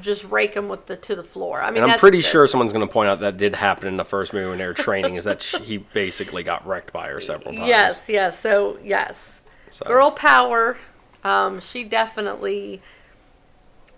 just 0.00 0.24
rake 0.24 0.54
him 0.54 0.68
with 0.70 0.86
the 0.86 0.96
to 0.96 1.14
the 1.14 1.22
floor. 1.22 1.60
I 1.62 1.70
mean, 1.70 1.82
and 1.82 1.92
I'm 1.92 1.98
pretty 1.98 2.18
the- 2.18 2.22
sure 2.22 2.46
someone's 2.46 2.72
going 2.72 2.86
to 2.86 2.90
point 2.92 3.10
out 3.10 3.20
that 3.20 3.36
did 3.36 3.56
happen 3.56 3.86
in 3.86 3.98
the 3.98 4.04
first 4.06 4.32
movie 4.32 4.48
when 4.48 4.56
they 4.58 4.66
were 4.66 4.72
training. 4.72 5.16
is 5.16 5.24
that 5.24 5.42
she, 5.42 5.58
he 5.58 5.76
basically 5.76 6.42
got 6.42 6.66
wrecked 6.66 6.92
by 6.94 7.08
her 7.08 7.20
several 7.20 7.54
times. 7.56 7.68
Yes, 7.68 8.08
yes. 8.08 8.38
So 8.40 8.78
yes, 8.82 9.42
So- 9.70 9.84
girl 9.84 10.10
power. 10.10 10.78
Um, 11.24 11.60
she 11.60 11.84
definitely, 11.84 12.82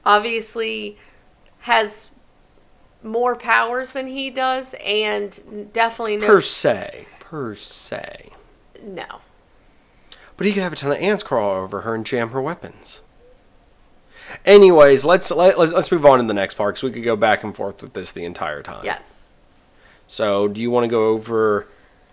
obviously, 0.05 0.99
has 1.61 2.11
more 3.03 3.37
powers 3.37 3.93
than 3.93 4.09
he 4.09 4.31
does, 4.31 4.75
and 4.85 5.71
definitely 5.73 6.17
knows 6.17 6.29
per 6.29 6.41
se, 6.41 7.07
per 7.21 7.55
se. 7.55 8.31
no. 8.83 9.21
But 10.37 10.47
he 10.47 10.53
could 10.53 10.63
have 10.65 10.73
a 10.73 10.77
ton 10.77 10.91
of 10.91 10.99
ants 10.99 11.23
crawl 11.23 11.63
over 11.63 11.83
her 11.83 11.95
and 11.95 12.05
jam 12.05 12.31
her 12.31 12.43
weapons. 12.43 13.03
Anyways, 14.45 15.05
let's 15.05 15.31
let, 15.31 15.59
let's 15.59 15.73
let's 15.73 15.93
move 15.93 16.05
on 16.05 16.19
to 16.19 16.25
the 16.27 16.35
next 16.35 16.55
part 16.55 16.75
because 16.75 16.83
we 16.83 16.91
could 16.91 17.05
go 17.05 17.15
back 17.15 17.45
and 17.45 17.55
forth 17.55 17.81
with 17.83 17.93
this 17.93 18.11
the 18.11 18.25
entire 18.25 18.63
time. 18.63 18.85
Yes. 18.85 19.23
So, 20.09 20.49
do 20.49 20.61
you 20.61 20.71
want 20.71 20.85
to 20.85 20.89
go 20.89 21.09
over, 21.11 21.69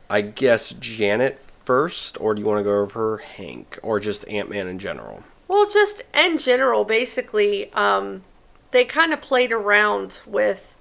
I 0.09 0.21
guess, 0.21 0.69
Janet 0.71 1.43
first, 1.63 2.19
or 2.19 2.33
do 2.33 2.41
you 2.41 2.47
want 2.47 2.59
to 2.59 2.63
go 2.63 2.79
over 2.79 3.17
Hank, 3.17 3.79
or 3.81 3.99
just 3.99 4.27
Ant 4.27 4.49
Man 4.49 4.67
in 4.67 4.79
general? 4.79 5.23
Well, 5.47 5.69
just 5.69 6.01
in 6.13 6.37
general, 6.37 6.85
basically, 6.85 7.71
um, 7.73 8.23
they 8.71 8.85
kind 8.85 9.13
of 9.13 9.21
played 9.21 9.51
around 9.51 10.19
with 10.25 10.75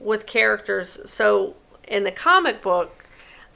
with 0.00 0.26
characters. 0.26 0.98
So 1.08 1.54
in 1.88 2.02
the 2.02 2.12
comic 2.12 2.60
book, 2.62 3.04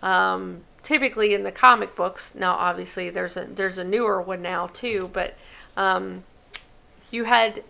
um, 0.03 0.62
typically 0.82 1.34
in 1.34 1.43
the 1.43 1.53
comic 1.53 1.95
books, 1.97 2.34
now 2.34 2.55
obviously 2.55 3.11
there's 3.11 3.36
a 3.36 3.45
there's 3.45 3.78
a 3.78 3.84
newer 3.84 4.22
one 4.22 4.41
now 4.43 4.68
too, 4.68 5.11
but 5.12 5.34
um, 5.76 6.24
you 7.11 7.24
had 7.24 7.62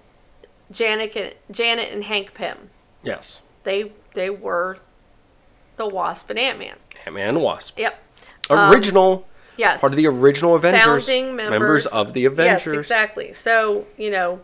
Janet 0.71 1.17
and 1.17 1.35
Janet 1.51 1.93
and 1.93 2.05
Hank 2.05 2.35
Pym. 2.35 2.71
Yes, 3.03 3.41
They 3.65 3.93
they 4.15 4.29
were 4.31 4.79
the 5.77 5.89
Wasp 5.89 6.29
and 6.29 6.39
Ant 6.39 6.59
Man. 6.59 6.77
Ant 7.07 7.15
Man 7.15 7.29
and 7.31 7.43
Wasp. 7.43 7.79
Yep. 7.79 7.99
Original, 8.51 9.27
Yes. 9.57 9.81
part 9.81 9.93
of 9.93 9.97
the 9.97 10.07
original 10.07 10.55
Avengers. 10.55 11.07
founding 11.07 11.37
members, 11.37 11.87
of 11.87 12.13
the 12.15 12.25
Avengers. 12.25 12.67
Yes, 12.75 12.77
exactly. 12.85 13.33
So 13.33 13.87
you 13.99 14.11
know, 14.11 14.41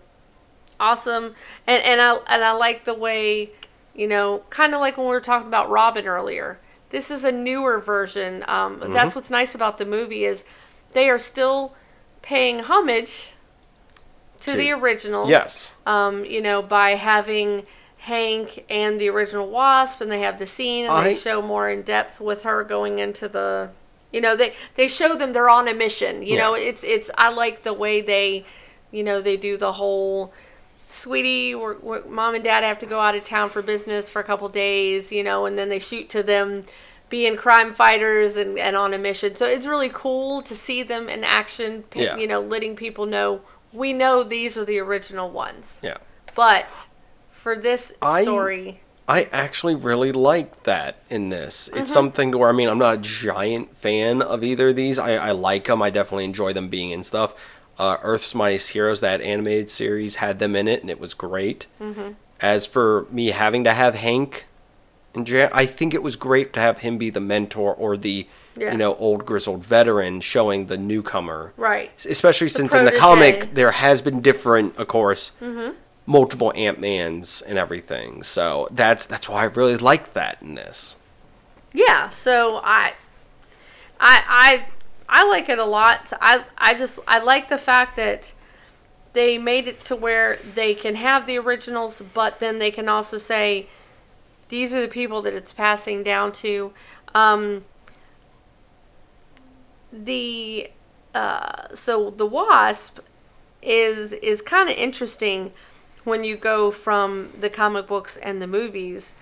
awesome, 0.78 1.34
and 1.66 1.82
and 1.82 2.00
I 2.00 2.16
and 2.28 2.44
I 2.44 2.52
like 2.52 2.84
the 2.84 2.94
way, 2.94 3.50
you 3.94 4.06
know, 4.06 4.42
kind 4.50 4.74
of 4.74 4.80
like 4.80 4.96
when 4.96 5.06
we 5.06 5.10
were 5.12 5.20
talking 5.20 5.48
about 5.48 5.70
Robin 5.70 6.06
earlier. 6.06 6.58
This 6.90 7.10
is 7.10 7.24
a 7.24 7.32
newer 7.32 7.80
version. 7.80 8.44
Um, 8.46 8.78
Mm-hmm. 8.78 8.92
That's 8.92 9.14
what's 9.16 9.28
nice 9.30 9.54
about 9.54 9.78
the 9.78 9.84
movie 9.84 10.24
is 10.24 10.44
they 10.92 11.08
are 11.10 11.18
still 11.18 11.74
paying 12.22 12.60
homage 12.60 13.30
to, 14.40 14.52
To- 14.52 14.56
the 14.56 14.70
originals. 14.72 15.28
Yes. 15.28 15.72
Um, 15.84 16.24
you 16.24 16.40
know, 16.40 16.62
by 16.62 16.90
having 16.90 17.64
Hank 17.98 18.64
and 18.70 19.00
the 19.00 19.08
original 19.08 19.48
Wasp, 19.48 20.00
and 20.00 20.10
they 20.12 20.20
have 20.20 20.38
the 20.38 20.46
scene, 20.46 20.84
and 20.84 20.92
I- 20.94 21.02
they 21.04 21.14
show 21.14 21.42
more 21.42 21.68
in 21.68 21.82
depth 21.82 22.20
with 22.20 22.44
her 22.44 22.62
going 22.62 22.98
into 23.00 23.28
the. 23.28 23.70
You 24.12 24.20
know, 24.20 24.36
they 24.36 24.54
they 24.74 24.88
show 24.88 25.16
them 25.16 25.32
they're 25.32 25.50
on 25.50 25.68
a 25.68 25.74
mission. 25.74 26.22
You 26.22 26.38
know, 26.38 26.54
it's 26.54 26.82
it's. 26.84 27.10
I 27.18 27.28
like 27.28 27.62
the 27.62 27.72
way 27.74 28.00
they, 28.00 28.44
you 28.90 29.02
know, 29.02 29.20
they 29.20 29.36
do 29.36 29.56
the 29.56 29.72
whole. 29.72 30.32
Sweetie, 30.88 31.54
we're, 31.54 31.76
we're, 31.78 32.04
mom 32.06 32.34
and 32.34 32.42
dad 32.42 32.62
have 32.64 32.78
to 32.78 32.86
go 32.86 33.00
out 33.00 33.14
of 33.14 33.22
town 33.24 33.50
for 33.50 33.60
business 33.60 34.08
for 34.08 34.20
a 34.20 34.24
couple 34.24 34.48
days, 34.48 35.12
you 35.12 35.22
know, 35.22 35.44
and 35.44 35.58
then 35.58 35.68
they 35.68 35.78
shoot 35.78 36.08
to 36.10 36.22
them 36.22 36.62
being 37.10 37.36
crime 37.36 37.74
fighters 37.74 38.36
and, 38.36 38.58
and 38.58 38.76
on 38.76 38.94
a 38.94 38.98
mission. 38.98 39.36
So 39.36 39.46
it's 39.46 39.66
really 39.66 39.90
cool 39.92 40.40
to 40.42 40.54
see 40.56 40.82
them 40.82 41.08
in 41.10 41.22
action, 41.22 41.84
Yeah. 41.94 42.16
you 42.16 42.26
know, 42.26 42.40
letting 42.40 42.76
people 42.76 43.04
know 43.04 43.42
we 43.72 43.92
know 43.92 44.24
these 44.24 44.56
are 44.56 44.64
the 44.64 44.78
original 44.78 45.30
ones. 45.30 45.80
Yeah. 45.82 45.98
But 46.34 46.86
for 47.30 47.56
this 47.56 47.92
I- 48.00 48.22
story, 48.22 48.80
I 49.08 49.24
actually 49.32 49.74
really 49.74 50.10
like 50.12 50.64
that 50.64 50.96
in 51.08 51.28
this. 51.28 51.68
Mm-hmm. 51.68 51.78
It's 51.78 51.92
something 51.92 52.32
to 52.32 52.38
where 52.38 52.48
I 52.48 52.52
mean 52.52 52.68
I'm 52.68 52.78
not 52.78 52.94
a 52.94 52.98
giant 52.98 53.76
fan 53.76 54.20
of 54.22 54.42
either 54.42 54.70
of 54.70 54.76
these. 54.76 54.98
I, 54.98 55.14
I 55.14 55.30
like 55.30 55.66
them. 55.66 55.80
I 55.82 55.90
definitely 55.90 56.24
enjoy 56.24 56.52
them 56.52 56.68
being 56.68 56.90
in 56.90 57.04
stuff. 57.04 57.34
Uh, 57.78 57.98
Earth's 58.02 58.34
Mightiest 58.34 58.70
Heroes, 58.70 59.00
that 59.00 59.20
animated 59.20 59.68
series, 59.70 60.16
had 60.16 60.38
them 60.38 60.56
in 60.56 60.66
it, 60.66 60.80
and 60.80 60.90
it 60.90 60.98
was 60.98 61.12
great. 61.14 61.66
Mm-hmm. 61.80 62.12
As 62.40 62.66
for 62.66 63.06
me 63.10 63.26
having 63.28 63.64
to 63.64 63.72
have 63.74 63.94
Hank 63.96 64.46
and 65.14 65.26
Jan, 65.26 65.50
I 65.52 65.66
think 65.66 65.92
it 65.94 66.02
was 66.02 66.16
great 66.16 66.52
to 66.54 66.60
have 66.60 66.78
him 66.78 66.96
be 66.98 67.10
the 67.10 67.20
mentor 67.20 67.74
or 67.74 67.96
the 67.96 68.26
Yeah. 68.56 68.72
you 68.72 68.78
know 68.78 68.94
old 68.96 69.26
grizzled 69.26 69.62
veteran 69.64 70.22
showing 70.22 70.66
the 70.66 70.78
newcomer 70.78 71.52
right? 71.58 71.90
especially 72.08 72.48
since 72.48 72.72
in 72.74 72.86
the 72.86 72.92
comic 72.92 73.52
there 73.52 73.72
has 73.72 74.00
been 74.00 74.22
different 74.22 74.74
of 74.78 74.88
course 74.88 75.32
multiple 76.06 76.52
ant-mans 76.54 77.42
and 77.42 77.58
everything 77.58 78.22
so 78.22 78.68
that's 78.70 79.04
that's 79.06 79.28
why 79.28 79.42
i 79.42 79.44
really 79.44 79.76
like 79.76 80.12
that 80.14 80.40
in 80.40 80.54
this 80.54 80.96
Yeah. 81.76 82.08
So 82.08 82.60
I, 82.64 82.94
I, 84.00 84.22
I, 84.26 84.66
I 85.20 85.28
like 85.28 85.50
it 85.50 85.58
a 85.58 85.64
lot. 85.66 86.10
I, 86.22 86.44
I 86.56 86.72
just 86.72 86.98
I 87.06 87.18
like 87.18 87.50
the 87.50 87.58
fact 87.58 87.96
that 87.96 88.32
they 89.12 89.36
made 89.36 89.68
it 89.68 89.82
to 89.82 89.94
where 89.94 90.38
they 90.54 90.74
can 90.74 90.94
have 90.94 91.26
the 91.26 91.36
originals, 91.38 92.02
but 92.14 92.40
then 92.40 92.58
they 92.58 92.70
can 92.70 92.88
also 92.88 93.18
say 93.18 93.66
these 94.48 94.72
are 94.72 94.80
the 94.80 94.88
people 94.88 95.20
that 95.22 95.34
it's 95.34 95.52
passing 95.52 96.02
down 96.02 96.32
to. 96.32 96.72
Um, 97.14 97.66
the 99.92 100.70
uh, 101.14 101.74
so 101.74 102.08
the 102.08 102.26
wasp 102.26 103.00
is 103.60 104.12
is 104.12 104.40
kind 104.40 104.70
of 104.70 104.76
interesting 104.76 105.52
when 106.06 106.22
you 106.22 106.36
go 106.36 106.70
from 106.70 107.32
the 107.38 107.50
comic 107.50 107.88
books 107.88 108.16
and 108.16 108.40
the 108.40 108.46
movies 108.46 109.12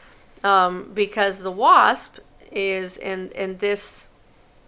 um, 0.44 0.90
because 0.92 1.38
the 1.40 1.50
wasp 1.50 2.18
is 2.52 2.98
in 2.98 3.30
in 3.30 3.56
this 3.56 4.06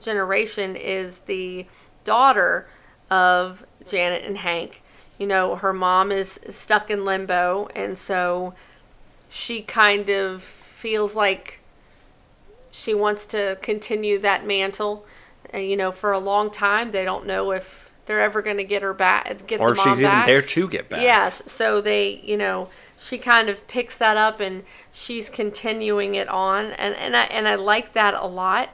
generation 0.02 0.74
is 0.74 1.20
the 1.20 1.66
daughter 2.04 2.66
of 3.10 3.66
Janet 3.86 4.24
and 4.24 4.38
Hank. 4.38 4.82
You 5.18 5.26
know, 5.26 5.56
her 5.56 5.74
mom 5.74 6.10
is 6.10 6.40
stuck 6.48 6.90
in 6.90 7.04
limbo, 7.04 7.68
and 7.76 7.98
so 7.98 8.54
she 9.28 9.60
kind 9.60 10.08
of 10.08 10.42
feels 10.42 11.14
like 11.14 11.60
she 12.70 12.94
wants 12.94 13.26
to 13.26 13.58
continue 13.60 14.18
that 14.20 14.46
mantle. 14.46 15.04
And, 15.50 15.68
you 15.68 15.76
know, 15.76 15.92
for 15.92 16.12
a 16.12 16.18
long 16.18 16.50
time, 16.50 16.92
they 16.92 17.04
don't 17.04 17.26
know 17.26 17.50
if 17.52 17.85
they're 18.06 18.20
ever 18.20 18.40
going 18.40 18.56
to 18.56 18.64
get 18.64 18.82
her 18.82 18.94
back, 18.94 19.46
get 19.46 19.60
or 19.60 19.70
the 19.70 19.76
mom 19.76 19.84
she's 19.84 20.00
even 20.00 20.10
back. 20.10 20.26
there 20.26 20.42
to 20.42 20.68
get 20.68 20.88
back 20.88 21.02
Yes, 21.02 21.42
so 21.46 21.80
they, 21.80 22.20
you 22.24 22.36
know, 22.36 22.68
she 22.98 23.18
kind 23.18 23.48
of 23.48 23.66
picks 23.68 23.98
that 23.98 24.16
up 24.16 24.40
and 24.40 24.64
she's 24.92 25.28
continuing 25.28 26.14
it 26.14 26.28
on, 26.28 26.66
and 26.72 26.94
and 26.94 27.16
I 27.16 27.24
and 27.24 27.46
I 27.48 27.56
like 27.56 27.92
that 27.92 28.14
a 28.14 28.26
lot. 28.26 28.70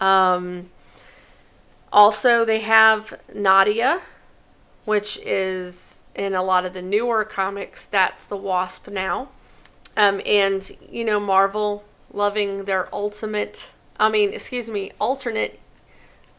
Um, 0.00 0.70
also, 1.92 2.44
they 2.44 2.60
have 2.60 3.18
Nadia, 3.34 4.00
which 4.84 5.18
is 5.18 5.98
in 6.14 6.34
a 6.34 6.42
lot 6.42 6.64
of 6.64 6.72
the 6.72 6.82
newer 6.82 7.24
comics. 7.24 7.86
That's 7.86 8.24
the 8.24 8.36
Wasp 8.36 8.88
now, 8.88 9.28
um, 9.96 10.20
and 10.24 10.70
you 10.90 11.04
know, 11.04 11.20
Marvel 11.20 11.84
loving 12.12 12.64
their 12.64 12.88
ultimate. 12.94 13.70
I 13.98 14.10
mean, 14.10 14.32
excuse 14.32 14.68
me, 14.68 14.92
alternate 15.00 15.58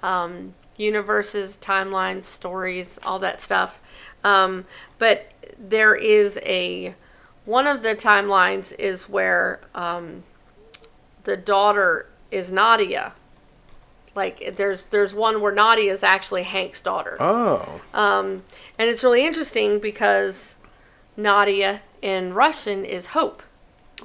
um, 0.04 0.54
universes, 0.78 1.58
timelines, 1.62 2.24
stories, 2.24 3.00
all 3.04 3.20
that 3.20 3.42
stuff. 3.42 3.80
Um, 4.24 4.66
but 4.98 5.32
there 5.58 5.96
is 5.96 6.40
a 6.44 6.96
one 7.46 7.66
of 7.66 7.82
the 7.82 7.96
timelines 7.96 8.78
is 8.78 9.08
where 9.10 9.62
um, 9.74 10.24
the 11.24 11.38
daughter 11.38 12.08
is 12.30 12.52
Nadia. 12.52 13.14
Like 14.16 14.56
there's 14.58 14.86
there's 14.86 15.14
one 15.14 15.42
where 15.42 15.54
Nadia 15.54 15.92
is 15.92 16.04
actually 16.04 16.44
Hank's 16.44 16.82
daughter. 16.82 17.18
oh 17.20 17.82
Um, 17.94 18.44
and 18.78 18.90
it's 18.90 19.04
really 19.04 19.26
interesting 19.26 19.80
because 19.80 20.56
Nadia 21.16 21.82
in 22.02 22.34
Russian 22.34 22.86
is 22.86 23.08
hope. 23.08 23.44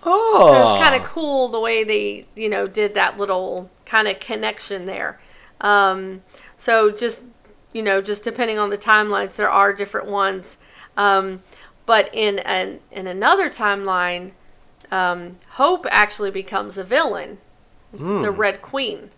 oh 0.04 0.38
So 0.38 0.76
it's 0.76 0.88
kind 0.88 1.02
of 1.02 1.08
cool 1.08 1.48
the 1.48 1.60
way 1.60 1.84
they, 1.84 2.26
you 2.34 2.48
know, 2.48 2.66
did 2.66 2.94
that 2.94 3.18
little 3.18 3.70
kind 3.84 4.08
of 4.08 4.20
connection 4.20 4.86
there. 4.86 5.18
Um, 5.62 6.22
so 6.56 6.90
just, 6.90 7.24
you 7.72 7.82
know, 7.82 8.02
just 8.02 8.24
depending 8.24 8.58
on 8.58 8.68
the 8.68 8.76
timelines, 8.78 9.36
there 9.36 9.50
are 9.50 9.72
different 9.72 10.08
ones. 10.08 10.58
Um, 10.96 11.42
but 11.86 12.10
in 12.12 12.38
an 12.40 12.80
in 12.90 13.06
another 13.06 13.48
timeline, 13.48 14.32
um, 14.90 15.38
Hope 15.52 15.86
actually 15.90 16.30
becomes 16.30 16.76
a 16.76 16.84
villain, 16.84 17.38
the 17.92 18.30
Red 18.30 18.60
Queen. 18.60 19.10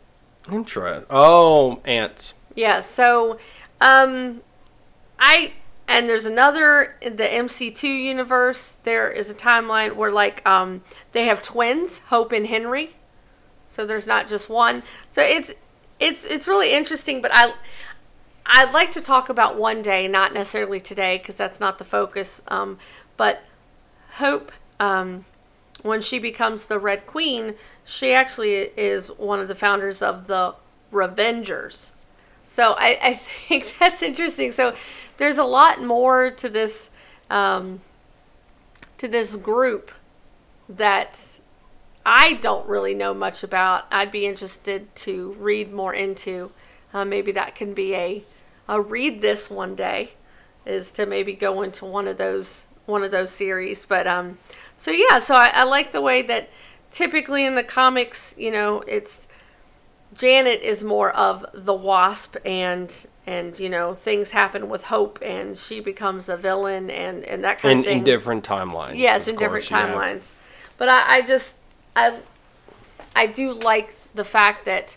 Interest. 0.51 1.07
Oh, 1.11 1.81
ants. 1.85 2.35
Yeah, 2.55 2.81
so 2.81 3.39
um 3.81 4.43
I 5.19 5.53
and 5.89 6.09
there's 6.09 6.25
another 6.25 6.97
in 7.01 7.17
the 7.17 7.25
MC2 7.25 7.83
universe, 7.85 8.77
there 8.85 9.11
is 9.11 9.31
a 9.31 9.35
timeline 9.35 9.97
where 9.97 10.11
like 10.11 10.47
um 10.47 10.83
they 11.13 11.25
have 11.25 11.43
twins, 11.43 12.01
Hope 12.07 12.33
and 12.33 12.47
Henry. 12.47 12.97
So 13.69 13.85
there's 13.85 14.07
not 14.07 14.29
just 14.29 14.49
one. 14.49 14.83
So 15.11 15.23
it's 15.23 15.53
it's 16.01 16.25
it's 16.25 16.49
really 16.49 16.73
interesting, 16.73 17.23
but 17.23 17.31
I 17.35 17.55
I'd 18.47 18.73
like 18.73 18.93
to 18.93 19.01
talk 19.01 19.29
about 19.29 19.57
one 19.57 19.83
day, 19.83 20.07
not 20.09 20.35
necessarily 20.35 20.81
today 20.81 21.19
because 21.19 21.37
that's 21.37 21.61
not 21.61 21.79
the 21.79 21.85
focus. 21.85 22.43
Um 22.49 22.79
but 23.17 23.43
Hope 24.13 24.53
um 24.79 25.25
when 25.83 26.01
she 26.01 26.19
becomes 26.19 26.67
the 26.67 26.79
Red 26.79 27.07
Queen, 27.07 27.55
she 27.85 28.15
actually 28.15 28.71
is 28.77 29.09
one 29.09 29.39
of 29.39 29.49
the 29.49 29.55
founders 29.55 30.01
of 30.01 30.27
the 30.29 30.55
Revengers. 30.91 31.91
So 32.49 32.73
I, 32.79 32.99
I 33.03 33.15
think 33.49 33.77
that's 33.79 34.03
interesting. 34.03 34.53
So 34.53 34.75
there's 35.19 35.39
a 35.39 35.45
lot 35.45 35.83
more 35.83 36.31
to 36.31 36.49
this 36.49 36.91
um, 37.31 37.81
to 38.99 39.09
this 39.09 39.37
group 39.37 39.91
that 40.69 41.34
I 42.07 42.35
don't 42.35 42.69
really 42.69 42.95
know 42.95 43.15
much 43.15 43.43
about. 43.43 43.87
I'd 43.91 44.13
be 44.13 44.27
interested 44.27 44.95
to 44.97 45.35
read 45.39 45.73
more 45.73 45.95
into. 45.95 46.53
Uh, 46.93 47.05
maybe 47.05 47.33
that 47.33 47.55
can 47.55 47.75
be 47.75 47.95
a 47.95 48.23
a 48.69 48.81
read 48.81 49.21
this 49.21 49.51
one 49.51 49.75
day 49.75 50.13
is 50.65 50.91
to 50.93 51.05
maybe 51.07 51.35
go 51.35 51.61
into 51.63 51.85
one 51.85 52.07
of 52.09 52.17
those 52.19 52.67
one 52.87 53.03
of 53.03 53.11
those 53.11 53.31
series. 53.31 53.85
But 53.87 54.07
um, 54.07 54.39
so 54.77 54.91
yeah, 54.91 55.19
so 55.19 55.35
I, 55.35 55.49
I 55.49 55.65
like 55.65 55.93
the 55.93 56.01
way 56.03 56.23
that 56.23 56.49
typically 56.93 57.45
in 57.45 57.55
the 57.55 57.65
comics, 57.65 58.35
you 58.39 58.51
know, 58.51 58.83
it's 58.87 59.27
Janet 60.15 60.61
is 60.63 60.85
more 60.85 61.11
of 61.13 61.45
the 61.53 61.75
wasp 61.75 62.37
and 62.45 62.95
and 63.27 63.59
you 63.59 63.69
know 63.71 63.95
things 63.95 64.31
happen 64.31 64.69
with 64.69 64.85
Hope 64.85 65.19
and 65.23 65.59
she 65.59 65.81
becomes 65.81 66.29
a 66.29 66.37
villain 66.37 66.91
and 66.91 67.25
and 67.25 67.43
that 67.45 67.59
kind 67.59 67.73
In, 67.73 67.79
of 67.81 67.85
thing. 67.87 67.99
in 67.99 68.05
different 68.05 68.45
timelines. 68.47 68.97
Yes, 68.99 69.27
in 69.29 69.37
different 69.37 69.69
you 69.71 69.77
have- 69.77 69.91
timelines. 69.91 70.33
But 70.77 70.89
I, 70.89 71.17
I 71.17 71.23
just 71.23 71.57
I 71.97 72.21
I 73.15 73.27
do 73.27 73.53
like 73.53 73.97
the 74.15 74.25
fact 74.25 74.65
that 74.65 74.97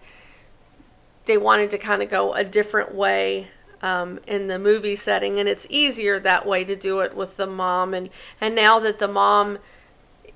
they 1.25 1.37
wanted 1.37 1.69
to 1.71 1.77
kind 1.77 2.01
of 2.01 2.09
go 2.09 2.33
a 2.33 2.43
different 2.43 2.95
way 2.95 3.47
um, 3.81 4.19
in 4.25 4.47
the 4.47 4.57
movie 4.57 4.95
setting, 4.95 5.39
and 5.39 5.47
it's 5.47 5.67
easier 5.69 6.19
that 6.19 6.47
way 6.47 6.63
to 6.63 6.75
do 6.75 6.99
it 7.01 7.15
with 7.15 7.37
the 7.37 7.47
mom. 7.47 7.93
And 7.93 8.09
and 8.41 8.55
now 8.55 8.79
that 8.79 8.99
the 8.99 9.07
mom 9.07 9.59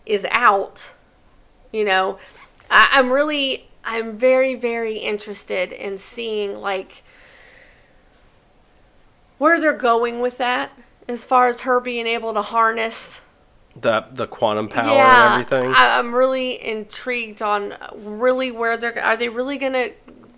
is 0.05 0.25
out, 0.31 0.91
you 1.71 1.85
know, 1.85 2.19
I, 2.69 2.89
I'm 2.91 3.11
really 3.11 3.67
I'm 3.83 4.17
very 4.17 4.55
very 4.55 4.97
interested 4.97 5.71
in 5.71 5.97
seeing 5.97 6.55
like 6.55 7.03
where 9.37 9.59
they're 9.59 9.73
going 9.73 10.19
with 10.19 10.37
that 10.37 10.71
as 11.07 11.25
far 11.25 11.47
as 11.47 11.61
her 11.61 11.79
being 11.79 12.05
able 12.05 12.33
to 12.33 12.41
harness 12.43 13.21
The 13.79 14.05
the 14.11 14.27
quantum 14.27 14.67
power 14.67 14.99
and 14.99 15.33
everything. 15.33 15.73
I, 15.73 15.97
I'm 15.97 16.13
really 16.13 16.63
intrigued 16.63 17.41
on 17.41 17.75
really 17.95 18.51
where 18.51 18.75
they're. 18.75 19.01
Are 19.01 19.15
they 19.15 19.29
really 19.29 19.57
gonna 19.57 19.89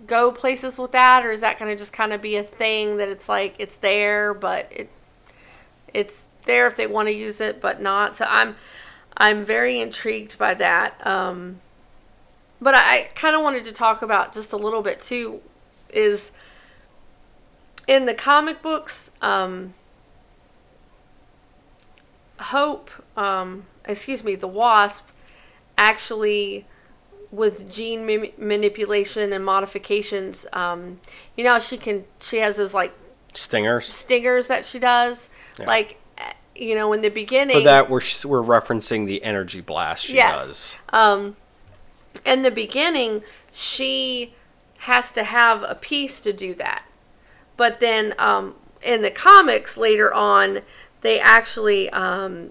go 0.06 0.30
places 0.30 0.78
with 0.78 0.92
that, 0.92 1.24
or 1.24 1.32
is 1.32 1.40
that 1.40 1.58
gonna 1.58 1.76
just 1.76 1.92
kind 1.92 2.12
of 2.12 2.22
be 2.22 2.36
a 2.36 2.44
thing 2.44 2.96
that 2.98 3.08
it's 3.08 3.28
like 3.28 3.56
it's 3.58 3.76
there, 3.76 4.34
but 4.34 4.68
it 4.70 4.90
it's 5.92 6.26
there 6.44 6.66
if 6.66 6.76
they 6.76 6.86
want 6.86 7.08
to 7.08 7.12
use 7.12 7.40
it, 7.40 7.60
but 7.60 7.80
not. 7.80 8.14
So 8.14 8.26
I'm 8.28 8.54
I'm 9.16 9.44
very 9.44 9.80
intrigued 9.80 10.38
by 10.38 10.54
that. 10.54 11.04
Um, 11.06 11.60
but 12.60 12.74
I, 12.74 12.78
I 12.78 13.08
kind 13.14 13.34
of 13.34 13.42
wanted 13.42 13.64
to 13.64 13.72
talk 13.72 14.02
about 14.02 14.32
just 14.32 14.52
a 14.52 14.56
little 14.56 14.82
bit 14.82 15.02
too. 15.02 15.40
Is 15.92 16.32
in 17.86 18.06
the 18.06 18.14
comic 18.14 18.62
books. 18.62 19.10
Um, 19.20 19.74
Hope, 22.40 22.90
um, 23.16 23.64
excuse 23.84 24.24
me, 24.24 24.34
the 24.34 24.48
Wasp, 24.48 25.06
actually, 25.78 26.66
with 27.30 27.70
gene 27.70 28.06
ma- 28.06 28.28
manipulation 28.38 29.32
and 29.32 29.44
modifications, 29.44 30.46
um, 30.52 31.00
you 31.36 31.44
know, 31.44 31.58
she 31.58 31.76
can 31.76 32.04
she 32.20 32.38
has 32.38 32.56
those 32.56 32.74
like 32.74 32.92
Stingers. 33.34 33.86
stingers 33.92 34.46
that 34.48 34.64
she 34.64 34.78
does. 34.78 35.28
Yeah. 35.58 35.66
Like, 35.66 36.00
eh, 36.18 36.32
you 36.54 36.74
know, 36.74 36.92
in 36.92 37.02
the 37.02 37.08
beginning. 37.08 37.56
For 37.58 37.64
that, 37.64 37.88
we're 37.90 38.00
we're 38.24 38.42
referencing 38.42 39.06
the 39.06 39.22
energy 39.24 39.60
blast 39.60 40.04
she 40.06 40.14
Yes. 40.14 40.46
does. 40.46 40.76
um, 40.90 41.36
in 42.24 42.42
the 42.42 42.50
beginning, 42.50 43.22
she 43.52 44.34
has 44.78 45.10
to 45.12 45.24
have 45.24 45.62
a 45.64 45.74
piece 45.74 46.20
to 46.20 46.32
do 46.32 46.54
that. 46.54 46.84
But 47.56 47.80
then 47.80 48.14
um, 48.18 48.54
in 48.82 49.02
the 49.02 49.10
comics 49.10 49.76
later 49.76 50.12
on, 50.12 50.60
they 51.04 51.20
actually 51.20 51.90
um, 51.90 52.50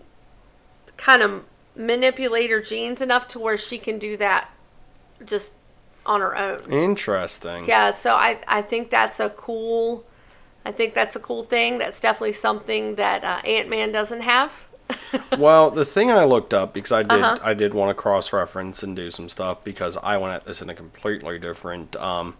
kind 0.96 1.22
of 1.24 1.44
manipulate 1.76 2.52
her 2.52 2.62
genes 2.62 3.02
enough 3.02 3.28
to 3.30 3.40
where 3.40 3.58
she 3.58 3.80
can 3.80 3.98
do 3.98 4.16
that 4.18 4.50
just 5.26 5.56
on 6.06 6.22
her 6.22 6.38
own. 6.38 6.72
Interesting. 6.72 7.66
Yeah, 7.66 7.92
so 7.92 8.14
I, 8.14 8.40
I 8.48 8.62
think 8.62 8.92
that's 8.92 9.20
a 9.20 9.32
cool 9.32 10.06
I 10.66 10.72
think 10.72 10.94
that's 10.94 11.16
a 11.16 11.20
cool 11.20 11.44
thing. 11.44 11.78
That's 11.78 12.00
definitely 12.00 12.34
something 12.34 12.96
that 12.96 13.24
uh, 13.24 13.42
Ant 13.46 13.70
Man 13.70 13.92
doesn't 13.92 14.22
have. 14.22 14.64
well, 15.38 15.72
the 15.72 15.86
thing 15.86 16.12
I 16.12 16.24
looked 16.26 16.54
up 16.54 16.74
because 16.74 16.92
I 16.92 17.04
did 17.04 17.22
Uh-huh. 17.22 17.40
I 17.42 17.54
did 17.54 17.74
want 17.74 17.90
to 17.90 18.02
cross 18.02 18.32
reference 18.32 18.84
and 18.84 18.96
do 18.96 19.10
some 19.10 19.28
stuff 19.30 19.64
because 19.64 19.98
I 19.98 20.18
went 20.18 20.36
at 20.36 20.46
this 20.46 20.62
in 20.62 20.70
a 20.70 20.76
completely 20.76 21.40
different 21.40 21.96
um, 21.96 22.38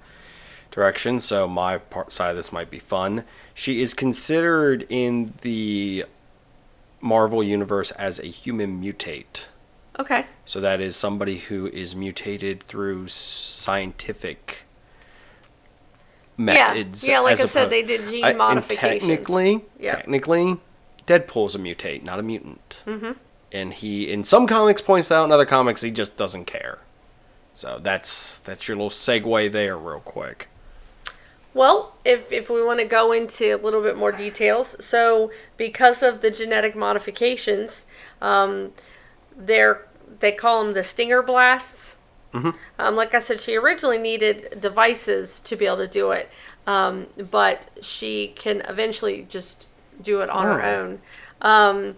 direction. 0.74 1.20
So 1.20 1.48
my 1.48 1.78
part 1.78 2.12
side 2.12 2.32
of 2.32 2.36
this 2.36 2.52
might 2.52 2.70
be 2.70 2.80
fun. 2.80 3.24
She 3.54 3.82
is 3.82 3.94
considered 3.94 4.86
in 4.90 5.34
the 5.42 6.06
Marvel 7.00 7.44
universe 7.44 7.92
as 7.92 8.20
a 8.20 8.26
human 8.26 8.82
mutate. 8.82 9.46
Okay. 10.00 10.26
So 10.46 10.60
that 10.60 10.82
is 10.82 10.96
somebody 10.96 11.38
who 11.38 11.68
is 11.68 11.96
mutated 11.96 12.64
through 12.64 13.08
scientific 13.10 14.64
methods. 16.36 17.08
Yeah, 17.08 17.14
yeah 17.14 17.20
like 17.20 17.40
I 17.40 17.46
said, 17.46 17.70
they 17.70 17.84
did 17.84 18.10
gene 18.10 18.24
I- 18.24 18.30
and 18.30 18.38
modifications. 18.40 19.02
technically, 19.02 19.66
Yeah. 19.80 19.98
technically, 19.98 20.58
Deadpool's 21.06 21.54
a 21.54 21.60
mutate, 21.60 22.02
not 22.04 22.18
a 22.20 22.24
mutant. 22.24 22.82
Mm-hmm. 22.88 23.12
And 23.52 23.74
he, 23.74 24.12
in 24.12 24.24
some 24.24 24.48
comics, 24.48 24.82
points 24.82 25.10
that 25.10 25.16
out. 25.16 25.26
In 25.26 25.32
other 25.32 25.46
comics, 25.46 25.82
he 25.82 25.92
just 25.92 26.18
doesn't 26.18 26.46
care. 26.46 26.80
So 27.54 27.78
that's 27.80 28.40
that's 28.40 28.68
your 28.68 28.78
little 28.78 28.90
segue 28.90 29.52
there, 29.52 29.78
real 29.78 30.00
quick. 30.00 30.48
Well, 31.54 31.96
if, 32.04 32.32
if 32.32 32.50
we 32.50 32.64
want 32.64 32.80
to 32.80 32.86
go 32.86 33.12
into 33.12 33.56
a 33.56 33.58
little 33.58 33.82
bit 33.84 33.96
more 33.96 34.12
details, 34.12 34.76
so 34.84 35.32
because 35.58 36.02
of 36.02 36.22
the 36.22 36.32
genetic 36.32 36.76
modifications, 36.76 37.86
um, 38.22 38.72
they're 39.36 39.88
they 40.20 40.32
call 40.32 40.64
them 40.64 40.74
the 40.74 40.84
stinger 40.84 41.22
blasts. 41.22 41.96
Um, 42.80 42.96
like 42.96 43.14
I 43.14 43.20
said, 43.20 43.42
she 43.42 43.56
originally 43.56 44.00
needed 44.00 44.60
devices 44.60 45.40
to 45.42 45.56
be 45.56 45.68
able 45.68 45.78
to 45.78 45.88
do 45.88 46.10
it, 46.12 46.30
um, 46.66 47.06
but 47.30 47.68
she 47.82 48.34
can 48.36 48.62
eventually 48.62 49.28
just 49.30 49.68
do 50.02 50.22
it 50.22 50.30
on 50.32 50.46
her 50.46 50.64
Oh. 50.64 50.76
own. 50.80 51.02
Um, 51.42 51.98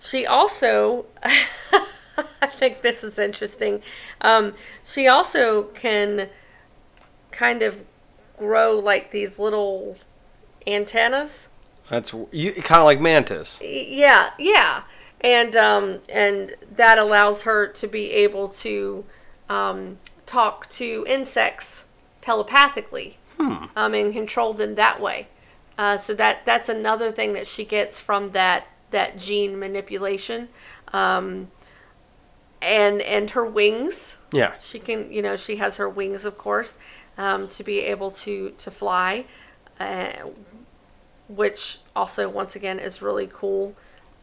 she 0.00 0.26
also, 0.26 1.06
I 1.22 2.46
think 2.48 2.80
this 2.80 3.04
is 3.04 3.16
interesting. 3.16 3.80
Um, 4.20 4.54
she 4.84 5.06
also 5.06 5.64
can 5.74 6.30
kind 7.30 7.62
of 7.62 7.84
grow 8.38 8.78
like 8.78 9.10
these 9.10 9.38
little 9.38 9.96
antennas. 10.66 11.48
That's 11.88 12.12
you 12.32 12.52
kind 12.52 12.80
of 12.80 12.84
like 12.84 13.00
Mantis. 13.00 13.60
Yeah, 13.62 14.30
yeah, 14.38 14.82
and 15.20 15.54
um, 15.56 16.00
and 16.08 16.54
that 16.74 16.98
allows 16.98 17.42
her 17.42 17.68
to 17.68 17.86
be 17.86 18.10
able 18.10 18.48
to 18.48 19.04
um, 19.48 19.98
talk 20.26 20.68
to 20.70 21.04
insects 21.08 21.84
telepathically 22.20 23.18
hmm. 23.38 23.66
um, 23.76 23.94
and 23.94 24.12
control 24.12 24.52
them 24.52 24.74
that 24.74 25.00
way. 25.00 25.28
Uh, 25.78 25.96
so 25.96 26.14
that 26.14 26.44
that's 26.44 26.68
another 26.68 27.10
thing 27.10 27.34
that 27.34 27.46
she 27.46 27.64
gets 27.64 28.00
from 28.00 28.32
that 28.32 28.66
that 28.90 29.18
gene 29.18 29.58
manipulation, 29.58 30.48
um, 30.92 31.50
and 32.60 33.00
and 33.02 33.30
her 33.30 33.44
wings. 33.44 34.16
Yeah. 34.32 34.54
She 34.60 34.78
can, 34.80 35.10
you 35.12 35.22
know, 35.22 35.36
she 35.36 35.56
has 35.56 35.76
her 35.76 35.88
wings, 35.88 36.24
of 36.24 36.36
course, 36.36 36.78
um, 37.18 37.48
to 37.48 37.64
be 37.64 37.80
able 37.80 38.10
to 38.10 38.50
to 38.58 38.70
fly, 38.70 39.24
uh, 39.80 40.12
which 41.28 41.78
also, 41.94 42.28
once 42.28 42.56
again, 42.56 42.78
is 42.78 43.02
really 43.02 43.28
cool. 43.32 43.74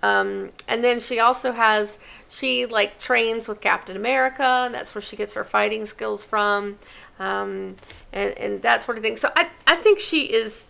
Um, 0.01 0.51
and 0.67 0.83
then 0.83 0.99
she 0.99 1.19
also 1.19 1.53
has 1.53 1.97
she 2.29 2.65
like 2.65 2.99
trains 2.99 3.47
with 3.47 3.61
Captain 3.61 3.95
America, 3.95 4.43
and 4.65 4.73
that's 4.73 4.93
where 4.93 5.01
she 5.01 5.15
gets 5.15 5.33
her 5.35 5.45
fighting 5.45 5.85
skills 5.85 6.25
from, 6.25 6.77
um, 7.19 7.77
and 8.11 8.37
and 8.37 8.61
that 8.63 8.83
sort 8.83 8.97
of 8.97 9.03
thing. 9.03 9.17
So 9.17 9.29
I 9.35 9.49
I 9.65 9.77
think 9.77 9.99
she 9.99 10.25
is 10.25 10.65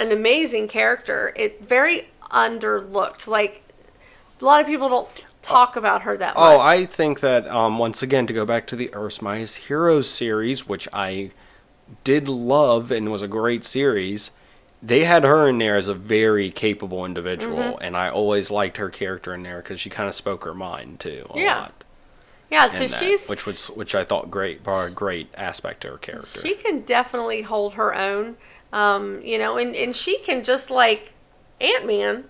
an 0.00 0.12
amazing 0.12 0.68
character. 0.68 1.32
It 1.36 1.62
very 1.62 2.08
underlooked. 2.30 3.26
Like 3.26 3.62
a 4.40 4.44
lot 4.44 4.62
of 4.62 4.66
people 4.66 4.88
don't 4.88 5.08
talk 5.42 5.76
about 5.76 6.02
her 6.02 6.16
that 6.16 6.34
much. 6.34 6.42
Oh, 6.42 6.58
I 6.58 6.86
think 6.86 7.20
that 7.20 7.46
um, 7.46 7.78
once 7.78 8.02
again 8.02 8.26
to 8.26 8.32
go 8.32 8.46
back 8.46 8.66
to 8.68 8.76
the 8.76 8.92
Earth's 8.94 9.20
Mightiest 9.20 9.56
Heroes 9.68 10.08
series, 10.08 10.66
which 10.66 10.88
I 10.90 11.30
did 12.04 12.28
love 12.28 12.90
and 12.90 13.10
was 13.12 13.22
a 13.22 13.28
great 13.28 13.64
series. 13.64 14.30
They 14.82 15.04
had 15.04 15.24
her 15.24 15.48
in 15.48 15.58
there 15.58 15.76
as 15.76 15.88
a 15.88 15.94
very 15.94 16.50
capable 16.50 17.04
individual, 17.06 17.56
Mm-hmm. 17.56 17.82
and 17.84 17.96
I 17.96 18.10
always 18.10 18.50
liked 18.50 18.76
her 18.76 18.90
character 18.90 19.32
in 19.34 19.42
there 19.42 19.58
because 19.58 19.80
she 19.80 19.88
kind 19.90 20.08
of 20.08 20.14
spoke 20.14 20.44
her 20.44 20.54
mind 20.54 21.00
too 21.00 21.26
a 21.30 21.38
Yeah. 21.40 21.58
lot. 21.60 21.84
yeah. 22.50 22.68
So 22.68 22.86
that, 22.86 22.98
she's 23.00 23.26
which 23.26 23.46
was 23.46 23.68
which 23.68 23.94
I 23.94 24.04
thought 24.04 24.30
great, 24.30 24.62
brought 24.62 24.88
a 24.88 24.90
great 24.92 25.28
aspect 25.34 25.80
to 25.82 25.88
her 25.92 25.98
character. 25.98 26.40
She 26.40 26.54
can 26.54 26.82
definitely 26.82 27.42
hold 27.42 27.74
her 27.74 27.94
own. 27.94 28.36
Um, 28.72 29.20
you 29.22 29.38
know, 29.38 29.56
and, 29.56 29.74
and 29.76 29.94
she 29.96 30.18
can 30.18 30.42
just 30.44 30.68
like 30.68 31.14
Ant 31.60 31.86
Man. 31.86 32.24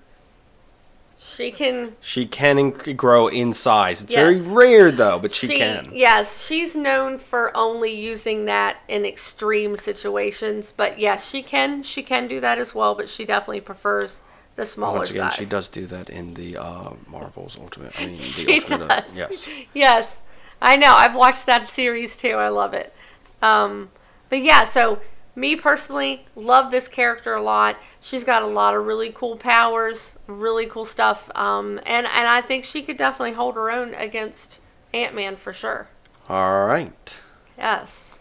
She 1.26 1.50
can. 1.50 1.96
She 2.00 2.26
can 2.26 2.58
in- 2.58 2.70
grow 2.96 3.28
in 3.28 3.52
size. 3.54 4.02
It's 4.02 4.14
very 4.14 4.40
rare 4.40 4.92
though, 4.92 5.18
but 5.18 5.32
she, 5.34 5.48
can. 5.56 5.90
Yes, 5.92 6.44
she's 6.46 6.76
known 6.76 7.18
for 7.18 7.56
only 7.56 7.92
using 7.92 8.44
that 8.44 8.76
in 8.88 9.04
extreme 9.06 9.76
situations. 9.76 10.72
But 10.76 10.98
yes, 10.98 11.28
she 11.28 11.42
can. 11.42 11.82
She 11.82 12.02
can 12.02 12.28
do 12.28 12.40
that 12.40 12.58
as 12.58 12.74
well. 12.74 12.94
But 12.94 13.08
she 13.08 13.24
definitely 13.24 13.62
prefers 13.62 14.20
the 14.56 14.66
smaller 14.66 14.98
Once 14.98 15.10
again, 15.10 15.30
size. 15.30 15.38
she 15.38 15.44
does 15.46 15.68
do 15.68 15.86
that 15.86 16.08
in 16.10 16.34
the 16.34 16.56
uh, 16.56 16.90
Marvel's 17.08 17.56
Ultimate. 17.60 17.92
I 17.98 18.06
mean, 18.06 18.18
the 18.18 18.22
She 18.22 18.60
Ultimate. 18.60 18.88
does. 18.88 19.16
yes. 19.16 19.48
Yes, 19.74 20.22
I 20.62 20.76
know. 20.76 20.94
I've 20.94 21.14
watched 21.16 21.46
that 21.46 21.68
series 21.68 22.16
too. 22.16 22.34
I 22.34 22.48
love 22.48 22.74
it. 22.74 22.94
Um, 23.42 23.90
but 24.28 24.40
yeah, 24.42 24.64
so 24.64 25.00
me 25.36 25.56
personally 25.56 26.26
love 26.36 26.70
this 26.70 26.88
character 26.88 27.34
a 27.34 27.42
lot. 27.42 27.76
She's 28.00 28.24
got 28.24 28.42
a 28.42 28.46
lot 28.46 28.74
of 28.74 28.86
really 28.86 29.12
cool 29.12 29.36
powers, 29.36 30.14
really 30.26 30.66
cool 30.66 30.84
stuff, 30.84 31.30
um, 31.34 31.80
and 31.84 32.06
and 32.06 32.28
I 32.28 32.40
think 32.40 32.64
she 32.64 32.82
could 32.82 32.96
definitely 32.96 33.34
hold 33.34 33.54
her 33.54 33.70
own 33.70 33.94
against 33.94 34.60
Ant 34.92 35.14
Man 35.14 35.36
for 35.36 35.52
sure. 35.52 35.88
All 36.28 36.66
right. 36.66 37.20
Yes. 37.58 38.18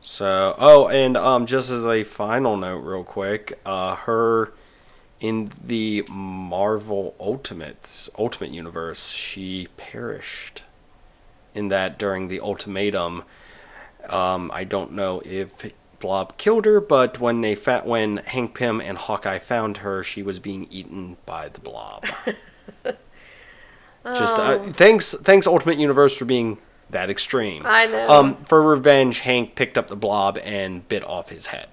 So, 0.00 0.54
oh, 0.58 0.88
and 0.88 1.16
um, 1.16 1.46
just 1.46 1.70
as 1.70 1.86
a 1.86 2.04
final 2.04 2.56
note, 2.56 2.80
real 2.80 3.04
quick, 3.04 3.58
uh, 3.64 3.96
her 3.96 4.52
in 5.18 5.50
the 5.64 6.04
Marvel 6.10 7.14
Ultimates 7.18 8.10
Ultimate 8.18 8.50
Universe, 8.50 9.08
she 9.08 9.68
perished 9.78 10.62
in 11.54 11.68
that 11.68 11.98
during 11.98 12.28
the 12.28 12.40
ultimatum. 12.40 13.24
Um, 14.08 14.50
I 14.52 14.64
don't 14.64 14.92
know 14.92 15.22
if 15.24 15.72
Blob 16.04 16.36
killed 16.36 16.66
her, 16.66 16.82
but 16.82 17.18
when 17.18 17.40
they 17.40 17.54
fa- 17.54 17.80
when 17.82 18.18
Hank 18.18 18.54
Pym 18.54 18.78
and 18.78 18.98
Hawkeye 18.98 19.38
found 19.38 19.78
her, 19.78 20.04
she 20.04 20.22
was 20.22 20.38
being 20.38 20.68
eaten 20.70 21.16
by 21.24 21.48
the 21.48 21.60
Blob. 21.60 22.04
Just 24.04 24.38
uh, 24.38 24.58
thanks, 24.74 25.14
thanks 25.14 25.46
Ultimate 25.46 25.78
Universe 25.78 26.14
for 26.14 26.26
being 26.26 26.58
that 26.90 27.08
extreme. 27.08 27.62
I 27.64 27.86
know. 27.86 28.06
Um, 28.06 28.44
for 28.44 28.60
revenge, 28.60 29.20
Hank 29.20 29.54
picked 29.54 29.78
up 29.78 29.88
the 29.88 29.96
Blob 29.96 30.36
and 30.44 30.86
bit 30.86 31.02
off 31.04 31.30
his 31.30 31.46
head 31.46 31.68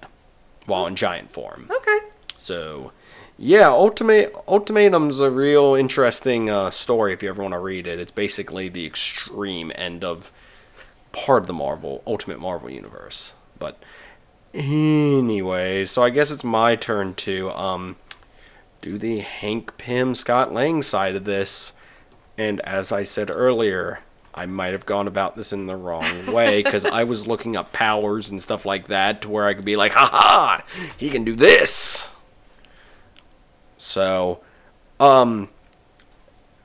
while 0.64 0.86
in 0.86 0.96
giant 0.96 1.30
form. 1.30 1.70
Okay. 1.70 1.98
So, 2.34 2.92
yeah, 3.36 3.68
Ultimate 3.68 4.34
Ultimatum's 4.48 5.20
a 5.20 5.30
real 5.30 5.74
interesting 5.74 6.48
uh, 6.48 6.70
story 6.70 7.12
if 7.12 7.22
you 7.22 7.28
ever 7.28 7.42
want 7.42 7.52
to 7.52 7.58
read 7.58 7.86
it. 7.86 8.00
It's 8.00 8.10
basically 8.10 8.70
the 8.70 8.86
extreme 8.86 9.70
end 9.74 10.02
of 10.02 10.32
part 11.12 11.42
of 11.42 11.46
the 11.48 11.52
Marvel 11.52 12.02
Ultimate 12.06 12.40
Marvel 12.40 12.70
universe. 12.70 13.34
But 13.58 13.80
anyway, 14.54 15.84
so 15.84 16.02
I 16.02 16.10
guess 16.10 16.30
it's 16.30 16.44
my 16.44 16.76
turn 16.76 17.14
to 17.14 17.50
um 17.52 17.96
do 18.80 18.98
the 18.98 19.20
Hank 19.20 19.76
Pym 19.78 20.14
Scott 20.14 20.52
Lang 20.52 20.82
side 20.82 21.14
of 21.14 21.24
this. 21.24 21.72
And 22.36 22.60
as 22.60 22.90
I 22.90 23.04
said 23.04 23.30
earlier, 23.30 24.00
I 24.34 24.46
might 24.46 24.72
have 24.72 24.86
gone 24.86 25.06
about 25.06 25.36
this 25.36 25.52
in 25.52 25.66
the 25.66 25.76
wrong 25.76 26.26
way 26.32 26.62
because 26.62 26.84
I 26.84 27.04
was 27.04 27.26
looking 27.26 27.56
up 27.56 27.72
powers 27.72 28.30
and 28.30 28.42
stuff 28.42 28.66
like 28.66 28.88
that 28.88 29.22
to 29.22 29.28
where 29.28 29.46
I 29.46 29.54
could 29.54 29.64
be 29.64 29.76
like, 29.76 29.92
ha 29.92 30.08
ha, 30.12 30.64
he 30.96 31.10
can 31.10 31.24
do 31.24 31.36
this. 31.36 32.08
So, 33.78 34.40
um, 35.00 35.48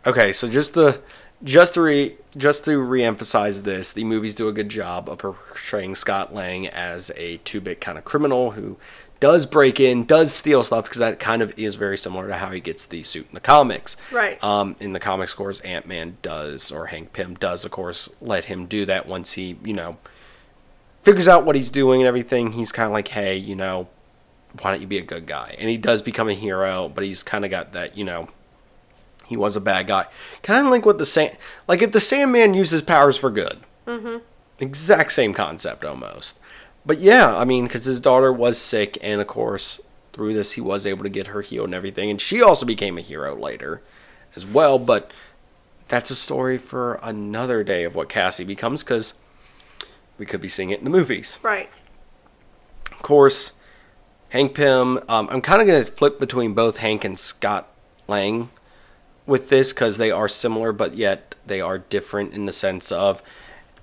okay, 0.06 0.32
so 0.34 0.48
just 0.48 0.74
the 0.74 1.02
just 1.44 1.76
to 1.76 1.82
re 1.82 2.16
just 2.36 2.66
to 2.66 2.80
reemphasize 2.80 3.64
this, 3.64 3.92
the 3.92 4.04
movies 4.04 4.36
do 4.36 4.48
a 4.48 4.54
good 4.54 4.70
job 4.70 5.10
of 5.10 5.20
portraying 5.20 5.96
Scott 5.96 6.34
Lang 6.34 6.68
as 6.68 7.12
a 7.16 7.38
two-bit 7.38 7.82
kind 7.82 7.98
of 7.98 8.06
criminal 8.06 8.52
who 8.52 8.78
does 9.20 9.48
break 9.48 9.80
in, 9.80 10.06
does 10.06 10.34
steal 10.34 10.64
stuff 10.64 10.86
because 10.86 11.00
that 11.00 11.20
kind 11.20 11.42
of 11.42 11.58
is 11.58 11.76
very 11.76 11.98
similar 11.98 12.28
to 12.28 12.36
how 12.36 12.52
he 12.52 12.60
gets 12.60 12.86
the 12.86 13.02
suit 13.02 13.28
in 13.28 13.34
the 13.34 13.40
comics. 13.40 13.98
Right. 14.12 14.42
Um, 14.44 14.76
in 14.80 14.94
the 14.94 15.00
comics, 15.00 15.32
of 15.32 15.38
course, 15.38 15.60
Ant 15.62 15.88
Man 15.88 16.18
does, 16.22 16.72
or 16.72 16.88
Hank 16.88 17.14
Pym 17.14 17.34
does, 17.36 17.66
of 17.66 17.72
course, 17.72 18.14
let 18.22 18.46
him 18.46 18.68
do 18.68 18.86
that 18.86 19.08
once 19.08 19.34
he, 19.34 19.58
you 19.64 19.74
know, 19.74 19.98
figures 21.02 21.28
out 21.28 21.46
what 21.46 21.56
he's 21.56 21.70
doing 21.70 22.02
and 22.02 22.08
everything. 22.08 22.52
He's 22.52 22.72
kind 22.72 22.86
of 22.86 22.94
like, 22.94 23.08
hey, 23.08 23.36
you 23.36 23.56
know, 23.56 23.88
why 24.62 24.72
don't 24.72 24.82
you 24.82 24.88
be 24.88 25.00
a 25.00 25.04
good 25.04 25.26
guy? 25.26 25.56
And 25.58 25.70
he 25.70 25.78
does 25.78 26.02
become 26.02 26.30
a 26.30 26.34
hero, 26.34 26.88
but 26.88 27.04
he's 27.04 27.24
kind 27.24 27.44
of 27.44 27.52
got 27.52 27.74
that, 27.74 27.98
you 27.98 28.04
know, 28.04 28.28
he 29.28 29.38
was 29.38 29.56
a 29.56 29.62
bad 29.62 29.88
guy. 29.88 30.06
Kind 30.42 30.66
of 30.66 30.72
like 30.72 30.86
what 30.86 30.98
the 30.98 31.06
same, 31.06 31.32
like 31.68 31.82
if 31.82 31.92
the 31.92 32.00
Sandman 32.00 32.54
uses 32.54 32.82
powers 32.82 33.18
for 33.18 33.30
good. 33.30 33.60
Mm-hmm. 33.86 34.18
Exact 34.60 35.12
same 35.12 35.34
concept 35.34 35.86
almost. 35.86 36.40
But 36.86 37.00
yeah, 37.00 37.36
I 37.36 37.44
mean, 37.44 37.66
because 37.66 37.86
his 37.86 38.00
daughter 38.00 38.32
was 38.32 38.58
sick, 38.58 38.98
and 39.02 39.20
of 39.20 39.28
course, 39.28 39.82
through 40.14 40.34
this, 40.34 40.54
he 40.54 40.62
was 40.62 40.88
able 40.88 41.04
to 41.04 41.10
get 41.10 41.28
her 41.28 41.42
healed 41.42 41.66
and 41.66 41.76
everything. 41.76 42.10
And 42.10 42.20
she 42.20 42.42
also 42.42 42.66
became 42.66 42.98
a 42.98 43.02
hero 43.02 43.36
later 43.36 43.82
as 44.36 44.46
well. 44.46 44.80
But 44.80 45.12
that's 45.90 46.10
a 46.10 46.16
story 46.16 46.58
for 46.58 47.00
another 47.04 47.64
day 47.64 47.84
of 47.84 47.94
what 47.94 48.10
Cassie 48.10 48.46
becomes, 48.46 48.84
because 48.84 49.14
we 50.18 50.26
could 50.26 50.42
be 50.42 50.48
seeing 50.48 50.70
it 50.70 50.80
in 50.80 50.86
the 50.86 50.90
movies. 50.90 51.38
Right. 51.44 51.70
Of 52.92 53.02
course, 53.04 53.52
Hank 54.30 54.56
Pym, 54.56 54.98
um, 55.08 55.30
I'm 55.30 55.42
kind 55.42 55.62
of 55.62 55.68
going 55.68 55.84
to 55.84 55.92
flip 55.92 56.20
between 56.20 56.54
both 56.54 56.78
Hank 56.78 57.06
and 57.06 57.20
Scott 57.20 57.70
Lang 58.08 58.50
with 59.28 59.50
this 59.50 59.74
because 59.74 59.98
they 59.98 60.10
are 60.10 60.28
similar, 60.28 60.72
but 60.72 60.96
yet 60.96 61.36
they 61.46 61.62
are 61.62 61.78
different 61.78 62.34
in 62.34 62.46
the 62.46 62.52
sense 62.52 62.92
of. 62.92 63.22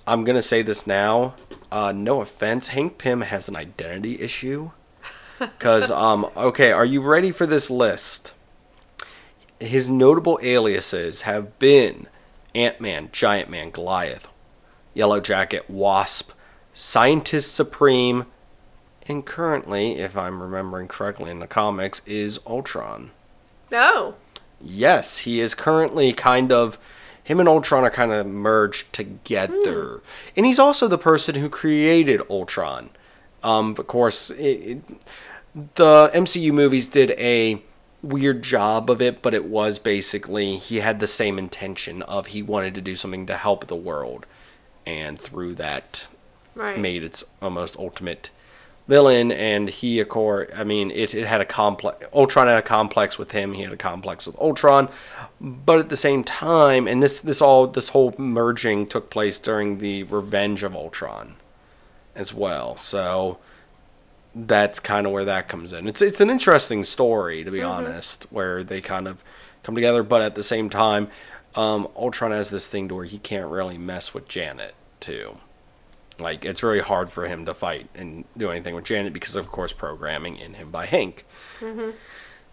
I'm 0.07 0.23
going 0.23 0.35
to 0.35 0.41
say 0.41 0.61
this 0.61 0.85
now. 0.85 1.35
Uh, 1.71 1.91
no 1.91 2.21
offense, 2.21 2.69
Hank 2.69 2.97
Pym 2.97 3.21
has 3.21 3.47
an 3.47 3.55
identity 3.55 4.19
issue. 4.19 4.71
Because, 5.37 5.91
um, 5.91 6.29
okay, 6.37 6.71
are 6.71 6.85
you 6.85 7.01
ready 7.01 7.29
for 7.29 7.45
this 7.45 7.69
list? 7.69 8.33
His 9.59 9.89
notable 9.89 10.39
aliases 10.41 11.23
have 11.23 11.59
been 11.59 12.07
Ant 12.53 12.79
Man, 12.79 13.09
Giant 13.11 13.49
Man, 13.49 13.69
Goliath, 13.69 14.29
Yellow 14.93 15.19
Jacket, 15.19 15.69
Wasp, 15.69 16.31
Scientist 16.73 17.53
Supreme, 17.53 18.27
and 19.09 19.25
currently, 19.25 19.97
if 19.97 20.15
I'm 20.15 20.41
remembering 20.41 20.87
correctly 20.87 21.29
in 21.29 21.39
the 21.39 21.47
comics, 21.47 22.01
is 22.05 22.39
Ultron. 22.47 23.11
No. 23.69 24.15
Yes, 24.61 25.19
he 25.19 25.39
is 25.39 25.53
currently 25.53 26.13
kind 26.13 26.51
of. 26.51 26.77
Him 27.23 27.39
and 27.39 27.49
Ultron 27.49 27.83
are 27.83 27.89
kind 27.89 28.11
of 28.11 28.27
merged 28.27 28.93
together. 28.93 30.01
And 30.37 30.45
he's 30.45 30.59
also 30.59 30.87
the 30.87 30.97
person 30.99 31.33
who 31.35 31.49
created 31.49 32.21
Ultron. 32.29 32.91
Um, 33.41 33.75
of 33.79 33.87
course, 33.87 34.29
it, 34.29 34.37
it, 34.45 34.81
the 35.75 36.11
MCU 36.13 36.51
movies 36.53 36.87
did 36.87 37.11
a 37.11 37.63
weird 38.03 38.43
job 38.43 38.91
of 38.91 39.01
it, 39.01 39.23
but 39.23 39.33
it 39.33 39.45
was 39.45 39.79
basically 39.79 40.57
he 40.57 40.81
had 40.81 40.99
the 40.99 41.07
same 41.07 41.39
intention 41.39 42.03
of 42.03 42.27
he 42.27 42.43
wanted 42.43 42.75
to 42.75 42.81
do 42.81 42.95
something 42.95 43.25
to 43.25 43.37
help 43.37 43.65
the 43.65 43.75
world. 43.75 44.27
And 44.85 45.19
through 45.19 45.55
that, 45.55 46.07
Right. 46.53 46.79
made 46.79 47.03
its 47.03 47.23
almost 47.41 47.75
ultimate 47.77 48.29
villain 48.87 49.31
and 49.31 49.69
he 49.69 49.99
of 49.99 50.07
course 50.07 50.47
i 50.55 50.63
mean 50.63 50.91
it, 50.91 51.13
it 51.15 51.25
had 51.25 51.41
a 51.41 51.45
complex 51.45 52.05
ultron 52.13 52.47
had 52.47 52.57
a 52.57 52.61
complex 52.61 53.17
with 53.17 53.31
him 53.31 53.53
he 53.53 53.63
had 53.63 53.73
a 53.73 53.77
complex 53.77 54.25
with 54.25 54.37
ultron. 54.39 54.89
But 55.41 55.79
at 55.79 55.89
the 55.89 55.97
same 55.97 56.23
time 56.23 56.87
and 56.87 57.01
this 57.03 57.19
this 57.19 57.41
all 57.41 57.67
this 57.67 57.89
whole 57.89 58.13
merging 58.17 58.85
took 58.87 59.09
place 59.09 59.37
during 59.39 59.79
the 59.79 60.03
revenge 60.03 60.63
of 60.63 60.75
ultron 60.75 61.35
as 62.15 62.33
well. 62.33 62.77
So 62.77 63.37
that's 64.33 64.79
kind 64.79 65.05
of 65.05 65.11
where 65.13 65.25
that 65.25 65.47
comes 65.47 65.73
in. 65.73 65.87
It's 65.87 66.01
it's 66.01 66.21
an 66.21 66.29
interesting 66.29 66.83
story 66.83 67.43
to 67.43 67.51
be 67.51 67.61
honest 67.61 68.23
where 68.29 68.63
they 68.63 68.81
kind 68.81 69.07
of 69.07 69.23
come 69.63 69.75
together 69.75 70.03
but 70.03 70.21
at 70.21 70.35
the 70.35 70.43
same 70.43 70.69
time 70.69 71.09
um, 71.55 71.87
ultron 71.95 72.31
has 72.31 72.49
this 72.49 72.67
thing 72.67 72.87
to 72.87 72.95
where 72.95 73.05
he 73.05 73.17
can't 73.17 73.49
really 73.49 73.77
mess 73.79 74.13
with 74.13 74.27
janet 74.27 74.75
too 74.99 75.37
like 76.19 76.45
it's 76.45 76.63
really 76.63 76.79
hard 76.79 77.09
for 77.09 77.27
him 77.27 77.45
to 77.45 77.53
fight 77.53 77.89
and 77.95 78.25
do 78.37 78.49
anything 78.51 78.73
with 78.75 78.85
Janet 78.85 79.13
because 79.13 79.35
of 79.35 79.47
course 79.49 79.73
programming 79.73 80.37
in 80.37 80.53
him 80.55 80.71
by 80.71 80.85
Hank. 80.85 81.25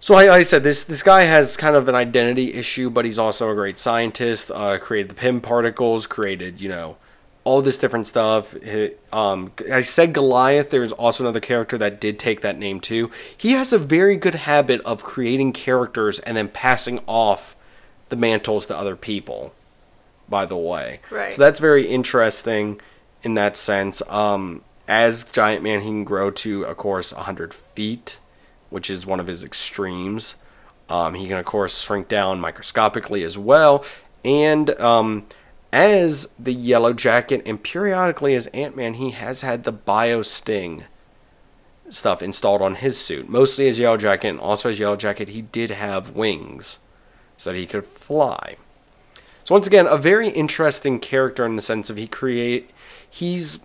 So 0.01 0.15
like 0.15 0.29
I 0.29 0.43
said, 0.43 0.65
this 0.65 0.83
this 0.85 1.03
guy 1.03 1.23
has 1.23 1.57
kind 1.57 1.77
of 1.77 1.89
an 1.89 1.95
identity 1.95 2.55
issue, 2.55 2.91
but 2.91 3.05
he's 3.05 3.19
also 3.19 3.51
a 3.51 3.55
great 3.55 3.79
scientist. 3.79 4.51
Uh, 4.53 4.79
created 4.79 5.11
the 5.11 5.15
Pym 5.15 5.41
particles, 5.41 6.07
created 6.09 6.61
you 6.61 6.69
know 6.69 6.97
all 7.45 7.63
this 7.63 7.79
different 7.79 8.07
stuff. 8.09 8.53
He- 8.63 8.93
um, 9.13 9.53
I 9.73 9.81
said 9.83 10.13
Goliath. 10.13 10.71
There's 10.71 10.93
also 10.93 11.23
another 11.25 11.41
character 11.41 11.79
that 11.79 12.01
did 12.01 12.19
take 12.19 12.41
that 12.41 12.59
name 12.59 12.81
too. 12.81 13.11
He 13.37 13.53
has 13.53 13.73
a 13.73 13.79
very 13.79 14.17
good 14.17 14.35
habit 14.37 14.81
of 14.83 15.05
creating 15.05 15.53
characters 15.53 16.19
and 16.21 16.37
then 16.37 16.49
passing 16.49 17.01
off 17.07 17.55
the 18.09 18.17
mantles 18.17 18.67
to 18.67 18.77
other 18.77 18.97
people. 18.97 19.55
By 20.29 20.47
the 20.47 20.57
way, 20.57 21.01
Right. 21.11 21.35
so 21.35 21.43
that's 21.43 21.61
very 21.61 21.87
interesting 21.87 22.81
in 23.23 23.35
that 23.35 23.57
sense. 23.57 24.03
Um, 24.09 24.63
as 24.89 25.25
Giant 25.25 25.63
Man, 25.63 25.81
he 25.81 25.89
can 25.89 26.05
grow 26.05 26.31
to, 26.31 26.65
of 26.65 26.77
course, 26.77 27.13
100 27.13 27.55
feet, 27.55 28.19
which 28.71 28.91
is 28.91 29.07
one 29.07 29.21
of 29.21 29.27
his 29.27 29.45
extremes. 29.45 30.37
Um, 30.89 31.15
he 31.15 31.29
can, 31.29 31.39
of 31.39 31.45
course, 31.45 31.81
shrink 31.81 32.09
down 32.09 32.41
microscopically 32.41 33.23
as 33.23 33.39
well. 33.39 33.85
And 34.25 34.71
um, 34.81 35.27
as 35.73 36.29
the 36.39 36.53
Yellow 36.53 36.93
Jacket, 36.93 37.43
and 37.47 37.63
periodically 37.63 38.35
as 38.35 38.49
Ant 38.49 38.77
Man, 38.77 38.95
he 38.95 39.11
has 39.11 39.41
had 39.41 39.65
the 39.65 39.73
Bio 39.73 40.23
Sting 40.23 40.85
stuff 41.89 42.23
installed 42.23 42.63
on 42.63 42.77
his 42.77 42.99
suit. 42.99 43.29
Mostly 43.29 43.69
as 43.69 43.79
Yellow 43.79 43.97
Jacket, 43.97 44.29
and 44.29 44.41
also 44.41 44.71
as 44.71 44.79
Yellow 44.79 44.97
Jacket, 44.97 45.29
he 45.29 45.43
did 45.43 45.71
have 45.71 46.11
wings 46.11 46.79
so 47.37 47.53
that 47.53 47.59
he 47.59 47.67
could 47.67 47.87
fly. 47.87 48.57
So 49.45 49.55
once 49.55 49.67
again, 49.67 49.87
a 49.87 49.99
very 49.99 50.29
interesting 50.29 51.01
character 51.01 51.45
in 51.45 51.57
the 51.57 51.63
sense 51.63 51.91
of 51.91 51.97
he 51.97 52.07
create 52.07 52.71
he's 53.13 53.61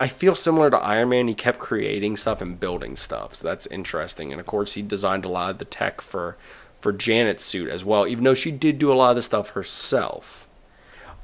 I 0.00 0.08
feel 0.08 0.34
similar 0.34 0.68
to 0.70 0.78
Iron 0.78 1.10
Man, 1.10 1.28
he 1.28 1.34
kept 1.34 1.58
creating 1.58 2.16
stuff 2.16 2.40
and 2.40 2.58
building 2.58 2.96
stuff. 2.96 3.36
So 3.36 3.48
that's 3.48 3.66
interesting. 3.68 4.32
And 4.32 4.40
of 4.40 4.46
course 4.46 4.74
he 4.74 4.82
designed 4.82 5.24
a 5.24 5.28
lot 5.28 5.50
of 5.52 5.58
the 5.58 5.64
tech 5.64 6.00
for 6.00 6.36
for 6.80 6.92
Janet's 6.92 7.44
suit 7.44 7.68
as 7.68 7.84
well, 7.84 8.06
even 8.06 8.24
though 8.24 8.34
she 8.34 8.50
did 8.50 8.78
do 8.78 8.90
a 8.90 8.94
lot 8.94 9.10
of 9.10 9.16
the 9.16 9.22
stuff 9.22 9.50
herself. 9.50 10.48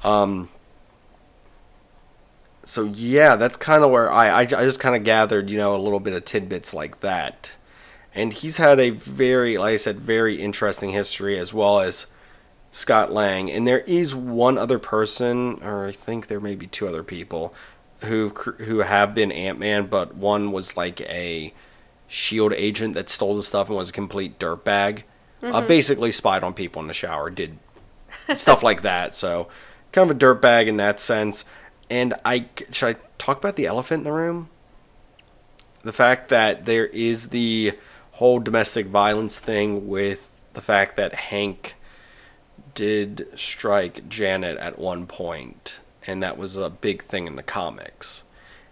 Um 0.04 0.48
so 2.62 2.84
yeah, 2.84 3.36
that's 3.36 3.56
kind 3.56 3.82
of 3.82 3.90
where 3.90 4.10
I 4.10 4.28
I, 4.28 4.40
I 4.40 4.44
just 4.44 4.80
kind 4.80 4.94
of 4.94 5.02
gathered, 5.02 5.50
you 5.50 5.58
know, 5.58 5.74
a 5.74 5.82
little 5.82 6.00
bit 6.00 6.12
of 6.14 6.24
tidbits 6.24 6.72
like 6.72 7.00
that. 7.00 7.56
And 8.14 8.32
he's 8.32 8.56
had 8.58 8.78
a 8.80 8.90
very, 8.90 9.58
like 9.58 9.74
I 9.74 9.76
said, 9.76 10.00
very 10.00 10.40
interesting 10.40 10.90
history 10.90 11.38
as 11.38 11.52
well 11.52 11.80
as 11.80 12.06
Scott 12.70 13.12
Lang, 13.12 13.50
and 13.50 13.66
there 13.66 13.80
is 13.80 14.14
one 14.14 14.58
other 14.58 14.78
person, 14.78 15.62
or 15.62 15.86
I 15.86 15.92
think 15.92 16.26
there 16.26 16.40
may 16.40 16.54
be 16.54 16.66
two 16.66 16.86
other 16.86 17.02
people 17.02 17.54
who 18.04 18.28
who 18.28 18.80
have 18.80 19.14
been 19.14 19.32
Ant 19.32 19.58
Man, 19.58 19.86
but 19.86 20.14
one 20.14 20.52
was 20.52 20.76
like 20.76 21.00
a 21.02 21.54
Shield 22.08 22.52
agent 22.52 22.94
that 22.94 23.08
stole 23.08 23.34
the 23.34 23.42
stuff 23.42 23.68
and 23.68 23.76
was 23.76 23.90
a 23.90 23.92
complete 23.92 24.38
dirtbag. 24.38 25.02
Uh, 25.42 25.60
basically, 25.60 26.12
spied 26.12 26.42
on 26.42 26.54
people 26.54 26.80
in 26.80 26.88
the 26.88 26.94
shower, 26.94 27.30
did 27.30 27.58
stuff 28.34 28.62
like 28.62 28.82
that. 28.82 29.14
So, 29.14 29.48
kind 29.92 30.10
of 30.10 30.16
a 30.16 30.18
dirtbag 30.18 30.66
in 30.66 30.76
that 30.76 31.00
sense. 31.00 31.44
And 31.90 32.14
I 32.24 32.46
should 32.70 32.96
I 32.96 33.00
talk 33.18 33.38
about 33.38 33.56
the 33.56 33.66
elephant 33.66 34.00
in 34.00 34.04
the 34.04 34.12
room? 34.12 34.48
The 35.82 35.92
fact 35.92 36.28
that 36.30 36.64
there 36.64 36.86
is 36.86 37.28
the 37.28 37.72
whole 38.12 38.40
domestic 38.40 38.86
violence 38.86 39.38
thing 39.38 39.86
with 39.86 40.30
the 40.54 40.60
fact 40.60 40.96
that 40.96 41.14
Hank 41.14 41.75
did 42.76 43.26
strike 43.34 44.08
Janet 44.08 44.56
at 44.58 44.78
one 44.78 45.06
point, 45.06 45.80
and 46.06 46.22
that 46.22 46.38
was 46.38 46.54
a 46.54 46.70
big 46.70 47.02
thing 47.02 47.26
in 47.26 47.34
the 47.34 47.42
comics. 47.42 48.22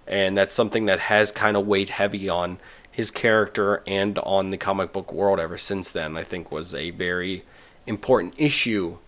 And 0.07 0.37
that's 0.37 0.55
something 0.55 0.85
that 0.87 1.01
has 1.01 1.33
kind 1.33 1.57
of 1.57 1.67
weighed 1.67 1.89
heavy 1.89 2.29
on 2.29 2.59
his 2.89 3.11
character 3.11 3.83
and 3.87 4.19
on 4.21 4.51
the 4.51 4.59
comic 4.59 4.93
book 4.93 5.13
world 5.13 5.41
ever 5.41 5.59
since 5.59 5.89
then. 5.89 6.17
I 6.17 6.23
think 6.23 6.53
was 6.53 6.75
a 6.75 6.91
very 6.91 7.43
important 7.87 8.35
issue 8.37 8.99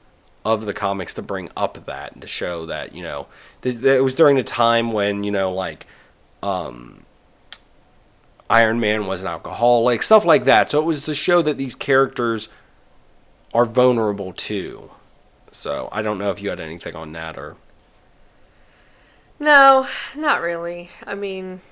of 0.44 0.64
the 0.64 0.72
comics 0.72 1.12
to 1.14 1.22
bring 1.22 1.51
up 1.57 1.86
that 1.86 2.12
and 2.12 2.22
to 2.22 2.28
show 2.28 2.64
that 2.66 2.94
you 2.94 3.03
know 3.03 3.26
it 3.62 4.05
was 4.05 4.14
during 4.14 4.36
the 4.36 4.44
time 4.44 4.92
when 4.92 5.24
you 5.24 5.30
know 5.30 5.53
like 5.53 5.86
um 6.42 7.05
Iron 8.49 8.78
Man 8.78 9.07
was 9.07 9.22
an 9.22 9.28
alcoholic, 9.28 10.05
stuff 10.05 10.24
like 10.24 10.44
that. 10.44 10.70
So 10.70 10.78
it 10.78 10.84
was 10.84 11.05
to 11.07 11.16
show 11.16 11.42
that 11.42 11.59
these 11.59 11.74
characters 11.74 12.49
are 13.57 13.64
vulnerable 13.64 14.32
too. 14.34 14.90
So 15.50 15.88
I 15.90 16.02
don't 16.02 16.18
know 16.18 16.30
if 16.30 16.42
you 16.42 16.50
had 16.50 16.61
anything 16.61 16.94
on 16.94 17.12
that 17.12 17.38
or 17.38 17.57
No, 19.40 19.88
not 20.14 20.42
really. 20.42 20.90
I 21.07 21.14
mean, 21.14 21.62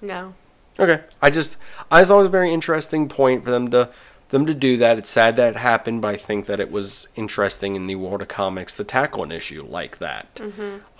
no. 0.00 0.34
okay. 0.78 1.02
I 1.20 1.28
just 1.30 1.56
I 1.90 2.04
thought 2.04 2.14
it 2.14 2.18
was 2.18 2.26
a 2.28 2.30
very 2.30 2.52
interesting 2.52 3.08
point 3.08 3.44
for 3.44 3.50
them 3.50 3.70
to 3.70 3.90
them 4.30 4.46
to 4.46 4.54
do 4.54 4.76
that. 4.78 4.98
It's 4.98 5.10
sad 5.10 5.36
that 5.36 5.50
it 5.50 5.56
happened, 5.56 6.00
but 6.02 6.08
I 6.14 6.16
think 6.16 6.46
that 6.46 6.60
it 6.60 6.70
was 6.70 7.08
interesting 7.14 7.76
in 7.76 7.86
the 7.86 7.94
world 7.96 8.22
of 8.22 8.28
comics 8.28 8.74
to 8.76 8.84
tackle 8.84 9.22
an 9.24 9.32
issue 9.32 9.64
like 9.66 9.98
that. 9.98 10.40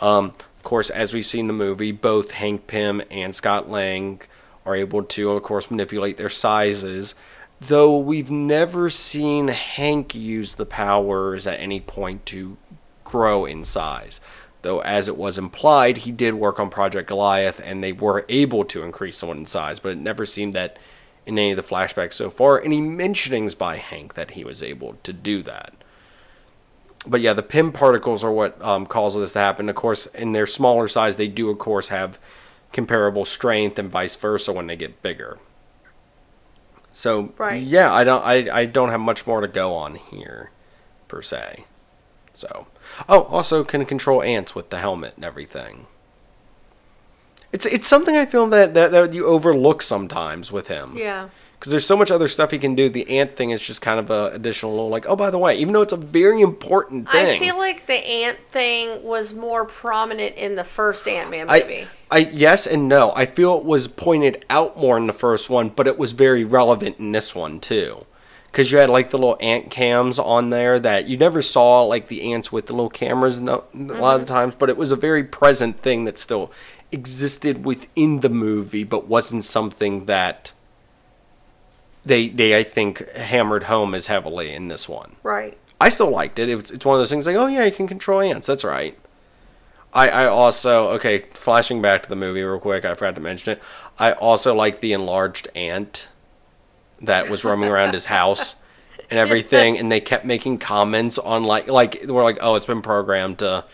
Um, 0.00 0.32
of 0.56 0.62
course, 0.62 0.90
as 0.90 1.12
we've 1.14 1.26
seen 1.26 1.40
in 1.40 1.46
the 1.48 1.52
movie, 1.52 1.92
both 1.92 2.32
Hank 2.32 2.66
Pym 2.66 3.02
and 3.10 3.34
Scott 3.34 3.70
Lang 3.70 4.20
are 4.64 4.74
able 4.74 5.02
to, 5.02 5.30
of 5.32 5.42
course, 5.42 5.70
manipulate 5.70 6.16
their 6.18 6.30
sizes. 6.30 7.14
Though 7.60 7.96
we've 7.98 8.30
never 8.30 8.88
seen 8.88 9.48
Hank 9.48 10.14
use 10.14 10.54
the 10.54 10.66
powers 10.66 11.46
at 11.46 11.58
any 11.58 11.80
point 11.80 12.24
to 12.26 12.56
grow 13.04 13.44
in 13.44 13.64
size. 13.64 14.20
Though, 14.62 14.80
as 14.80 15.08
it 15.08 15.16
was 15.16 15.38
implied, 15.38 15.98
he 15.98 16.12
did 16.12 16.34
work 16.34 16.60
on 16.60 16.70
Project 16.70 17.08
Goliath 17.08 17.60
and 17.64 17.82
they 17.82 17.92
were 17.92 18.24
able 18.28 18.64
to 18.66 18.82
increase 18.82 19.16
someone 19.16 19.38
in 19.38 19.46
size, 19.46 19.80
but 19.80 19.92
it 19.92 19.98
never 19.98 20.26
seemed 20.26 20.54
that 20.54 20.78
in 21.26 21.38
any 21.38 21.50
of 21.50 21.56
the 21.56 21.62
flashbacks 21.62 22.14
so 22.14 22.30
far, 22.30 22.62
any 22.62 22.80
mentionings 22.80 23.56
by 23.56 23.76
Hank 23.76 24.14
that 24.14 24.32
he 24.32 24.44
was 24.44 24.62
able 24.62 24.96
to 25.02 25.12
do 25.12 25.42
that. 25.42 25.74
But 27.06 27.20
yeah, 27.20 27.32
the 27.32 27.42
Pym 27.42 27.72
particles 27.72 28.24
are 28.24 28.32
what 28.32 28.60
um, 28.62 28.86
causes 28.86 29.20
this 29.20 29.32
to 29.34 29.38
happen. 29.40 29.68
Of 29.68 29.76
course, 29.76 30.06
in 30.06 30.32
their 30.32 30.46
smaller 30.46 30.88
size, 30.88 31.16
they 31.16 31.28
do, 31.28 31.50
of 31.50 31.58
course, 31.58 31.88
have 31.88 32.18
comparable 32.72 33.24
strength 33.24 33.78
and 33.78 33.90
vice 33.90 34.16
versa 34.16 34.52
when 34.52 34.66
they 34.66 34.76
get 34.76 35.02
bigger. 35.02 35.38
So 36.98 37.32
Right. 37.38 37.62
yeah, 37.62 37.92
I 37.92 38.02
don't 38.02 38.24
I, 38.24 38.62
I 38.62 38.64
don't 38.66 38.88
have 38.88 38.98
much 38.98 39.24
more 39.24 39.40
to 39.40 39.46
go 39.46 39.72
on 39.72 39.94
here 39.94 40.50
per 41.06 41.22
se. 41.22 41.64
So 42.34 42.66
oh, 43.08 43.22
also 43.22 43.62
can 43.62 43.86
control 43.86 44.20
ants 44.20 44.56
with 44.56 44.70
the 44.70 44.78
helmet 44.78 45.12
and 45.14 45.24
everything. 45.24 45.86
It's 47.52 47.66
it's 47.66 47.86
something 47.86 48.16
I 48.16 48.26
feel 48.26 48.48
that 48.48 48.74
that, 48.74 48.90
that 48.90 49.14
you 49.14 49.26
overlook 49.26 49.80
sometimes 49.80 50.50
with 50.50 50.66
him. 50.66 50.96
Yeah. 50.96 51.28
Because 51.58 51.72
there's 51.72 51.86
so 51.86 51.96
much 51.96 52.12
other 52.12 52.28
stuff 52.28 52.52
he 52.52 52.58
can 52.58 52.76
do. 52.76 52.88
The 52.88 53.18
ant 53.18 53.36
thing 53.36 53.50
is 53.50 53.60
just 53.60 53.82
kind 53.82 53.98
of 53.98 54.10
a 54.10 54.30
additional 54.32 54.72
little 54.72 54.88
like, 54.88 55.06
oh 55.08 55.16
by 55.16 55.30
the 55.30 55.38
way, 55.38 55.56
even 55.58 55.72
though 55.72 55.82
it's 55.82 55.92
a 55.92 55.96
very 55.96 56.40
important 56.40 57.10
thing. 57.10 57.26
I 57.26 57.38
feel 57.38 57.58
like 57.58 57.86
the 57.86 57.94
ant 57.94 58.38
thing 58.50 59.02
was 59.02 59.32
more 59.32 59.64
prominent 59.64 60.36
in 60.36 60.54
the 60.54 60.62
first 60.62 61.08
Ant 61.08 61.30
Man 61.30 61.46
I, 61.48 61.60
movie. 61.60 61.86
I 62.10 62.18
yes 62.18 62.66
and 62.66 62.88
no. 62.88 63.12
I 63.16 63.26
feel 63.26 63.58
it 63.58 63.64
was 63.64 63.88
pointed 63.88 64.44
out 64.48 64.78
more 64.78 64.96
in 64.96 65.08
the 65.08 65.12
first 65.12 65.50
one, 65.50 65.70
but 65.70 65.88
it 65.88 65.98
was 65.98 66.12
very 66.12 66.44
relevant 66.44 67.00
in 67.00 67.10
this 67.10 67.34
one 67.34 67.58
too. 67.58 68.06
Because 68.52 68.70
you 68.70 68.78
had 68.78 68.88
like 68.88 69.10
the 69.10 69.18
little 69.18 69.36
ant 69.40 69.70
cams 69.70 70.18
on 70.18 70.50
there 70.50 70.78
that 70.78 71.08
you 71.08 71.16
never 71.16 71.42
saw, 71.42 71.82
like 71.82 72.06
the 72.06 72.32
ants 72.32 72.52
with 72.52 72.66
the 72.66 72.72
little 72.72 72.88
cameras 72.88 73.40
no, 73.40 73.64
a 73.74 73.78
lot 73.78 74.20
of 74.20 74.26
the 74.26 74.32
times, 74.32 74.54
but 74.56 74.68
it 74.68 74.76
was 74.76 74.92
a 74.92 74.96
very 74.96 75.24
present 75.24 75.82
thing 75.82 76.04
that 76.04 76.18
still 76.18 76.52
existed 76.92 77.64
within 77.64 78.20
the 78.20 78.30
movie, 78.30 78.84
but 78.84 79.08
wasn't 79.08 79.44
something 79.44 80.06
that 80.06 80.52
they 82.04 82.28
they 82.28 82.58
I 82.58 82.62
think 82.62 83.08
hammered 83.12 83.64
home 83.64 83.94
as 83.94 84.06
heavily 84.06 84.52
in 84.52 84.68
this 84.68 84.88
one. 84.88 85.16
right. 85.22 85.56
I 85.80 85.90
still 85.90 86.10
liked 86.10 86.40
it. 86.40 86.48
It's, 86.48 86.72
it's 86.72 86.84
one 86.84 86.96
of 86.96 87.00
those 87.00 87.10
things 87.10 87.24
like, 87.24 87.36
oh 87.36 87.46
yeah, 87.46 87.64
you 87.64 87.70
can 87.70 87.86
control 87.86 88.20
ants. 88.20 88.48
That's 88.48 88.64
right. 88.64 88.98
I, 89.92 90.08
I 90.08 90.26
also 90.26 90.88
okay. 90.90 91.20
Flashing 91.32 91.80
back 91.80 92.02
to 92.02 92.08
the 92.08 92.16
movie 92.16 92.42
real 92.42 92.58
quick, 92.58 92.84
I 92.84 92.94
forgot 92.94 93.14
to 93.14 93.20
mention 93.20 93.52
it. 93.52 93.62
I 93.98 94.12
also 94.12 94.54
like 94.54 94.80
the 94.80 94.92
enlarged 94.92 95.48
ant 95.54 96.08
that 97.00 97.30
was 97.30 97.44
roaming 97.44 97.70
around 97.70 97.94
his 97.94 98.06
house 98.06 98.56
and 99.10 99.18
everything, 99.18 99.78
and 99.78 99.90
they 99.90 100.00
kept 100.00 100.24
making 100.24 100.58
comments 100.58 101.18
on 101.18 101.44
like 101.44 101.68
like 101.68 102.04
we're 102.06 102.24
like, 102.24 102.38
oh, 102.40 102.54
it's 102.56 102.66
been 102.66 102.82
programmed 102.82 103.38
to 103.38 103.64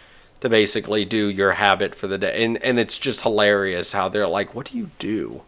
to 0.40 0.48
basically 0.48 1.04
do 1.06 1.28
your 1.28 1.52
habit 1.52 1.94
for 1.94 2.06
the 2.06 2.18
day, 2.18 2.44
and 2.44 2.62
and 2.62 2.78
it's 2.78 2.98
just 2.98 3.22
hilarious 3.22 3.92
how 3.92 4.08
they're 4.08 4.28
like, 4.28 4.54
what 4.54 4.70
do 4.70 4.78
you 4.78 4.90
do? 4.98 5.42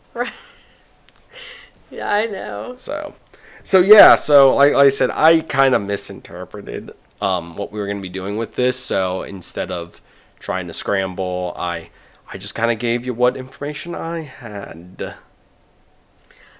Yeah, 1.90 2.10
I 2.10 2.26
know. 2.26 2.74
So, 2.76 3.14
so 3.62 3.80
yeah, 3.80 4.14
so 4.14 4.54
like, 4.54 4.72
like 4.72 4.86
I 4.86 4.90
said, 4.90 5.10
I 5.10 5.40
kind 5.40 5.74
of 5.74 5.82
misinterpreted 5.82 6.92
um, 7.20 7.56
what 7.56 7.72
we 7.72 7.78
were 7.78 7.86
going 7.86 7.98
to 7.98 8.02
be 8.02 8.08
doing 8.08 8.36
with 8.36 8.56
this. 8.56 8.78
So 8.78 9.22
instead 9.22 9.70
of 9.70 10.00
trying 10.38 10.66
to 10.66 10.72
scramble, 10.72 11.54
I 11.56 11.90
I 12.32 12.38
just 12.38 12.54
kind 12.54 12.70
of 12.70 12.78
gave 12.78 13.06
you 13.06 13.14
what 13.14 13.36
information 13.36 13.94
I 13.94 14.20
had. 14.20 15.14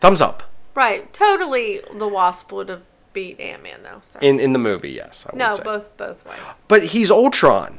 Thumbs 0.00 0.20
up 0.20 0.44
Right. 0.76 1.10
Totally 1.14 1.80
the 1.92 2.06
Wasp 2.06 2.52
would 2.52 2.68
have 2.68 2.82
beat 3.14 3.40
Ant 3.40 3.62
Man 3.62 3.82
though. 3.82 4.02
So. 4.06 4.18
in 4.20 4.38
in 4.38 4.52
the 4.52 4.58
movie, 4.58 4.90
yes. 4.90 5.24
I 5.26 5.32
would 5.32 5.38
no, 5.38 5.56
say. 5.56 5.62
both 5.64 5.96
both 5.96 6.24
ways. 6.26 6.38
But 6.68 6.84
he's 6.84 7.10
Ultron. 7.10 7.78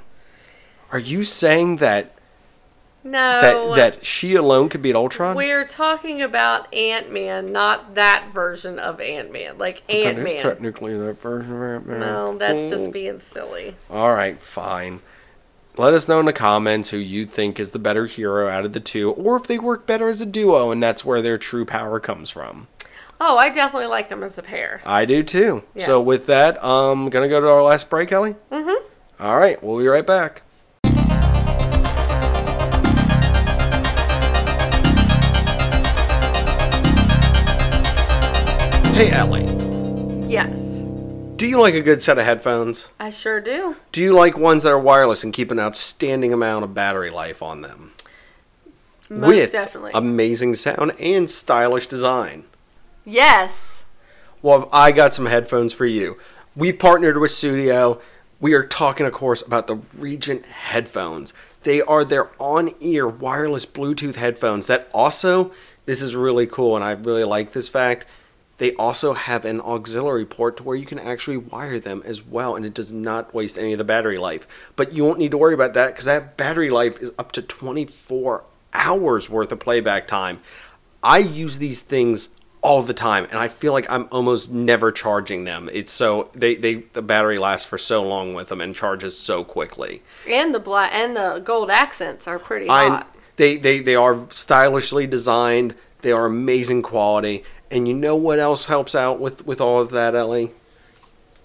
Are 0.92 1.00
you 1.00 1.24
saying 1.24 1.78
that 1.78 2.17
No. 3.12 3.42
that 3.76 3.76
that 3.94 4.06
she 4.06 4.36
alone 4.36 4.70
could 4.70 4.82
beat 4.82 4.96
Ultron? 4.96 5.36
We're 5.36 5.66
talking 5.66 6.22
about 6.22 6.74
Ant 6.74 7.12
Man, 7.12 7.52
not 7.52 7.96
that 7.96 8.32
version 8.34 8.80
of 8.80 9.00
Ant 9.00 9.32
Man. 9.32 9.58
Like 9.58 9.82
Ant 9.90 10.20
Man. 10.20 10.38
technically 10.40 10.98
that 10.98 11.22
version 11.22 11.56
of 11.56 11.62
Ant-Man. 11.64 12.00
No, 12.00 12.38
that's 12.38 12.64
Oh. 12.64 12.70
just 12.70 12.92
being 12.92 13.20
silly. 13.22 13.76
All 13.90 14.14
right, 14.14 14.42
fine. 14.42 15.00
Let 15.78 15.94
us 15.94 16.08
know 16.08 16.20
in 16.20 16.26
the 16.26 16.34
comments 16.34 16.90
who 16.90 16.98
you 16.98 17.26
think 17.28 17.60
is 17.60 17.70
the 17.72 17.78
better 17.80 18.08
hero 18.08 18.48
out 18.48 18.66
of 18.66 18.74
the 18.74 18.80
two, 18.80 19.12
or 19.12 19.36
if 19.38 19.44
they 19.44 19.60
work 19.60 19.86
better 19.86 20.10
as 20.10 20.22
a 20.22 20.26
duo, 20.26 20.72
and 20.72 20.82
that's 20.82 21.06
where 21.06 21.22
their 21.22 21.38
true 21.38 21.66
power 21.66 22.00
comes 22.00 22.30
from. 22.32 22.68
Oh, 23.22 23.38
I 23.38 23.50
definitely 23.50 23.88
like 23.88 24.10
them 24.10 24.24
as 24.24 24.38
a 24.38 24.44
pair. 24.44 24.82
I 24.86 25.06
do 25.06 25.22
too. 25.24 25.64
So 25.78 26.02
with 26.02 26.26
that, 26.28 26.64
um, 26.64 27.10
gonna 27.10 27.28
go 27.28 27.40
to 27.40 27.48
our 27.50 27.64
last 27.64 27.90
break, 27.90 28.12
Ellie. 28.12 28.36
Mm-hmm. 28.52 28.84
All 29.24 29.38
right, 29.38 29.62
we'll 29.64 29.78
be 29.80 29.88
right 29.88 30.06
back. 30.06 30.42
Hey, 38.98 39.12
Ellie. 39.12 39.46
Yes, 40.28 40.58
Do 41.36 41.46
you 41.46 41.60
like 41.62 41.76
a 41.76 41.82
good 41.82 42.02
set 42.02 42.18
of 42.18 42.26
headphones? 42.26 42.88
I 43.00 43.12
sure 43.12 43.40
do. 43.40 43.76
Do 43.92 44.02
you 44.02 44.12
like 44.12 44.36
ones 44.40 44.64
that 44.64 44.72
are 44.72 44.80
wireless 44.80 45.24
and 45.24 45.32
keep 45.32 45.52
an 45.52 45.60
outstanding 45.60 46.34
amount 46.34 46.64
of 46.64 46.74
battery 46.74 47.12
life 47.12 47.44
on 47.44 47.62
them? 47.62 47.94
Most 49.08 49.28
with 49.28 49.52
definitely. 49.52 49.92
amazing 49.94 50.56
sound 50.56 50.94
and 51.00 51.30
stylish 51.30 51.86
design. 51.86 52.46
yes. 53.06 53.84
Well, 54.42 54.68
I 54.74 54.92
got 54.92 55.14
some 55.14 55.28
headphones 55.28 55.74
for 55.74 55.86
you. 55.86 56.18
We 56.56 56.74
partnered 56.74 57.20
with 57.20 57.30
Studio. 57.32 58.02
We 58.40 58.54
are 58.54 58.66
talking, 58.66 59.06
of 59.06 59.14
course, 59.14 59.44
about 59.44 59.68
the 59.68 59.82
Regent 59.96 60.46
headphones. 60.46 61.34
They 61.62 61.82
are 61.82 62.04
their 62.04 62.32
on-ear 62.42 63.08
wireless 63.08 63.66
Bluetooth 63.68 64.16
headphones 64.16 64.66
that 64.68 64.90
also, 64.92 65.52
this 65.86 66.02
is 66.02 66.16
really 66.16 66.48
cool, 66.48 66.76
and 66.76 66.84
I 66.84 66.92
really 66.94 67.24
like 67.24 67.54
this 67.54 67.70
fact. 67.70 68.06
They 68.58 68.74
also 68.74 69.14
have 69.14 69.46
an 69.46 69.62
auxiliary 69.62 70.26
port 70.26 70.58
to 70.58 70.64
where 70.64 70.76
you 70.76 70.86
can 70.86 71.00
actually 71.00 71.38
wire 71.38 71.80
them 71.80 72.02
as 72.06 72.26
well, 72.26 72.56
and 72.56 72.66
it 72.66 72.74
does 72.74 72.92
not 72.92 73.34
waste 73.34 73.58
any 73.58 73.74
of 73.74 73.78
the 73.78 73.84
battery 73.84 74.18
life. 74.18 74.48
But 74.76 74.94
you 74.94 75.04
won't 75.06 75.20
need 75.20 75.32
to 75.32 75.38
worry 75.38 75.54
about 75.54 75.74
that 75.76 75.90
because 75.90 76.06
that 76.06 76.38
battery 76.38 76.70
life 76.70 77.00
is 77.00 77.12
up 77.20 77.32
to 77.34 77.42
24 77.42 78.44
hours 78.74 79.30
worth 79.30 79.52
of 79.52 79.60
playback 79.60 80.08
time. 80.08 80.40
I 81.04 81.20
use 81.20 81.60
these 81.60 81.82
things 81.82 82.30
all 82.62 82.82
the 82.82 82.94
time 82.94 83.26
and 83.26 83.36
I 83.40 83.48
feel 83.48 83.72
like 83.72 83.90
I'm 83.90 84.08
almost 84.12 84.52
never 84.52 84.92
charging 84.92 85.44
them. 85.44 85.70
It's 85.72 85.92
so 85.92 86.30
they, 86.34 86.56
they 86.56 86.76
the 86.76 87.02
battery 87.02 87.38
lasts 87.38 87.68
for 87.68 87.78
so 87.78 88.04
long 88.04 88.34
with 88.34 88.50
them 88.50 88.62
and 88.62 88.76
charges 88.76 89.18
so 89.18 89.44
quickly. 89.44 90.02
And 90.28 90.54
the 90.54 90.60
black 90.60 90.92
and 90.94 91.16
the 91.16 91.40
gold 91.44 91.70
accents 91.70 92.28
are 92.28 92.40
pretty 92.40 92.68
I 92.68 92.90
hot. 92.90 93.16
they, 93.38 93.58
they 93.58 93.80
they 93.80 93.96
are 93.96 94.28
stylishly 94.32 95.08
designed, 95.08 95.76
they 96.02 96.12
are 96.12 96.26
amazing 96.26 96.82
quality, 96.82 97.44
and 97.72 97.88
you 97.88 97.94
know 97.94 98.16
what 98.16 98.40
else 98.40 98.66
helps 98.66 98.96
out 98.96 99.20
with 99.20 99.46
with 99.46 99.62
all 99.62 99.82
of 99.82 99.92
that, 99.92 100.16
Ellie? 100.16 100.54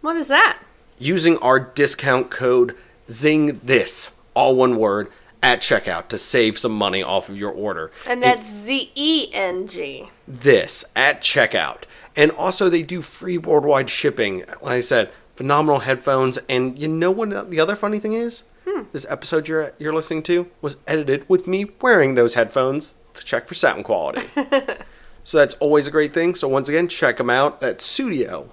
What 0.01 0.17
is 0.17 0.29
that? 0.29 0.59
Using 0.99 1.39
our 1.39 1.59
discount 1.59 2.31
code 2.31 2.77
ZING 3.09 3.61
this, 3.63 4.15
all 4.35 4.55
one 4.57 4.77
word, 4.77 5.11
at 5.43 5.61
checkout 5.61 6.09
to 6.09 6.19
save 6.19 6.59
some 6.59 6.73
money 6.73 7.03
off 7.03 7.29
of 7.29 7.37
your 7.37 7.51
order. 7.51 7.91
And 8.07 8.23
that's 8.23 8.49
Z 8.49 8.93
E 8.95 9.31
N 9.33 9.67
G. 9.67 10.09
this 10.27 10.85
at 10.95 11.21
checkout. 11.21 11.83
And 12.15 12.31
also, 12.33 12.69
they 12.69 12.83
do 12.83 13.03
free 13.03 13.39
worldwide 13.39 13.91
shipping. 13.91 14.45
Like 14.61 14.75
I 14.75 14.81
said, 14.81 15.11
phenomenal 15.35 15.81
headphones. 15.81 16.39
And 16.49 16.79
you 16.79 16.89
know 16.89 17.11
what 17.11 17.51
the 17.51 17.61
other 17.61 17.75
funny 17.77 17.99
thing 17.99 18.13
is? 18.13 18.43
Hmm. 18.67 18.83
This 18.93 19.07
episode 19.09 19.49
you're 19.49 19.73
you're 19.79 19.95
listening 19.95 20.23
to 20.25 20.49
was 20.61 20.77
edited 20.87 21.29
with 21.29 21.47
me 21.47 21.67
wearing 21.81 22.15
those 22.15 22.35
headphones 22.35 22.97
to 23.15 23.25
check 23.25 23.49
for 23.49 23.55
sound 23.55 23.85
quality. 23.85 24.29
so 25.25 25.39
that's 25.39 25.55
always 25.55 25.87
a 25.87 25.91
great 25.91 26.13
thing. 26.13 26.35
So 26.35 26.49
once 26.49 26.69
again, 26.69 26.89
check 26.89 27.17
them 27.19 27.31
out 27.31 27.63
at 27.63 27.81
studio.com. 27.81 28.51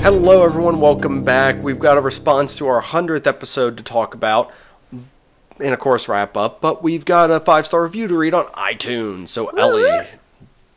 Hello, 0.00 0.42
everyone. 0.44 0.80
Welcome 0.80 1.24
back. 1.24 1.62
We've 1.62 1.78
got 1.78 1.98
a 1.98 2.00
response 2.00 2.56
to 2.58 2.68
our 2.68 2.80
100th 2.80 3.26
episode 3.26 3.76
to 3.76 3.82
talk 3.82 4.14
about, 4.14 4.50
and 4.90 5.74
of 5.74 5.78
course, 5.80 6.08
wrap 6.08 6.36
up. 6.36 6.62
But 6.62 6.82
we've 6.82 7.04
got 7.04 7.30
a 7.30 7.40
five 7.40 7.66
star 7.66 7.82
review 7.82 8.08
to 8.08 8.16
read 8.16 8.32
on 8.32 8.46
iTunes. 8.46 9.28
So, 9.28 9.48
Ellie, 9.48 10.06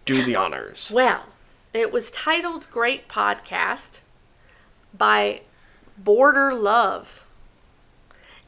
do 0.05 0.23
the 0.23 0.35
honors. 0.35 0.91
Well, 0.93 1.23
it 1.73 1.93
was 1.93 2.11
titled 2.11 2.67
Great 2.71 3.07
Podcast 3.07 3.99
by 4.97 5.41
Border 5.97 6.53
Love. 6.53 7.25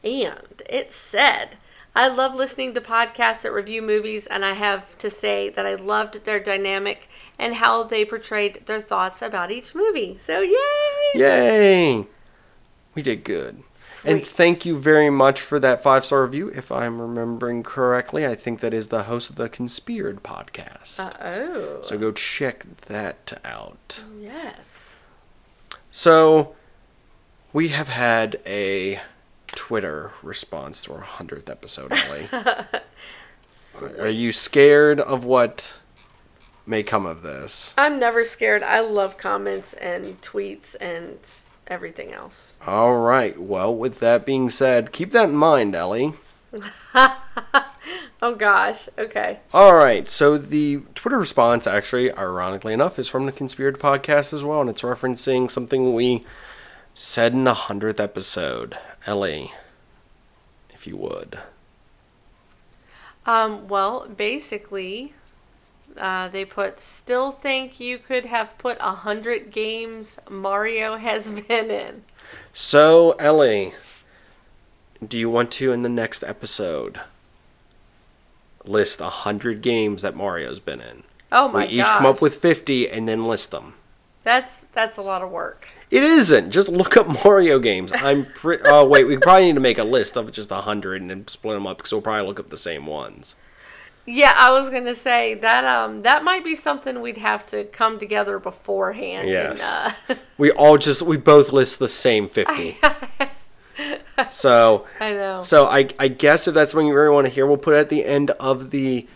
And 0.02 0.62
it 0.68 0.92
said, 0.92 1.56
I 1.96 2.08
love 2.08 2.34
listening 2.34 2.74
to 2.74 2.80
podcasts 2.80 3.42
that 3.42 3.52
review 3.52 3.80
movies, 3.80 4.26
and 4.26 4.44
I 4.44 4.54
have 4.54 4.98
to 4.98 5.10
say 5.10 5.48
that 5.50 5.64
I 5.64 5.76
loved 5.76 6.24
their 6.24 6.40
dynamic 6.40 7.08
and 7.38 7.54
how 7.54 7.84
they 7.84 8.04
portrayed 8.04 8.66
their 8.66 8.80
thoughts 8.80 9.22
about 9.22 9.52
each 9.52 9.74
movie. 9.74 10.18
So, 10.20 10.40
yay! 10.40 11.12
Yay! 11.14 12.06
We 12.94 13.02
did 13.02 13.24
good. 13.24 13.62
And 14.04 14.26
thank 14.26 14.66
you 14.66 14.78
very 14.78 15.08
much 15.08 15.40
for 15.40 15.58
that 15.60 15.82
five 15.82 16.04
star 16.04 16.24
review. 16.24 16.48
If 16.48 16.70
I'm 16.70 17.00
remembering 17.00 17.62
correctly, 17.62 18.26
I 18.26 18.34
think 18.34 18.60
that 18.60 18.74
is 18.74 18.88
the 18.88 19.04
host 19.04 19.30
of 19.30 19.36
the 19.36 19.48
Conspired 19.48 20.22
podcast. 20.22 21.00
Uh, 21.00 21.12
oh. 21.24 21.78
so 21.82 21.96
go 21.96 22.12
check 22.12 22.66
that 22.86 23.40
out. 23.44 24.04
yes. 24.20 24.83
So, 25.96 26.56
we 27.52 27.68
have 27.68 27.86
had 27.86 28.40
a 28.44 29.00
Twitter 29.46 30.10
response 30.24 30.80
to 30.82 30.92
our 30.94 31.02
100th 31.04 31.48
episode, 31.48 31.92
Ellie. 31.92 32.28
Are 34.00 34.08
you 34.08 34.32
scared 34.32 34.98
of 34.98 35.24
what 35.24 35.78
may 36.66 36.82
come 36.82 37.06
of 37.06 37.22
this? 37.22 37.72
I'm 37.78 38.00
never 38.00 38.24
scared. 38.24 38.64
I 38.64 38.80
love 38.80 39.16
comments 39.16 39.72
and 39.74 40.20
tweets 40.20 40.74
and 40.80 41.20
everything 41.68 42.12
else. 42.12 42.54
All 42.66 42.96
right. 42.96 43.40
Well, 43.40 43.72
with 43.72 44.00
that 44.00 44.26
being 44.26 44.50
said, 44.50 44.90
keep 44.90 45.12
that 45.12 45.28
in 45.28 45.36
mind, 45.36 45.76
Ellie. 45.76 46.14
Oh 48.22 48.34
gosh. 48.34 48.88
Okay. 48.98 49.40
All 49.52 49.74
right. 49.74 50.08
So 50.08 50.38
the 50.38 50.82
Twitter 50.94 51.18
response, 51.18 51.66
actually, 51.66 52.12
ironically 52.12 52.72
enough, 52.72 52.98
is 52.98 53.08
from 53.08 53.26
the 53.26 53.32
Conspired 53.32 53.78
podcast 53.78 54.32
as 54.32 54.42
well, 54.42 54.60
and 54.60 54.70
it's 54.70 54.82
referencing 54.82 55.50
something 55.50 55.92
we 55.92 56.24
said 56.94 57.32
in 57.32 57.44
the 57.44 57.54
hundredth 57.54 58.00
episode. 58.00 58.78
Ellie, 59.06 59.52
if 60.70 60.86
you 60.86 60.96
would. 60.96 61.40
Um, 63.26 63.68
well, 63.68 64.06
basically, 64.08 65.14
uh, 65.96 66.28
they 66.28 66.44
put 66.44 66.80
still 66.80 67.32
think 67.32 67.80
you 67.80 67.98
could 67.98 68.26
have 68.26 68.56
put 68.58 68.76
a 68.80 68.94
hundred 68.94 69.50
games 69.50 70.18
Mario 70.30 70.96
has 70.96 71.28
been 71.28 71.70
in. 71.70 72.04
So, 72.52 73.12
Ellie, 73.12 73.74
do 75.06 75.18
you 75.18 75.28
want 75.28 75.50
to 75.52 75.72
in 75.72 75.82
the 75.82 75.88
next 75.88 76.22
episode 76.22 77.00
list 78.64 79.00
a 79.00 79.08
hundred 79.08 79.62
games 79.62 80.02
that 80.02 80.16
Mario's 80.16 80.60
been 80.60 80.80
in? 80.80 81.02
Oh 81.32 81.48
my 81.48 81.62
god. 81.64 81.70
we 81.70 81.74
each 81.78 81.84
gosh. 81.84 81.96
come 81.98 82.06
up 82.06 82.20
with 82.22 82.36
fifty 82.36 82.88
and 82.88 83.08
then 83.08 83.26
list 83.26 83.50
them. 83.50 83.74
that's 84.22 84.66
that's 84.72 84.96
a 84.96 85.02
lot 85.02 85.22
of 85.22 85.30
work. 85.30 85.68
It 85.90 86.02
isn't. 86.02 86.50
Just 86.50 86.68
look 86.68 86.96
up 86.96 87.06
Mario 87.24 87.58
games. 87.58 87.92
I'm 87.94 88.26
pretty. 88.26 88.62
Oh 88.66 88.84
wait, 88.86 89.04
we 89.04 89.16
probably 89.18 89.46
need 89.46 89.54
to 89.54 89.60
make 89.60 89.78
a 89.78 89.84
list 89.84 90.16
of 90.16 90.32
just 90.32 90.50
a 90.50 90.56
hundred 90.62 91.00
and 91.02 91.10
then 91.10 91.28
split 91.28 91.54
them 91.54 91.66
up 91.66 91.76
because 91.78 91.92
we'll 91.92 92.02
probably 92.02 92.26
look 92.26 92.40
up 92.40 92.50
the 92.50 92.56
same 92.56 92.86
ones. 92.86 93.36
Yeah, 94.06 94.34
I 94.36 94.50
was 94.50 94.68
gonna 94.70 94.94
say 94.94 95.34
that 95.34 95.64
um 95.64 96.02
that 96.02 96.22
might 96.24 96.44
be 96.44 96.54
something 96.54 97.00
we'd 97.00 97.18
have 97.18 97.46
to 97.46 97.64
come 97.64 97.98
together 97.98 98.38
beforehand. 98.38 99.28
Yes. 99.28 99.62
And, 100.08 100.18
uh, 100.18 100.22
We 100.38 100.50
all 100.52 100.76
just 100.78 101.02
we 101.02 101.16
both 101.16 101.52
list 101.52 101.78
the 101.78 101.88
same 101.88 102.28
fifty. 102.28 102.78
so 104.30 104.86
I 105.00 105.12
know. 105.12 105.40
so 105.40 105.66
I 105.66 105.88
I 105.98 106.08
guess 106.08 106.46
if 106.48 106.54
that's 106.54 106.72
something 106.72 106.86
you 106.86 106.94
really 106.94 107.14
want 107.14 107.26
to 107.26 107.32
hear, 107.32 107.46
we'll 107.46 107.56
put 107.56 107.74
it 107.74 107.78
at 107.78 107.88
the 107.88 108.04
end 108.04 108.30
of 108.32 108.70
the. 108.70 109.06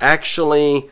Actually, 0.00 0.90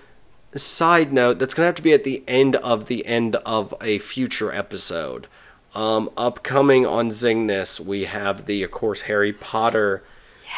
side 0.55 1.13
note 1.13 1.39
that's 1.39 1.55
gonna 1.55 1.67
have 1.67 1.75
to 1.77 1.83
be 1.83 1.93
at 1.93 2.05
the 2.05 2.23
end 2.27 2.57
of 2.57 2.87
the 2.87 3.05
end 3.07 3.37
of 3.37 3.75
a 3.81 3.99
future 3.99 4.53
episode. 4.53 5.27
Um, 5.75 6.11
upcoming 6.17 6.85
on 6.85 7.13
Zing 7.13 7.47
This, 7.47 7.79
we 7.79 8.05
have 8.05 8.47
the, 8.47 8.65
of 8.65 8.73
course, 8.73 9.03
Harry 9.03 9.33
Potter 9.33 10.03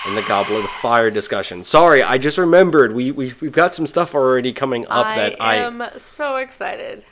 and 0.07 0.17
the 0.17 0.23
Goblet 0.23 0.65
of 0.65 0.71
Fire 0.71 1.11
discussion. 1.11 1.65
Sorry, 1.65 2.03
I 2.03 2.17
just 2.17 2.39
remembered 2.39 2.95
we, 2.95 3.11
we 3.11 3.35
we've 3.41 3.53
got 3.53 3.75
some 3.75 3.87
stuff 3.87 4.15
already 4.15 4.53
coming 4.53 4.87
up 4.87 5.07
I 5.07 5.17
that 5.17 5.43
I 5.43 5.57
am 5.57 5.83
so 5.99 6.37
excited. 6.37 7.05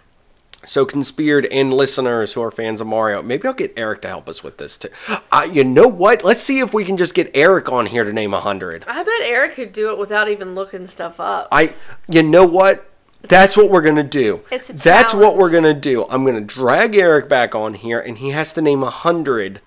So 0.66 0.84
conspired 0.84 1.46
and 1.46 1.72
listeners 1.72 2.34
who 2.34 2.42
are 2.42 2.50
fans 2.50 2.80
of 2.80 2.86
Mario. 2.86 3.22
Maybe 3.22 3.48
I'll 3.48 3.54
get 3.54 3.72
Eric 3.76 4.02
to 4.02 4.08
help 4.08 4.28
us 4.28 4.44
with 4.44 4.58
this 4.58 4.78
too. 4.78 4.88
Uh, 5.32 5.48
you 5.50 5.64
know 5.64 5.88
what? 5.88 6.24
Let's 6.24 6.42
see 6.42 6.60
if 6.60 6.74
we 6.74 6.84
can 6.84 6.96
just 6.96 7.14
get 7.14 7.30
Eric 7.34 7.70
on 7.70 7.86
here 7.86 8.04
to 8.04 8.12
name 8.12 8.34
a 8.34 8.40
hundred. 8.40 8.84
I 8.86 9.02
bet 9.02 9.20
Eric 9.22 9.54
could 9.54 9.72
do 9.72 9.90
it 9.90 9.98
without 9.98 10.28
even 10.28 10.54
looking 10.54 10.86
stuff 10.86 11.18
up. 11.18 11.48
I, 11.50 11.74
you 12.08 12.22
know 12.22 12.44
what? 12.44 12.86
That's 13.22 13.56
what 13.56 13.70
we're 13.70 13.82
gonna 13.82 14.02
do. 14.02 14.40
It's 14.50 14.70
a 14.70 14.72
That's 14.72 15.12
what 15.12 15.36
we're 15.36 15.50
gonna 15.50 15.74
do. 15.74 16.06
I'm 16.08 16.24
gonna 16.24 16.40
drag 16.40 16.96
Eric 16.96 17.28
back 17.28 17.54
on 17.54 17.74
here, 17.74 18.00
and 18.00 18.18
he 18.18 18.30
has 18.30 18.54
to 18.54 18.62
name 18.62 18.82
a 18.82 18.90
hundred, 18.90 19.60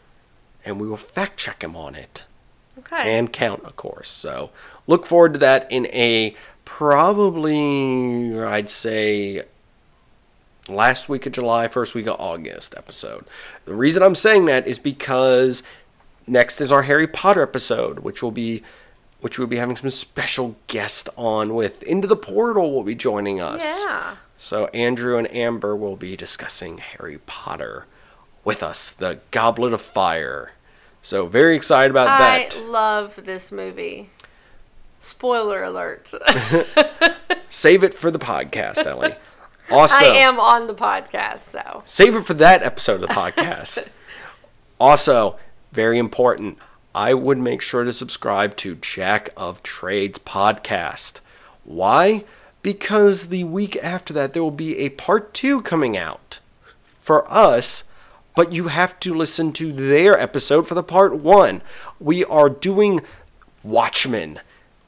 and 0.66 0.80
we 0.80 0.88
will 0.88 0.98
fact 0.98 1.38
check 1.38 1.64
him 1.64 1.76
on 1.76 1.96
it 1.96 2.24
okay. 2.80 3.18
and 3.18 3.32
count, 3.32 3.64
of 3.64 3.76
course. 3.76 4.10
So 4.10 4.50
look 4.88 5.06
forward 5.06 5.34
to 5.34 5.40
that 5.40 5.72
in 5.72 5.86
a 5.88 6.36
probably, 6.66 8.40
I'd 8.40 8.70
say, 8.70 9.44
last 10.70 11.10
week 11.10 11.26
of 11.26 11.34
July, 11.34 11.68
first 11.68 11.94
week 11.96 12.08
of 12.08 12.20
August 12.20 12.74
episode. 12.78 13.26
The 13.66 13.76
reason 13.76 14.04
I'm 14.04 14.16
saying 14.16 14.46
that 14.46 14.68
is 14.68 14.80
because 14.80 15.64
next 16.28 16.62
is 16.62 16.72
our 16.72 16.84
Harry 16.84 17.08
Potter 17.08 17.42
episode, 17.42 18.00
which 18.00 18.22
will 18.24 18.32
be. 18.32 18.64
Which 19.20 19.40
we'll 19.40 19.48
be 19.48 19.56
having 19.56 19.78
some 19.78 19.90
special 19.90 20.58
guest 20.68 21.08
on 21.16 21.56
with 21.56 21.82
Into 21.84 22.10
the 22.10 22.18
Portal 22.18 22.74
will 22.74 22.84
be 22.84 22.94
joining 22.94 23.40
us. 23.40 23.64
yeah. 23.64 24.18
So 24.38 24.66
Andrew 24.74 25.18
and 25.18 25.34
Amber 25.34 25.78
will 25.78 25.96
be 25.96 26.18
discussing 26.18 26.80
Harry 26.80 27.20
Potter 27.26 27.86
with 28.44 28.62
us, 28.62 28.92
the 28.92 29.20
Goblet 29.32 29.72
of 29.72 29.80
Fire. 29.82 30.52
So 31.02 31.26
very 31.28 31.56
excited 31.56 31.90
about 31.92 32.10
I 32.10 32.18
that. 32.20 32.58
I 32.58 32.60
love 32.66 33.18
this 33.24 33.50
movie. 33.50 34.10
Spoiler 35.00 35.64
alert. 35.64 36.12
Save 37.48 37.82
it 37.82 37.94
for 37.94 38.12
the 38.12 38.20
podcast, 38.20 38.86
Ellie. 38.86 39.16
Also, 39.74 40.06
I 40.06 40.18
am 40.18 40.40
on 40.40 40.68
the 40.68 40.74
podcast, 40.74 41.40
so. 41.40 41.84
save 41.86 42.16
it 42.16 42.26
for 42.26 42.34
that 42.36 42.64
episode 42.64 42.96
of 42.96 43.02
the 43.02 43.08
podcast. 43.08 43.88
also, 44.80 45.38
very 45.72 45.98
important, 45.98 46.58
I 46.96 47.14
would 47.14 47.40
make 47.40 47.62
sure 47.62 47.84
to 47.84 47.92
subscribe 47.92 48.56
to 48.58 48.76
Jack 48.76 49.30
of 49.36 49.64
Trades 49.64 50.20
podcast. 50.20 51.22
Why? 51.64 52.24
Because 52.62 53.30
the 53.30 53.44
week 53.46 53.76
after 53.82 54.14
that, 54.14 54.34
there 54.34 54.44
will 54.44 54.52
be 54.52 54.78
a 54.78 54.90
part 54.90 55.34
two 55.34 55.62
coming 55.62 55.98
out 55.98 56.40
for 57.02 57.30
us, 57.32 57.84
but 58.36 58.54
you 58.54 58.68
have 58.68 59.00
to 59.02 59.14
listen 59.14 59.52
to 59.54 59.74
their 59.74 60.20
episode 60.20 60.68
for 60.68 60.76
the 60.76 60.84
part 60.84 61.18
one. 61.18 61.62
We 62.00 62.24
are 62.26 62.50
doing 62.50 63.02
Watchmen. 63.64 64.40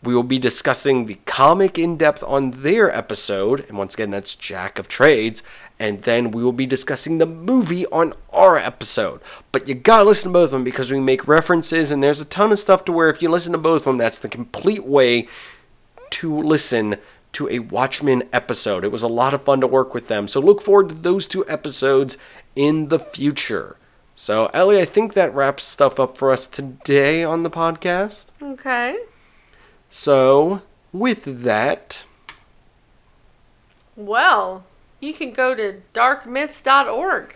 We 0.05 0.15
will 0.15 0.23
be 0.23 0.39
discussing 0.39 1.05
the 1.05 1.17
comic 1.25 1.79
in 1.79 1.97
depth 1.97 2.23
on 2.23 2.51
their 2.61 2.95
episode, 2.95 3.65
and 3.67 3.77
once 3.77 3.95
again, 3.95 4.11
that's 4.11 4.35
Jack 4.35 4.77
of 4.77 4.87
Trades. 4.87 5.41
And 5.77 6.03
then 6.03 6.31
we 6.31 6.43
will 6.43 6.53
be 6.53 6.65
discussing 6.65 7.17
the 7.17 7.25
movie 7.25 7.85
on 7.87 8.13
our 8.31 8.57
episode. 8.57 9.19
But 9.51 9.67
you 9.67 9.75
gotta 9.75 10.05
listen 10.05 10.29
to 10.29 10.33
both 10.33 10.45
of 10.45 10.51
them 10.51 10.63
because 10.63 10.91
we 10.91 10.99
make 10.99 11.27
references, 11.27 11.91
and 11.91 12.01
there's 12.01 12.21
a 12.21 12.25
ton 12.25 12.51
of 12.51 12.59
stuff 12.59 12.85
to 12.85 12.91
where 12.91 13.09
if 13.09 13.21
you 13.21 13.29
listen 13.29 13.51
to 13.51 13.57
both 13.57 13.81
of 13.81 13.85
them, 13.85 13.97
that's 13.97 14.19
the 14.19 14.29
complete 14.29 14.85
way 14.85 15.27
to 16.11 16.37
listen 16.37 16.97
to 17.33 17.49
a 17.49 17.59
Watchmen 17.59 18.23
episode. 18.31 18.85
It 18.85 18.91
was 18.91 19.03
a 19.03 19.09
lot 19.09 19.33
of 19.33 19.43
fun 19.43 19.59
to 19.59 19.67
work 19.67 19.93
with 19.93 20.07
them. 20.07 20.27
So 20.29 20.39
look 20.39 20.61
forward 20.61 20.89
to 20.89 20.95
those 20.95 21.27
two 21.27 21.45
episodes 21.49 22.17
in 22.55 22.87
the 22.87 22.99
future. 22.99 23.75
So, 24.15 24.49
Ellie, 24.53 24.79
I 24.79 24.85
think 24.85 25.13
that 25.13 25.35
wraps 25.35 25.65
stuff 25.65 25.99
up 25.99 26.17
for 26.17 26.31
us 26.31 26.47
today 26.47 27.21
on 27.21 27.43
the 27.43 27.49
podcast. 27.49 28.27
Okay. 28.41 28.97
So, 29.97 30.61
with 30.91 31.23
that, 31.43 32.03
Well, 33.95 34.65
you 34.99 35.13
can 35.13 35.31
go 35.31 35.55
to 35.55 35.83
darkmyths.org. 35.93 37.33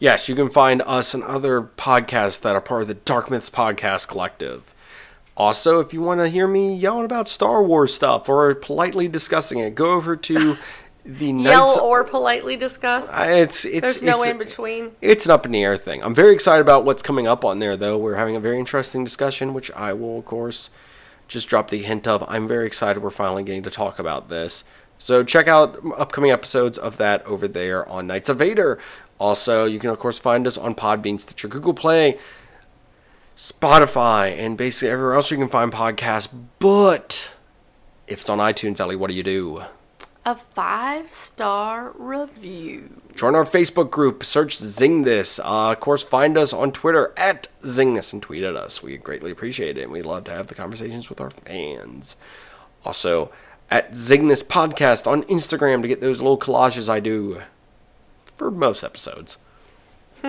yes, 0.00 0.28
you 0.28 0.34
can 0.34 0.50
find 0.50 0.82
us 0.84 1.14
and 1.14 1.22
other 1.22 1.62
podcasts 1.62 2.40
that 2.40 2.56
are 2.56 2.60
part 2.60 2.82
of 2.82 2.88
the 2.88 2.94
Dark 2.94 3.30
Myths 3.30 3.48
Podcast 3.50 4.08
Collective. 4.08 4.74
Also, 5.36 5.78
if 5.78 5.94
you 5.94 6.02
want 6.02 6.18
to 6.18 6.28
hear 6.28 6.48
me 6.48 6.74
yelling 6.74 7.04
about 7.04 7.28
Star 7.28 7.62
Wars 7.62 7.94
stuff 7.94 8.28
or 8.28 8.52
politely 8.56 9.06
discussing 9.06 9.58
it, 9.60 9.76
go 9.76 9.92
over 9.92 10.16
to 10.16 10.56
the 11.04 11.26
Yell 11.26 11.68
Knights. 11.68 11.78
or 11.78 12.02
politely 12.02 12.56
discuss. 12.56 13.08
Uh, 13.10 13.26
it's 13.28 13.64
it's 13.64 13.80
There's 13.80 14.02
no 14.02 14.16
it's, 14.16 14.26
in 14.26 14.38
between. 14.38 14.90
It's 15.00 15.24
an 15.26 15.30
up 15.30 15.46
in 15.46 15.52
the 15.52 15.62
air 15.62 15.76
thing. 15.76 16.02
I'm 16.02 16.16
very 16.16 16.34
excited 16.34 16.62
about 16.62 16.84
what's 16.84 17.00
coming 17.00 17.28
up 17.28 17.44
on 17.44 17.60
there, 17.60 17.76
though. 17.76 17.96
We're 17.96 18.16
having 18.16 18.34
a 18.34 18.40
very 18.40 18.58
interesting 18.58 19.04
discussion, 19.04 19.54
which 19.54 19.70
I 19.70 19.92
will, 19.92 20.18
of 20.18 20.24
course, 20.24 20.70
just 21.28 21.48
drop 21.48 21.70
the 21.70 21.82
hint 21.82 22.06
of. 22.06 22.24
I'm 22.28 22.46
very 22.46 22.66
excited 22.66 23.02
we're 23.02 23.10
finally 23.10 23.42
getting 23.42 23.62
to 23.62 23.70
talk 23.70 23.98
about 23.98 24.28
this. 24.28 24.64
So 24.98 25.24
check 25.24 25.48
out 25.48 25.78
upcoming 25.96 26.30
episodes 26.30 26.78
of 26.78 26.96
that 26.98 27.26
over 27.26 27.48
there 27.48 27.88
on 27.88 28.06
Knights 28.06 28.28
of 28.28 28.38
Vader. 28.38 28.78
Also, 29.18 29.64
you 29.64 29.78
can, 29.78 29.90
of 29.90 29.98
course, 29.98 30.18
find 30.18 30.46
us 30.46 30.56
on 30.56 30.74
Podbean, 30.74 31.20
Stitcher, 31.20 31.48
Google 31.48 31.74
Play, 31.74 32.18
Spotify, 33.36 34.36
and 34.36 34.56
basically 34.56 34.90
everywhere 34.90 35.14
else 35.14 35.30
you 35.30 35.36
can 35.36 35.48
find 35.48 35.72
podcasts. 35.72 36.28
But 36.58 37.32
if 38.06 38.20
it's 38.20 38.30
on 38.30 38.38
iTunes, 38.38 38.78
Ellie, 38.78 38.96
what 38.96 39.08
do 39.08 39.14
you 39.14 39.22
do? 39.22 39.64
A 40.24 40.36
five 40.36 41.10
star 41.10 41.92
review. 41.96 43.01
Join 43.16 43.34
our 43.34 43.44
Facebook 43.44 43.90
group. 43.90 44.24
Search 44.24 44.56
Zing 44.56 45.02
This. 45.02 45.38
Uh, 45.38 45.72
of 45.72 45.80
course, 45.80 46.02
find 46.02 46.38
us 46.38 46.52
on 46.52 46.72
Twitter 46.72 47.12
at 47.16 47.48
Zing 47.66 47.94
This 47.94 48.12
and 48.12 48.22
tweet 48.22 48.42
at 48.42 48.56
us. 48.56 48.82
We 48.82 48.96
greatly 48.96 49.30
appreciate 49.30 49.76
it, 49.76 49.82
and 49.82 49.92
we 49.92 50.02
love 50.02 50.24
to 50.24 50.30
have 50.30 50.46
the 50.48 50.54
conversations 50.54 51.08
with 51.08 51.20
our 51.20 51.30
fans. 51.30 52.16
Also, 52.84 53.30
at 53.70 53.94
Zing 53.94 54.28
This 54.28 54.42
Podcast 54.42 55.06
on 55.06 55.22
Instagram 55.24 55.82
to 55.82 55.88
get 55.88 56.00
those 56.00 56.20
little 56.20 56.38
collages 56.38 56.88
I 56.88 57.00
do 57.00 57.42
for 58.36 58.50
most 58.50 58.82
episodes. 58.82 59.36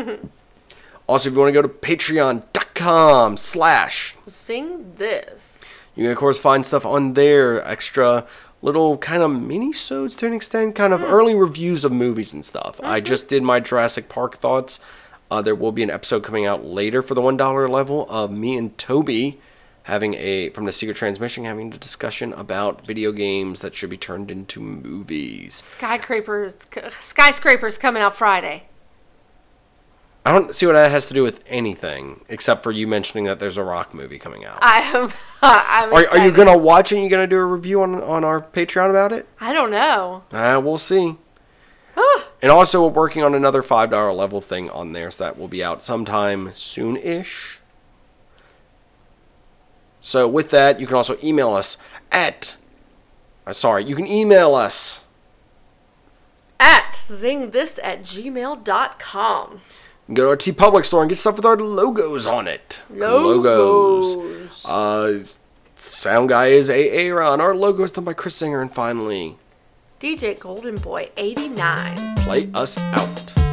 also, 1.07 1.29
if 1.29 1.33
you 1.33 1.39
want 1.39 1.53
to 1.53 1.61
go 1.61 1.61
to 1.61 1.69
patreon.com 1.69 3.37
slash, 3.37 4.15
Zing 4.29 4.93
This. 4.97 5.63
you 5.95 6.03
can, 6.03 6.11
of 6.11 6.17
course, 6.17 6.39
find 6.39 6.65
stuff 6.65 6.85
on 6.85 7.13
there, 7.13 7.65
extra 7.67 8.27
little 8.63 8.97
kind 8.97 9.21
of 9.21 9.29
mini-sodes 9.29 10.15
to 10.15 10.25
an 10.25 10.33
extent, 10.33 10.73
kind 10.73 10.93
of 10.93 11.03
early 11.03 11.35
reviews 11.35 11.83
of 11.83 11.91
movies 11.91 12.33
and 12.33 12.45
stuff. 12.45 12.79
I 12.81 13.01
just 13.01 13.27
did 13.27 13.43
my 13.43 13.59
Jurassic 13.59 14.07
Park 14.09 14.37
thoughts. 14.37 14.79
Uh, 15.29 15.41
there 15.41 15.53
will 15.53 15.73
be 15.73 15.83
an 15.83 15.91
episode 15.91 16.23
coming 16.23 16.45
out 16.45 16.65
later 16.65 17.01
for 17.01 17.13
the 17.13 17.21
$1 17.21 17.69
level 17.69 18.07
of 18.09 18.31
me 18.31 18.57
and 18.57 18.75
Toby 18.77 19.39
having 19.83 20.13
a, 20.13 20.49
from 20.51 20.63
the 20.65 20.71
Secret 20.71 20.95
Transmission, 20.95 21.43
having 21.43 21.73
a 21.73 21.77
discussion 21.77 22.31
about 22.33 22.87
video 22.87 23.11
games 23.11 23.59
that 23.59 23.75
should 23.75 23.89
be 23.89 23.97
turned 23.97 24.31
into 24.31 24.61
movies. 24.61 25.55
Skyscrapers, 25.55 26.65
skyscrapers 27.01 27.77
coming 27.77 28.01
out 28.01 28.15
Friday. 28.15 28.63
I 30.25 30.31
don't 30.31 30.55
see 30.55 30.65
what 30.65 30.73
that 30.73 30.89
has 30.89 31.05
to 31.07 31.13
do 31.13 31.21
with 31.21 31.43
anything 31.47 32.23
except 32.29 32.63
for 32.63 32.71
you 32.71 32.87
mentioning 32.87 33.25
that 33.25 33.39
there's 33.39 33.57
a 33.57 33.63
rock 33.63 33.93
movie 33.93 34.17
coming 34.17 34.45
out. 34.45 34.59
I 34.61 34.79
am. 34.79 35.11
I'm 35.41 35.93
Are, 35.93 36.07
are 36.11 36.25
you 36.25 36.31
gonna 36.31 36.57
watch 36.57 36.91
it? 36.93 36.99
You 36.99 37.09
gonna 37.09 37.27
do 37.27 37.37
a 37.37 37.43
review 37.43 37.81
on 37.83 38.01
on 38.01 38.23
our 38.23 38.41
Patreon 38.41 38.89
about 38.89 39.11
it? 39.11 39.27
I 39.41 39.51
don't 39.51 39.69
know. 39.71 40.23
Uh, 40.31 40.61
we'll 40.63 40.77
see. 40.77 41.17
And 42.41 42.51
also, 42.51 42.83
we're 42.83 42.89
working 42.89 43.23
on 43.23 43.33
another 43.35 43.61
five 43.63 43.89
dollar 43.89 44.11
level 44.11 44.41
thing 44.41 44.69
on 44.69 44.91
there, 44.91 45.09
so 45.11 45.23
that 45.23 45.37
will 45.37 45.47
be 45.47 45.63
out 45.63 45.81
sometime 45.81 46.51
soon-ish. 46.55 47.59
So 50.01 50.27
with 50.27 50.49
that, 50.49 50.77
you 50.77 50.85
can 50.85 50.97
also 50.97 51.17
email 51.23 51.53
us 51.53 51.77
at. 52.11 52.57
Uh, 53.47 53.53
sorry, 53.53 53.85
you 53.85 53.95
can 53.95 54.05
email 54.05 54.55
us. 54.55 55.03
at 56.59 56.93
zingthis 57.07 57.79
at 57.81 58.03
gmail.com. 58.03 59.61
Go 60.13 60.23
to 60.23 60.29
our 60.29 60.37
TeePublic 60.37 60.85
store 60.85 61.01
and 61.01 61.09
get 61.09 61.17
stuff 61.17 61.37
with 61.37 61.45
our 61.45 61.57
logos 61.57 62.27
on 62.27 62.47
it. 62.47 62.83
Logos. 62.89 64.65
Uh, 64.65 65.23
sound 65.75 66.29
guy 66.29 66.47
is 66.47 66.69
A. 66.69 66.89
Aaron. 66.91 67.41
Our 67.41 67.55
logo 67.55 67.83
is 67.83 67.91
done 67.91 68.03
by 68.03 68.13
Chris 68.13 68.35
Singer. 68.35 68.61
And 68.61 68.73
finally, 68.73 69.37
DJ 69.99 70.39
Golden 70.39 70.75
Boy 70.75 71.09
89. 71.17 72.15
play 72.17 72.49
us 72.53 72.77
out. 72.77 73.52